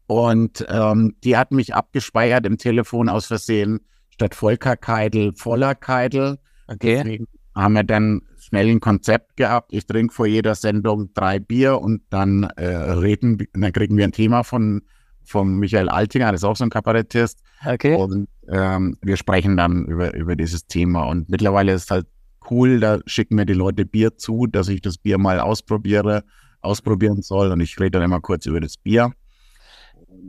Und 0.06 0.66
ähm, 0.68 1.14
die 1.22 1.36
hat 1.36 1.52
mich 1.52 1.74
abgespeichert 1.74 2.46
im 2.46 2.56
Telefon 2.56 3.08
aus 3.08 3.26
Versehen 3.26 3.80
statt 4.08 4.34
Volker 4.34 4.76
Keidel, 4.76 5.34
voller 5.34 5.74
Keidel. 5.74 6.38
Okay. 6.66 6.96
Deswegen 6.96 7.26
haben 7.54 7.74
wir 7.74 7.84
dann 7.84 8.22
schnell 8.38 8.68
ein 8.68 8.80
Konzept 8.80 9.36
gehabt. 9.36 9.72
Ich 9.72 9.86
trinke 9.86 10.14
vor 10.14 10.26
jeder 10.26 10.54
Sendung 10.54 11.12
drei 11.14 11.38
Bier 11.38 11.80
und 11.80 12.02
dann 12.10 12.44
äh, 12.56 12.66
reden, 12.66 13.38
dann 13.52 13.72
kriegen 13.72 13.96
wir 13.96 14.04
ein 14.04 14.12
Thema 14.12 14.42
von, 14.42 14.82
von 15.24 15.58
Michael 15.58 15.88
Altinger, 15.88 16.32
das 16.32 16.40
ist 16.40 16.44
auch 16.44 16.56
so 16.56 16.64
ein 16.64 16.70
Kabarettist. 16.70 17.40
Okay. 17.64 17.94
Und 17.96 18.28
ähm, 18.48 18.96
wir 19.02 19.16
sprechen 19.16 19.56
dann 19.56 19.84
über, 19.86 20.14
über 20.14 20.36
dieses 20.36 20.66
Thema. 20.66 21.04
Und 21.04 21.28
mittlerweile 21.28 21.72
ist 21.72 21.84
es 21.84 21.90
halt 21.90 22.06
cool, 22.50 22.80
da 22.80 23.00
schicken 23.06 23.36
mir 23.36 23.46
die 23.46 23.52
Leute 23.52 23.84
Bier 23.84 24.16
zu, 24.16 24.46
dass 24.46 24.68
ich 24.68 24.80
das 24.80 24.98
Bier 24.98 25.18
mal 25.18 25.40
ausprobiere, 25.40 26.24
ausprobieren 26.60 27.22
soll. 27.22 27.52
Und 27.52 27.60
ich 27.60 27.78
rede 27.78 27.92
dann 27.92 28.02
immer 28.02 28.20
kurz 28.20 28.46
über 28.46 28.60
das 28.60 28.76
Bier. 28.76 29.12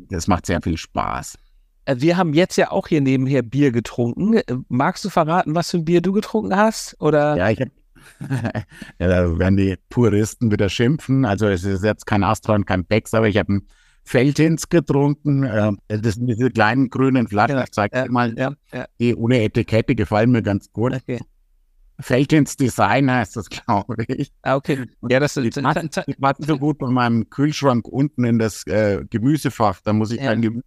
Das 0.10 0.28
macht 0.28 0.46
sehr 0.46 0.62
viel 0.62 0.78
Spaß. 0.78 1.38
Äh, 1.86 1.96
Wir 2.00 2.18
haben 2.18 2.34
jetzt 2.34 2.58
ja 2.58 2.72
auch 2.72 2.88
hier 2.88 3.02
nebenher 3.02 3.42
Bier 3.42 3.72
getrunken. 3.72 4.34
Äh, 4.36 4.44
Magst 4.70 5.04
du 5.06 5.10
verraten, 5.10 5.56
was 5.56 5.72
für 5.72 5.78
ein 5.78 5.86
Bier 5.86 6.02
du 6.02 6.12
getrunken 6.12 6.56
hast? 6.56 6.96
Oder? 7.00 7.36
Ja, 7.38 7.50
ich 7.50 7.60
hab, 7.62 7.70
ja, 9.00 9.08
da 9.08 9.38
werden 9.40 9.58
die 9.58 9.76
Puristen 9.90 10.52
wieder 10.52 10.70
schimpfen. 10.70 11.26
Also 11.26 11.48
es 11.48 11.64
ist 11.64 11.84
jetzt 11.84 12.06
kein 12.06 12.24
Astra 12.24 12.56
und 12.56 12.66
kein 12.66 12.86
Becks, 12.86 13.14
aber 13.14 13.28
ich 13.28 13.38
habe 13.38 13.50
einen 13.50 13.68
Feldhins 14.04 14.70
getrunken. 14.70 15.44
Äh, 15.44 15.72
Das 15.88 16.16
sind 16.16 16.28
diese 16.28 16.50
kleinen 16.50 16.90
grünen 16.90 17.28
Flaschen. 17.28 17.58
Ja, 17.58 17.64
Ich 17.64 17.72
zeige 17.72 17.96
Ja, 17.98 18.04
dir 18.06 18.12
mal, 18.12 18.36
ja, 18.38 18.54
die 19.00 19.16
ohne 19.16 19.42
Etikette 19.44 19.96
gefallen 19.96 20.32
mir 20.32 20.42
ganz 20.42 20.72
gut. 20.72 20.94
Okay. 20.94 21.20
Feldins 22.00 22.58
Design 22.58 23.12
heißt 23.12 23.36
das, 23.36 23.48
glaube 23.50 23.96
ich. 24.08 24.32
Ah, 24.42 24.56
okay. 24.56 24.86
Ja, 25.08 25.20
das 25.20 25.36
passt 26.20 26.46
so 26.48 26.58
gut 26.58 26.80
bei 26.80 26.88
meinem 26.90 27.30
Kühlschrank 27.30 27.88
unten 27.88 28.24
in 28.24 28.40
das 28.40 28.66
äh, 28.66 29.06
Gemüsefach. 29.10 29.82
Da 29.84 29.94
muss 29.94 30.12
ich 30.12 30.20
kein 30.20 30.42
Gemüse 30.42 30.64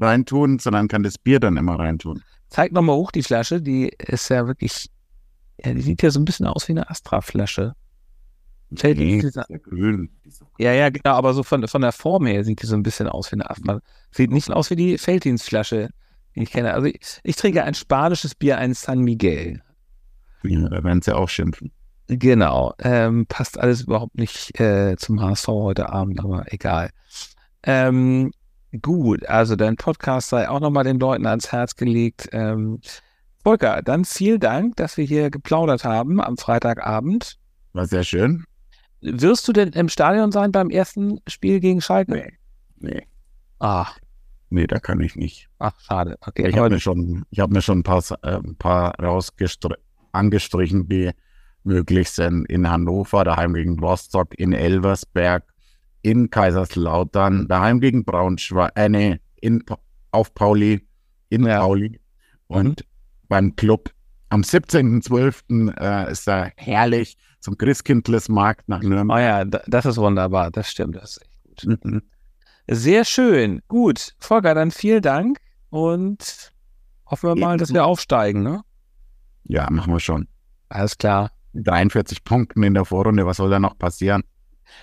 reintun, 0.00 0.58
sondern 0.58 0.88
kann 0.88 1.02
das 1.02 1.18
Bier 1.18 1.40
dann 1.40 1.56
immer 1.56 1.78
reintun. 1.78 2.22
Zeig 2.48 2.72
nochmal 2.72 2.96
hoch 2.96 3.10
die 3.10 3.22
Flasche. 3.22 3.60
Die 3.60 3.88
ist 3.98 4.28
ja 4.30 4.46
wirklich, 4.46 4.90
ja, 5.62 5.74
die 5.74 5.82
sieht 5.82 6.02
ja 6.02 6.10
so 6.10 6.20
ein 6.20 6.24
bisschen 6.24 6.46
aus 6.46 6.68
wie 6.68 6.72
eine 6.72 6.88
Astra-Flasche. 6.88 7.74
Feldins 8.74 9.22
Nee, 9.22 9.28
ist 9.28 9.36
ja 9.36 9.58
grün. 9.58 10.10
Ja, 10.58 10.72
ja, 10.72 10.90
genau, 10.90 11.14
aber 11.14 11.32
so 11.32 11.42
von, 11.42 11.66
von 11.68 11.80
der 11.80 11.92
Form 11.92 12.26
her 12.26 12.44
sieht 12.44 12.62
die 12.62 12.66
so 12.66 12.74
ein 12.74 12.82
bisschen 12.82 13.08
aus 13.08 13.32
wie 13.32 13.36
eine 13.36 13.48
Astra. 13.48 13.80
Sieht 14.10 14.30
nicht 14.30 14.50
aus 14.50 14.70
wie 14.70 14.76
die 14.76 14.98
Felddienstflasche, 14.98 15.90
die 16.34 16.42
ich 16.42 16.50
kenne. 16.50 16.74
Also 16.74 16.86
ich, 16.86 17.20
ich 17.22 17.36
trinke 17.36 17.64
ein 17.64 17.74
spanisches 17.74 18.34
Bier, 18.34 18.58
ein 18.58 18.74
San 18.74 19.00
Miguel. 19.00 19.62
Ja, 20.42 20.68
da 20.68 20.84
werden 20.84 21.02
sie 21.02 21.16
auch 21.16 21.28
schimpfen. 21.28 21.72
Genau. 22.08 22.74
Ähm, 22.78 23.26
passt 23.26 23.58
alles 23.58 23.82
überhaupt 23.82 24.16
nicht 24.16 24.58
äh, 24.60 24.96
zum 24.96 25.20
HSV 25.20 25.48
heute 25.48 25.90
Abend, 25.90 26.20
aber 26.20 26.52
egal. 26.52 26.90
Ähm, 27.62 28.32
gut, 28.82 29.26
also 29.26 29.56
dein 29.56 29.76
Podcast 29.76 30.28
sei 30.28 30.48
auch 30.48 30.60
nochmal 30.60 30.84
den 30.84 30.98
Leuten 30.98 31.26
ans 31.26 31.52
Herz 31.52 31.76
gelegt. 31.76 32.28
Ähm, 32.32 32.80
Volker, 33.44 33.82
dann 33.82 34.04
vielen 34.04 34.40
Dank, 34.40 34.76
dass 34.76 34.96
wir 34.96 35.04
hier 35.04 35.30
geplaudert 35.30 35.84
haben 35.84 36.20
am 36.20 36.36
Freitagabend. 36.36 37.38
War 37.72 37.86
sehr 37.86 38.04
schön. 38.04 38.44
Wirst 39.00 39.46
du 39.46 39.52
denn 39.52 39.70
im 39.70 39.88
Stadion 39.88 40.32
sein 40.32 40.50
beim 40.52 40.70
ersten 40.70 41.20
Spiel 41.28 41.60
gegen 41.60 41.80
Schalke? 41.80 42.12
Nee. 42.12 42.32
Nee, 42.80 43.06
Ah, 43.60 43.88
nee, 44.50 44.66
da 44.66 44.78
kann 44.78 45.00
ich 45.00 45.16
nicht. 45.16 45.48
ach, 45.58 45.78
schade. 45.80 46.16
Okay, 46.20 46.48
Ich 46.48 46.56
habe 46.56 46.70
mir 46.70 46.80
schon, 46.80 47.24
ich 47.30 47.40
habe 47.40 47.52
mir 47.52 47.62
schon 47.62 47.80
ein 47.80 47.82
paar, 47.82 48.02
äh, 48.22 48.36
ein 48.36 48.56
paar 48.56 48.94
angestrichen, 50.12 50.88
die 50.88 51.10
möglich 51.64 52.10
sind. 52.10 52.44
In 52.46 52.70
Hannover, 52.70 53.24
daheim 53.24 53.54
gegen 53.54 53.78
Rostock, 53.80 54.38
in 54.38 54.52
Elversberg, 54.52 55.44
in 56.02 56.30
Kaiserslautern, 56.30 57.48
daheim 57.48 57.80
gegen 57.80 58.04
Braunschweig, 58.04 58.72
äh, 58.76 58.88
nee, 58.88 59.20
in, 59.40 59.64
auf 60.10 60.34
Pauli, 60.34 60.86
in 61.28 61.44
Ja. 61.44 61.58
Pauli 61.60 62.00
und 62.46 62.84
beim 63.28 63.54
Club. 63.56 63.90
Am 64.30 64.42
17.12. 64.42 65.78
Äh, 65.80 66.12
ist 66.12 66.28
er 66.28 66.52
herrlich 66.56 67.16
zum 67.40 67.56
Christkindlesmarkt 67.56 68.68
nach 68.68 68.82
Oh 68.82 68.86
Nürnberg. 68.88 69.20
ja, 69.20 69.44
da- 69.44 69.62
das 69.66 69.86
ist 69.86 69.96
wunderbar. 69.96 70.50
Das 70.50 70.70
stimmt. 70.70 70.96
Das 70.96 71.16
ist 71.16 71.22
echt 71.22 71.66
gut. 71.66 71.84
Mhm. 71.84 72.02
Sehr 72.70 73.04
schön. 73.06 73.62
Gut. 73.68 74.14
Volker, 74.18 74.54
dann 74.54 74.70
vielen 74.70 75.00
Dank 75.02 75.38
und 75.70 76.52
hoffen 77.06 77.30
wir 77.30 77.36
mal, 77.36 77.56
dass 77.56 77.72
wir 77.72 77.84
aufsteigen, 77.86 78.42
ne? 78.42 78.62
Ja, 79.44 79.68
machen 79.70 79.92
wir 79.94 80.00
schon. 80.00 80.28
Alles 80.68 80.98
klar. 80.98 81.30
43 81.54 82.22
Punkten 82.24 82.62
in 82.62 82.74
der 82.74 82.84
Vorrunde, 82.84 83.24
was 83.24 83.38
soll 83.38 83.48
da 83.48 83.58
noch 83.58 83.78
passieren? 83.78 84.22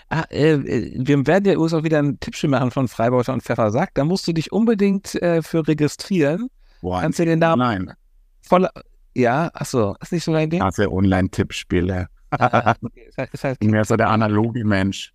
Ah, 0.09 0.23
äh, 0.29 0.53
äh, 0.53 0.93
wir 0.97 1.25
werden 1.27 1.45
ja 1.45 1.53
übrigens 1.53 1.73
auch 1.73 1.83
wieder 1.83 1.99
ein 1.99 2.19
Tippspiel 2.19 2.49
machen 2.49 2.71
von 2.71 2.87
Freibeuter 2.87 3.33
und 3.33 3.41
Pfeffersack. 3.43 3.91
Da 3.93 4.03
musst 4.05 4.27
du 4.27 4.33
dich 4.33 4.51
unbedingt 4.51 5.15
äh, 5.21 5.41
für 5.41 5.67
registrieren. 5.67 6.49
Boah, 6.81 7.01
Kannst 7.01 7.19
du 7.19 7.25
den 7.25 7.39
Namen 7.39 7.59
Nein, 7.59 7.93
voller. 8.41 8.71
Ja, 9.15 9.49
achso, 9.53 9.95
ist 10.01 10.11
nicht 10.11 10.23
so 10.23 10.33
dein 10.33 10.49
Ding? 10.49 10.61
hasse 10.61 10.91
Online-Tippspiele. 10.91 12.07
Ah, 12.31 12.75
okay. 12.81 13.09
halt, 13.17 13.33
ist 13.33 13.43
halt, 13.43 13.53
Ich 13.53 13.59
bin 13.59 13.71
mehr 13.71 13.85
so 13.85 13.95
der 13.95 14.09
analoge 14.09 14.65
Mensch. 14.65 15.13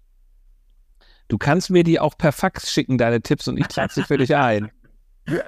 du 1.29 1.37
kannst 1.39 1.71
mir 1.71 1.85
die 1.85 2.01
auch 2.01 2.17
per 2.17 2.33
Fax 2.33 2.73
schicken, 2.73 2.97
deine 2.99 3.21
Tipps, 3.21 3.47
und 3.49 3.59
ich 3.59 3.67
trage 3.69 3.93
sie 3.93 4.03
für 4.03 4.17
dich 4.19 4.35
ein. 4.35 4.71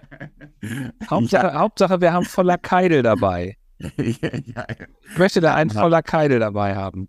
Hauptsache, 1.11 1.55
Hauptsache, 1.55 2.01
wir 2.01 2.13
haben 2.13 2.25
voller 2.25 2.59
Keidel 2.59 3.03
dabei. 3.03 3.57
ja, 3.79 4.29
ja. 4.45 4.67
Ich 5.11 5.19
möchte 5.19 5.41
da 5.41 5.55
einen 5.55 5.71
Ja. 5.71 5.81
voller 5.81 6.03
Keidel 6.03 6.39
dabei 6.39 6.77
haben. 6.77 7.09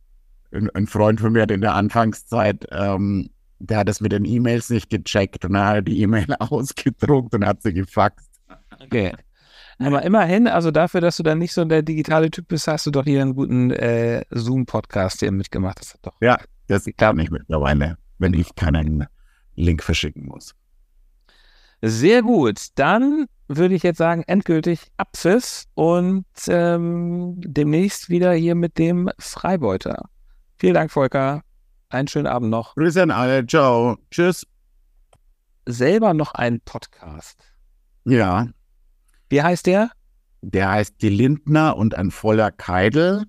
Ein, 0.54 0.88
Freund 0.88 1.20
von 1.20 1.34
mir 1.34 1.44
hat 1.44 1.52
in 1.52 1.62
der 1.62 1.74
Anfangszeit, 1.74 2.68
ähm, 2.72 3.30
der 3.60 3.80
hat 3.80 3.88
das 3.88 4.02
mit 4.02 4.12
den 4.12 4.26
E-Mails 4.26 4.70
nicht 4.70 4.90
gecheckt 4.90 5.46
und 5.46 5.54
dann 5.54 5.66
hat 5.66 5.76
er 5.76 5.82
die 5.82 6.02
E-Mail 6.02 6.28
ausgedruckt 6.40 7.34
und 7.34 7.46
hat 7.46 7.62
sie 7.62 7.74
gefaxt. 7.74 8.30
Okay. 8.80 9.14
Aber 9.80 10.04
immerhin, 10.04 10.48
also 10.48 10.72
dafür, 10.72 11.02
dass 11.02 11.18
du 11.18 11.24
dann 11.24 11.40
nicht 11.40 11.54
so 11.54 11.66
der 11.66 11.82
digitale 11.82 12.30
Typ 12.30 12.48
bist, 12.48 12.68
hast 12.68 12.86
du 12.86 12.92
doch 12.92 13.04
hier 13.06 13.22
einen 13.22 13.36
guten 13.36 13.72
äh, 13.72 14.24
Zoom-Podcast 14.30 15.22
hier 15.22 15.32
mitgemacht. 15.32 15.80
Das 15.80 15.94
hat 15.96 16.00
doch. 16.04 16.16
Ja, 16.22 16.38
das 16.68 16.86
kann 16.98 17.20
ich 17.20 17.32
mittlerweile, 17.32 17.98
wenn 18.20 18.34
ich 18.34 18.54
keinen 18.56 19.08
Link 19.56 19.84
verschicken 19.84 20.28
muss. 20.28 20.56
Sehr 21.82 22.22
gut. 22.22 22.68
Dann 22.76 23.26
würde 23.48 23.76
ich 23.76 23.84
jetzt 23.84 23.98
sagen, 23.98 24.24
endgültig 24.28 24.92
Abpfiff 24.98 25.66
und 25.74 26.26
ähm, 26.48 27.36
demnächst 27.38 28.10
wieder 28.10 28.34
hier 28.34 28.56
mit 28.56 28.78
dem 28.78 29.10
Freibeuter. 29.18 30.10
Vielen 30.60 30.74
Dank, 30.74 30.92
Volker. 30.92 31.42
Einen 31.90 32.08
schönen 32.08 32.28
Abend 32.28 32.50
noch. 32.50 32.76
Grüße 32.76 33.02
an 33.04 33.12
alle, 33.12 33.46
ciao, 33.46 33.98
tschüss. 34.12 34.48
Selber 35.68 36.14
noch 36.14 36.34
einen 36.34 36.60
Podcast. 36.62 37.40
Ja, 38.06 38.48
Wie 39.30 39.42
heißt 39.42 39.66
der? 39.66 39.92
der 40.42 40.72
heißt 40.72 41.02
Die 41.02 41.10
Lindner 41.10 41.78
und 41.78 41.96
ein 41.96 42.12
voller 42.12 42.52
Keidel. 42.52 43.24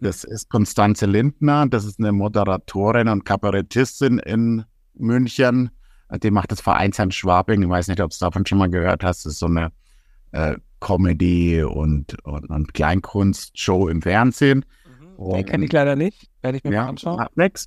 Das 0.00 0.24
ist 0.24 0.48
Konstanze 0.50 1.06
Lindner, 1.06 1.66
das 1.66 1.84
ist 1.84 1.98
eine 1.98 2.12
Moderatorin 2.12 3.08
und 3.08 3.24
Kabarettistin 3.24 4.18
in 4.18 4.64
München. 4.94 5.70
Die 6.22 6.30
macht 6.30 6.52
das 6.52 6.60
Vereinsheim 6.60 7.10
Schwabing. 7.10 7.62
Ich 7.62 7.68
weiß 7.68 7.88
nicht, 7.88 8.00
ob 8.00 8.10
du 8.10 8.16
davon 8.20 8.46
schon 8.46 8.58
mal 8.58 8.70
gehört 8.70 9.02
hast. 9.04 9.24
Das 9.24 9.32
ist 9.34 9.38
so 9.38 9.46
eine 9.46 9.72
äh, 10.32 10.56
Comedy- 10.80 11.62
und, 11.62 12.22
und, 12.24 12.48
und 12.48 12.74
Kleinkunstshow 12.74 13.88
im 13.88 14.02
Fernsehen. 14.02 14.64
Den 15.18 15.44
kenne 15.46 15.64
ich 15.64 15.72
leider 15.72 15.96
nicht. 15.96 16.28
Werde 16.42 16.58
ich 16.58 16.64
mir 16.64 16.70
mal 16.70 16.76
Ja, 16.76 16.88
anschauen. 16.88 17.16
macht 17.16 17.36
nix. 17.36 17.66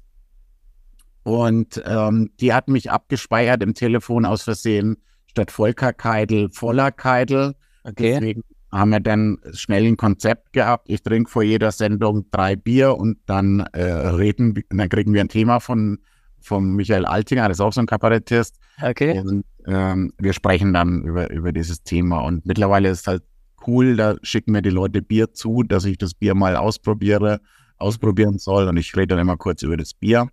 Und 1.23 1.81
ähm, 1.85 2.31
die 2.39 2.53
hat 2.53 2.67
mich 2.69 2.89
abgespeichert 2.91 3.61
im 3.63 3.73
Telefon 3.73 4.25
aus 4.25 4.43
Versehen 4.43 4.97
statt 5.27 5.51
Volker 5.51 5.93
Keidel, 5.93 6.49
voller 6.51 6.91
Keidel. 6.91 7.55
Okay. 7.83 8.13
Deswegen 8.13 8.41
haben 8.71 8.91
wir 8.91 8.99
dann 8.99 9.37
schnell 9.53 9.85
ein 9.85 9.97
Konzept 9.97 10.53
gehabt. 10.53 10.89
Ich 10.89 11.01
trinke 11.03 11.29
vor 11.29 11.43
jeder 11.43 11.71
Sendung 11.71 12.25
drei 12.31 12.55
Bier 12.55 12.95
und 12.97 13.17
dann 13.25 13.59
äh, 13.73 13.81
reden, 13.83 14.55
wir- 14.55 14.63
dann 14.69 14.89
kriegen 14.89 15.13
wir 15.13 15.21
ein 15.21 15.29
Thema 15.29 15.59
von, 15.59 15.99
von 16.39 16.75
Michael 16.75 17.05
Altinger, 17.05 17.47
das 17.47 17.57
ist 17.57 17.61
auch 17.61 17.73
so 17.73 17.81
ein 17.81 17.87
Kabarettist. 17.87 18.55
Okay. 18.81 19.19
Und 19.19 19.43
ähm, 19.67 20.13
wir 20.17 20.33
sprechen 20.33 20.73
dann 20.73 21.03
über, 21.03 21.29
über 21.31 21.51
dieses 21.51 21.83
Thema. 21.83 22.19
Und 22.21 22.45
mittlerweile 22.45 22.89
ist 22.89 23.01
es 23.01 23.07
halt 23.07 23.23
cool, 23.67 23.95
da 23.95 24.15
schicken 24.23 24.51
mir 24.51 24.61
die 24.61 24.69
Leute 24.69 25.01
Bier 25.01 25.33
zu, 25.33 25.63
dass 25.63 25.85
ich 25.85 25.97
das 25.97 26.13
Bier 26.13 26.35
mal 26.35 26.55
ausprobiere, 26.55 27.41
ausprobieren 27.77 28.37
soll. 28.37 28.67
Und 28.67 28.77
ich 28.77 28.95
rede 28.95 29.07
dann 29.15 29.19
immer 29.19 29.37
kurz 29.37 29.61
über 29.63 29.77
das 29.77 29.93
Bier. 29.93 30.29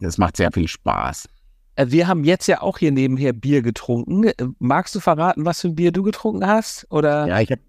Das 0.00 0.18
macht 0.18 0.36
sehr 0.36 0.52
viel 0.52 0.68
Spaß. 0.68 1.28
Äh, 1.76 1.86
Wir 1.88 2.06
haben 2.08 2.24
jetzt 2.24 2.46
ja 2.46 2.62
auch 2.62 2.78
hier 2.78 2.92
nebenher 2.92 3.32
Bier 3.32 3.62
getrunken. 3.62 4.24
Äh, 4.24 4.34
Magst 4.58 4.94
du 4.94 5.00
verraten, 5.00 5.44
was 5.44 5.60
für 5.60 5.68
ein 5.68 5.74
Bier 5.74 5.92
du 5.92 6.02
getrunken 6.02 6.46
hast? 6.46 6.86
Oder? 6.90 7.26
Ja, 7.26 7.40
ich 7.40 7.50
habe. 7.50 7.60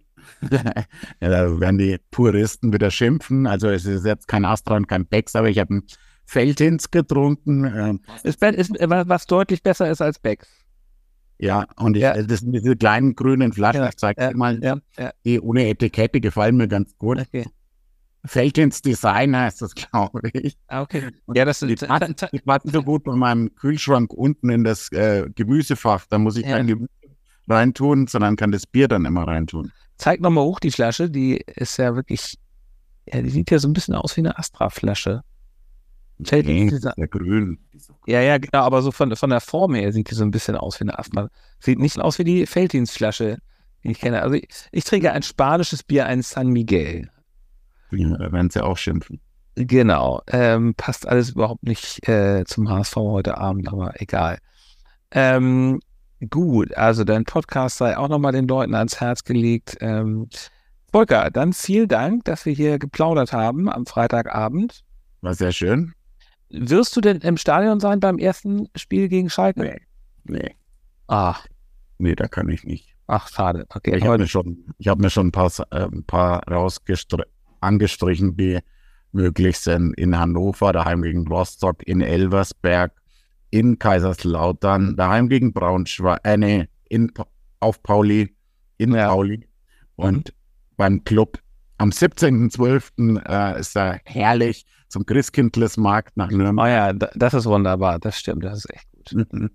ja, 1.22 1.30
da 1.30 1.60
werden 1.60 1.78
die 1.78 1.98
Puristen 2.10 2.74
wieder 2.74 2.90
schimpfen. 2.90 3.46
Also 3.46 3.70
es 3.70 3.86
ist 3.86 4.06
jetzt 4.06 4.28
kein 4.28 4.44
Astra 4.44 4.76
und 4.76 4.88
kein 4.88 5.06
Becks, 5.06 5.36
aber 5.36 5.50
ich 5.50 5.60
habe 5.60 5.70
einen 5.76 5.84
Feldhins 6.26 6.90
getrunken. 6.90 7.66
ähm, 7.66 8.02
Ist, 8.24 8.42
ist, 8.42 8.80
äh, 8.80 8.88
was 8.90 9.28
deutlich 9.28 9.62
besser 9.62 9.90
ist 9.90 10.02
als 10.02 10.18
Becks. 10.18 10.48
Ja, 11.40 11.66
und 11.78 11.96
ich, 11.98 12.04
Ja. 12.04 12.22
das 12.22 12.40
sind 12.42 12.52
diese 12.54 12.76
kleinen 12.76 13.16
grünen 13.16 13.52
Flaschen. 13.54 13.82
Ja, 13.82 13.90
ich 13.90 13.98
zeige 13.98 14.22
ja, 14.22 14.32
mal, 14.34 14.60
Ja, 14.64 14.78
die 15.26 15.40
ohne 15.40 15.68
Etikette 15.68 16.22
gefallen 16.22 16.58
mir 16.58 16.68
ganz 16.68 16.98
gut. 16.98 17.20
okay. 17.20 17.46
Feldhins 18.28 18.82
Design 18.82 19.36
heißt 19.38 19.62
das, 19.62 19.76
glaube 19.76 20.22
ich. 20.34 20.58
Ah, 20.68 20.82
okay. 20.82 21.10
Ja, 21.36 21.46
das 21.46 21.60
Die 21.60 21.74
ist. 21.74 21.88
passen, 21.88 22.16
die 22.32 22.40
passen 22.40 22.72
so 22.72 22.82
gut 22.82 23.04
bei 23.04 23.16
meinem 23.16 23.54
Kühlschrank 23.56 24.12
unten 24.14 24.50
in 24.50 24.64
das 24.64 24.92
äh, 24.92 25.30
Gemüsefach. 25.36 26.06
Da 26.10 26.18
muss 26.18 26.36
ich 26.38 26.44
kein 26.44 26.66
Gemüse 26.68 26.90
reintun, 27.48 28.08
sondern 28.08 28.36
kann 28.36 28.52
das 28.52 28.66
Bier 28.66 28.88
dann 28.88 29.06
immer 29.06 29.28
reintun. 29.28 29.72
Zeig 29.98 30.22
nochmal 30.22 30.44
hoch 30.44 30.60
die 30.60 30.72
Flasche. 30.72 31.10
Die 31.10 31.38
ist 31.56 31.78
ja 31.78 31.96
wirklich. 31.96 32.40
Ja, 33.08 33.22
die 33.22 33.30
sieht 33.30 33.52
ja 33.52 33.60
so 33.60 33.68
ein 33.68 33.74
bisschen 33.74 33.94
aus 33.94 34.18
wie 34.18 34.22
eine 34.22 34.38
Astra-Flasche. 34.40 35.22
Fällt 36.24 36.46
Nee, 36.46 36.70
dieser- 36.70 36.94
der 36.94 37.08
grün. 37.08 37.60
Ja, 38.08 38.22
ja, 38.22 38.38
genau, 38.38 38.64
aber 38.64 38.82
so 38.82 38.92
von, 38.92 39.16
von 39.16 39.30
der 39.30 39.42
Form 39.42 39.76
her 39.76 39.92
sieht 39.92 40.10
die 40.10 40.16
so 40.16 40.24
ein 40.24 40.32
bisschen 40.32 40.56
aus 40.56 40.80
wie 40.80 40.84
eine 40.86 40.98
Astra. 40.98 41.30
Sieht 41.60 41.80
nicht 41.80 42.00
aus 42.00 42.20
wie 42.20 42.24
die 42.24 42.46
Felddienstflasche, 42.46 43.38
die 43.84 43.92
ich 43.92 44.00
kenne. 44.00 44.22
Also 44.22 44.36
ich, 44.36 44.48
ich 44.72 44.84
trinke 44.86 45.12
ein 45.12 45.24
spanisches 45.24 45.84
Bier, 45.84 46.06
ein 46.06 46.22
San 46.22 46.48
Miguel. 46.48 47.10
Ja, 47.92 48.18
da 48.18 48.32
werden 48.32 48.50
sie 48.50 48.64
auch 48.64 48.78
schimpfen. 48.78 49.20
Genau. 49.56 50.22
Ähm, 50.28 50.74
passt 50.76 51.08
alles 51.08 51.32
überhaupt 51.32 51.64
nicht 51.64 52.08
äh, 52.08 52.44
zum 52.46 52.70
HSV 52.70 52.96
heute 52.96 53.38
Abend, 53.38 53.68
aber 53.68 54.02
egal. 54.02 54.38
Ähm, 55.12 55.80
gut, 56.30 56.74
also 56.76 57.04
dein 57.04 57.24
Podcast 57.26 57.78
sei 57.78 57.98
auch 57.98 58.10
nochmal 58.10 58.32
den 58.34 58.48
Leuten 58.48 58.74
ans 58.76 59.00
Herz 59.00 59.24
gelegt. 59.24 59.78
Ähm, 59.82 60.28
Volker, 60.92 61.30
dann 61.32 61.54
vielen 61.54 61.88
Dank, 61.90 62.24
dass 62.26 62.46
wir 62.46 62.54
hier 62.54 62.80
geplaudert 62.80 63.34
haben 63.34 63.70
am 63.70 63.86
Freitagabend. 63.86 64.82
War 65.22 65.34
sehr 65.34 65.52
schön. 65.52 65.94
Wirst 66.58 66.96
du 66.96 67.02
denn 67.02 67.18
im 67.20 67.38
Stadion 67.38 67.80
sein 67.80 68.00
beim 68.00 68.18
ersten 68.18 68.68
Spiel 68.76 69.10
gegen 69.10 69.30
Schalke? 69.30 69.62
Nee. 69.62 69.82
Nee. 70.24 70.56
Ah, 71.08 71.36
Nee, 71.98 72.16
da 72.16 72.28
kann 72.28 72.50
ich 72.50 72.64
nicht. 72.64 72.96
ach, 73.08 73.30
schade. 73.30 73.66
Okay, 73.70 73.98
Ich 73.98 74.04
habe 74.04 74.18
mir 74.18 74.28
schon, 74.28 74.66
ich 74.78 74.88
habe 74.88 75.02
mir 75.02 75.10
schon 75.10 75.28
ein 75.28 75.32
paar, 75.32 75.52
äh, 75.72 75.86
ein 75.86 76.04
paar 76.04 76.42
angestrichen, 77.62 78.36
die 78.36 78.60
möglich 79.12 79.60
sind. 79.60 79.94
In 79.94 80.18
Hannover, 80.18 80.74
daheim 80.74 81.02
gegen 81.02 81.28
Rostock, 81.28 81.88
in 81.88 82.02
Elversberg, 82.02 82.92
in 83.52 83.80
Kaiserslautern, 83.80 84.96
daheim 84.96 85.30
gegen 85.30 85.54
Braunschweig, 85.54 86.20
äh, 86.24 86.38
nee, 86.38 86.68
in, 86.90 87.12
auf 87.60 87.82
Pauli, 87.82 88.36
in 88.78 88.94
ja. 88.94 89.08
Pauli. 89.08 89.48
Und 89.96 90.30
mhm. 90.30 90.36
beim 90.78 91.04
Club 91.04 91.40
am 91.78 91.90
17.12. 91.90 93.26
Äh, 93.28 93.60
ist 93.60 93.76
er 93.78 94.02
herrlich 94.04 94.66
zum 94.88 95.06
Christkindlesmarkt 95.06 96.18
nach 96.18 96.30
Nürnberg. 96.30 96.68
Oh 96.68 96.70
ja, 96.70 96.94
das 96.94 97.34
ist 97.34 97.46
wunderbar, 97.46 98.00
das 98.00 98.18
stimmt, 98.18 98.44
das 98.44 98.60
ist 98.60 98.74
echt 98.74 98.92
gut. 98.92 99.32
Mhm. 99.32 99.52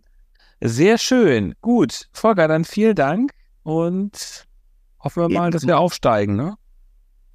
Sehr 0.62 0.98
schön. 0.98 1.54
Gut, 1.60 2.08
Volker, 2.12 2.46
dann 2.48 2.64
vielen 2.64 2.94
Dank 2.94 3.32
und 3.62 4.46
hoffen 4.98 5.22
wir 5.22 5.28
mal, 5.28 5.50
dass 5.50 5.66
wir 5.66 5.78
aufsteigen, 5.78 6.36
ne? 6.36 6.56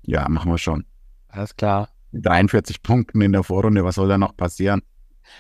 Ja, 0.04 0.30
machen 0.30 0.52
wir 0.52 0.60
schon. 0.60 0.86
Alles 1.30 1.56
klar. 1.56 1.90
43 2.14 2.82
Punkten 2.84 3.22
in 3.22 3.32
der 3.32 3.44
Vorrunde, 3.44 3.84
was 3.84 3.96
soll 3.96 4.08
da 4.08 4.18
noch 4.18 4.38
passieren? 4.38 4.82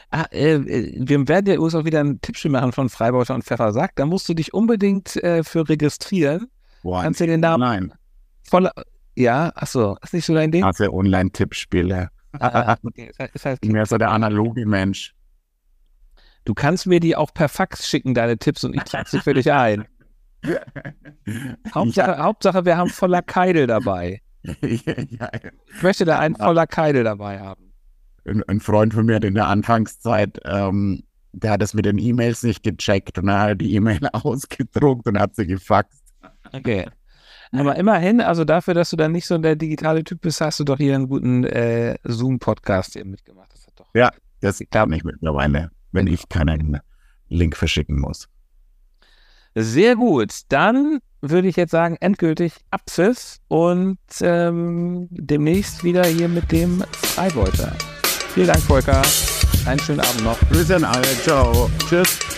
Ah, 0.10 0.26
äh, 0.32 0.60
wir 0.98 1.28
werden 1.28 1.46
ja 1.48 1.60
auch 1.60 1.86
wieder 1.86 2.00
ein 2.00 2.20
Tippspiel 2.22 2.52
machen 2.52 2.72
von 2.72 2.90
Freibeuter 2.90 3.36
und 3.36 3.44
Pfeffersack. 3.44 3.92
Da 3.96 4.06
musst 4.06 4.28
du 4.28 4.34
dich 4.34 4.54
unbedingt 4.54 5.16
äh, 5.18 5.44
für 5.44 5.70
registrieren. 5.70 6.48
Boah, 6.82 7.04
Kannst 7.04 7.20
du 7.20 7.28
den 7.28 7.40
Namen? 7.40 7.62
Nein. 7.62 7.94
Voller, 8.44 8.72
ja, 9.16 9.52
achso, 9.56 9.98
ist 10.04 10.14
nicht 10.14 10.26
so 10.26 10.34
dein 10.34 10.52
Ding? 10.52 10.64
Also 10.64 10.92
Online-Tippspiele. 10.92 12.10
Ah, 12.40 12.78
okay. 12.84 13.10
ist 13.10 13.20
halt, 13.20 13.36
ist 13.36 13.46
halt 13.46 13.66
Mehr 13.66 13.86
so 13.86 13.98
der 13.98 14.12
analoge 14.12 14.66
Mensch. 14.66 15.14
Du 16.46 16.54
kannst 16.54 16.86
mir 16.86 17.00
die 17.00 17.16
auch 17.16 17.34
per 17.34 17.50
Fax 17.50 17.88
schicken, 17.88 18.14
deine 18.14 18.38
Tipps, 18.38 18.64
und 18.64 18.76
ich 18.76 18.84
trage 18.84 19.10
sie 19.10 19.20
für 19.20 19.34
dich 19.34 19.52
ein. 19.52 19.88
Hauptsache, 21.74 22.12
ja. 22.12 22.24
Hauptsache, 22.24 22.66
wir 22.66 22.78
haben 22.78 22.90
voller 22.90 23.22
Keidel 23.22 23.68
dabei. 23.68 24.22
Ich 24.62 25.82
möchte 25.82 26.06
da 26.06 26.20
einen 26.20 26.36
voller 26.36 26.68
Keidel 26.68 27.04
dabei 27.04 27.40
haben. 27.40 27.74
Ein, 28.28 28.44
ein, 28.44 28.60
Freund 28.60 28.94
von 28.94 29.08
mir 29.08 29.16
hat 29.16 29.24
in 29.24 29.34
der 29.34 29.48
Anfangszeit, 29.48 30.40
ähm, 30.46 31.04
der 31.34 31.52
hat 31.52 31.64
das 31.64 31.74
mit 31.74 31.86
den 31.86 31.98
E-Mails 31.98 32.44
nicht 32.44 32.62
gecheckt 32.62 33.18
und 33.18 33.28
er 33.28 33.40
hat 33.40 33.62
die 33.62 33.74
E-Mail 33.74 34.00
ausgedruckt 34.14 35.08
und 35.08 35.20
hat 35.20 35.36
sie 35.36 35.48
gefaxt. 35.48 36.04
Okay. 36.54 36.86
Aber 37.52 37.76
immerhin, 37.76 38.22
also 38.22 38.44
dafür, 38.44 38.74
dass 38.74 38.90
du 38.90 38.96
dann 38.96 39.12
nicht 39.12 39.28
so 39.28 39.38
der 39.38 39.56
digitale 39.56 40.04
Typ 40.04 40.22
bist, 40.22 40.42
hast 40.42 40.60
du 40.60 40.64
doch 40.64 40.78
hier 40.78 40.96
einen 40.96 41.08
guten 41.08 41.44
äh, 41.44 41.96
Zoom-Podcast 42.04 42.96
eben 42.96 43.12
mitgemacht. 43.12 43.52
Das 43.54 43.66
doch 43.76 43.88
ja, 43.94 44.12
das 44.42 44.62
klappt 44.70 44.90
nicht 44.90 45.06
mittlerweile, 45.06 45.72
wenn 45.92 46.08
ich 46.08 46.28
keinen 46.30 46.80
Link 47.28 47.56
verschicken 47.56 48.00
muss. 48.00 48.28
Sehr 49.56 49.96
gut. 49.96 50.42
Dann 50.50 51.00
würde 51.22 51.48
ich 51.48 51.56
jetzt 51.56 51.72
sagen, 51.72 51.98
endgültig 52.00 52.54
Abpfiff 52.72 53.38
und 53.48 53.98
ähm, 54.22 55.08
demnächst 55.10 55.84
wieder 55.84 56.06
hier 56.06 56.28
mit 56.28 56.52
dem 56.52 56.84
Freibeuter. 56.92 57.72
Vielen 58.34 58.48
Dank, 58.48 58.62
Volker. 58.62 59.02
Einen 59.66 59.80
schönen 59.80 60.02
Abend 60.02 60.24
noch. 60.24 60.40
Grüße 60.50 60.76
an 60.76 60.84
alle. 60.84 61.08
Ciao. 61.24 61.70
Tschüss. 61.88 62.35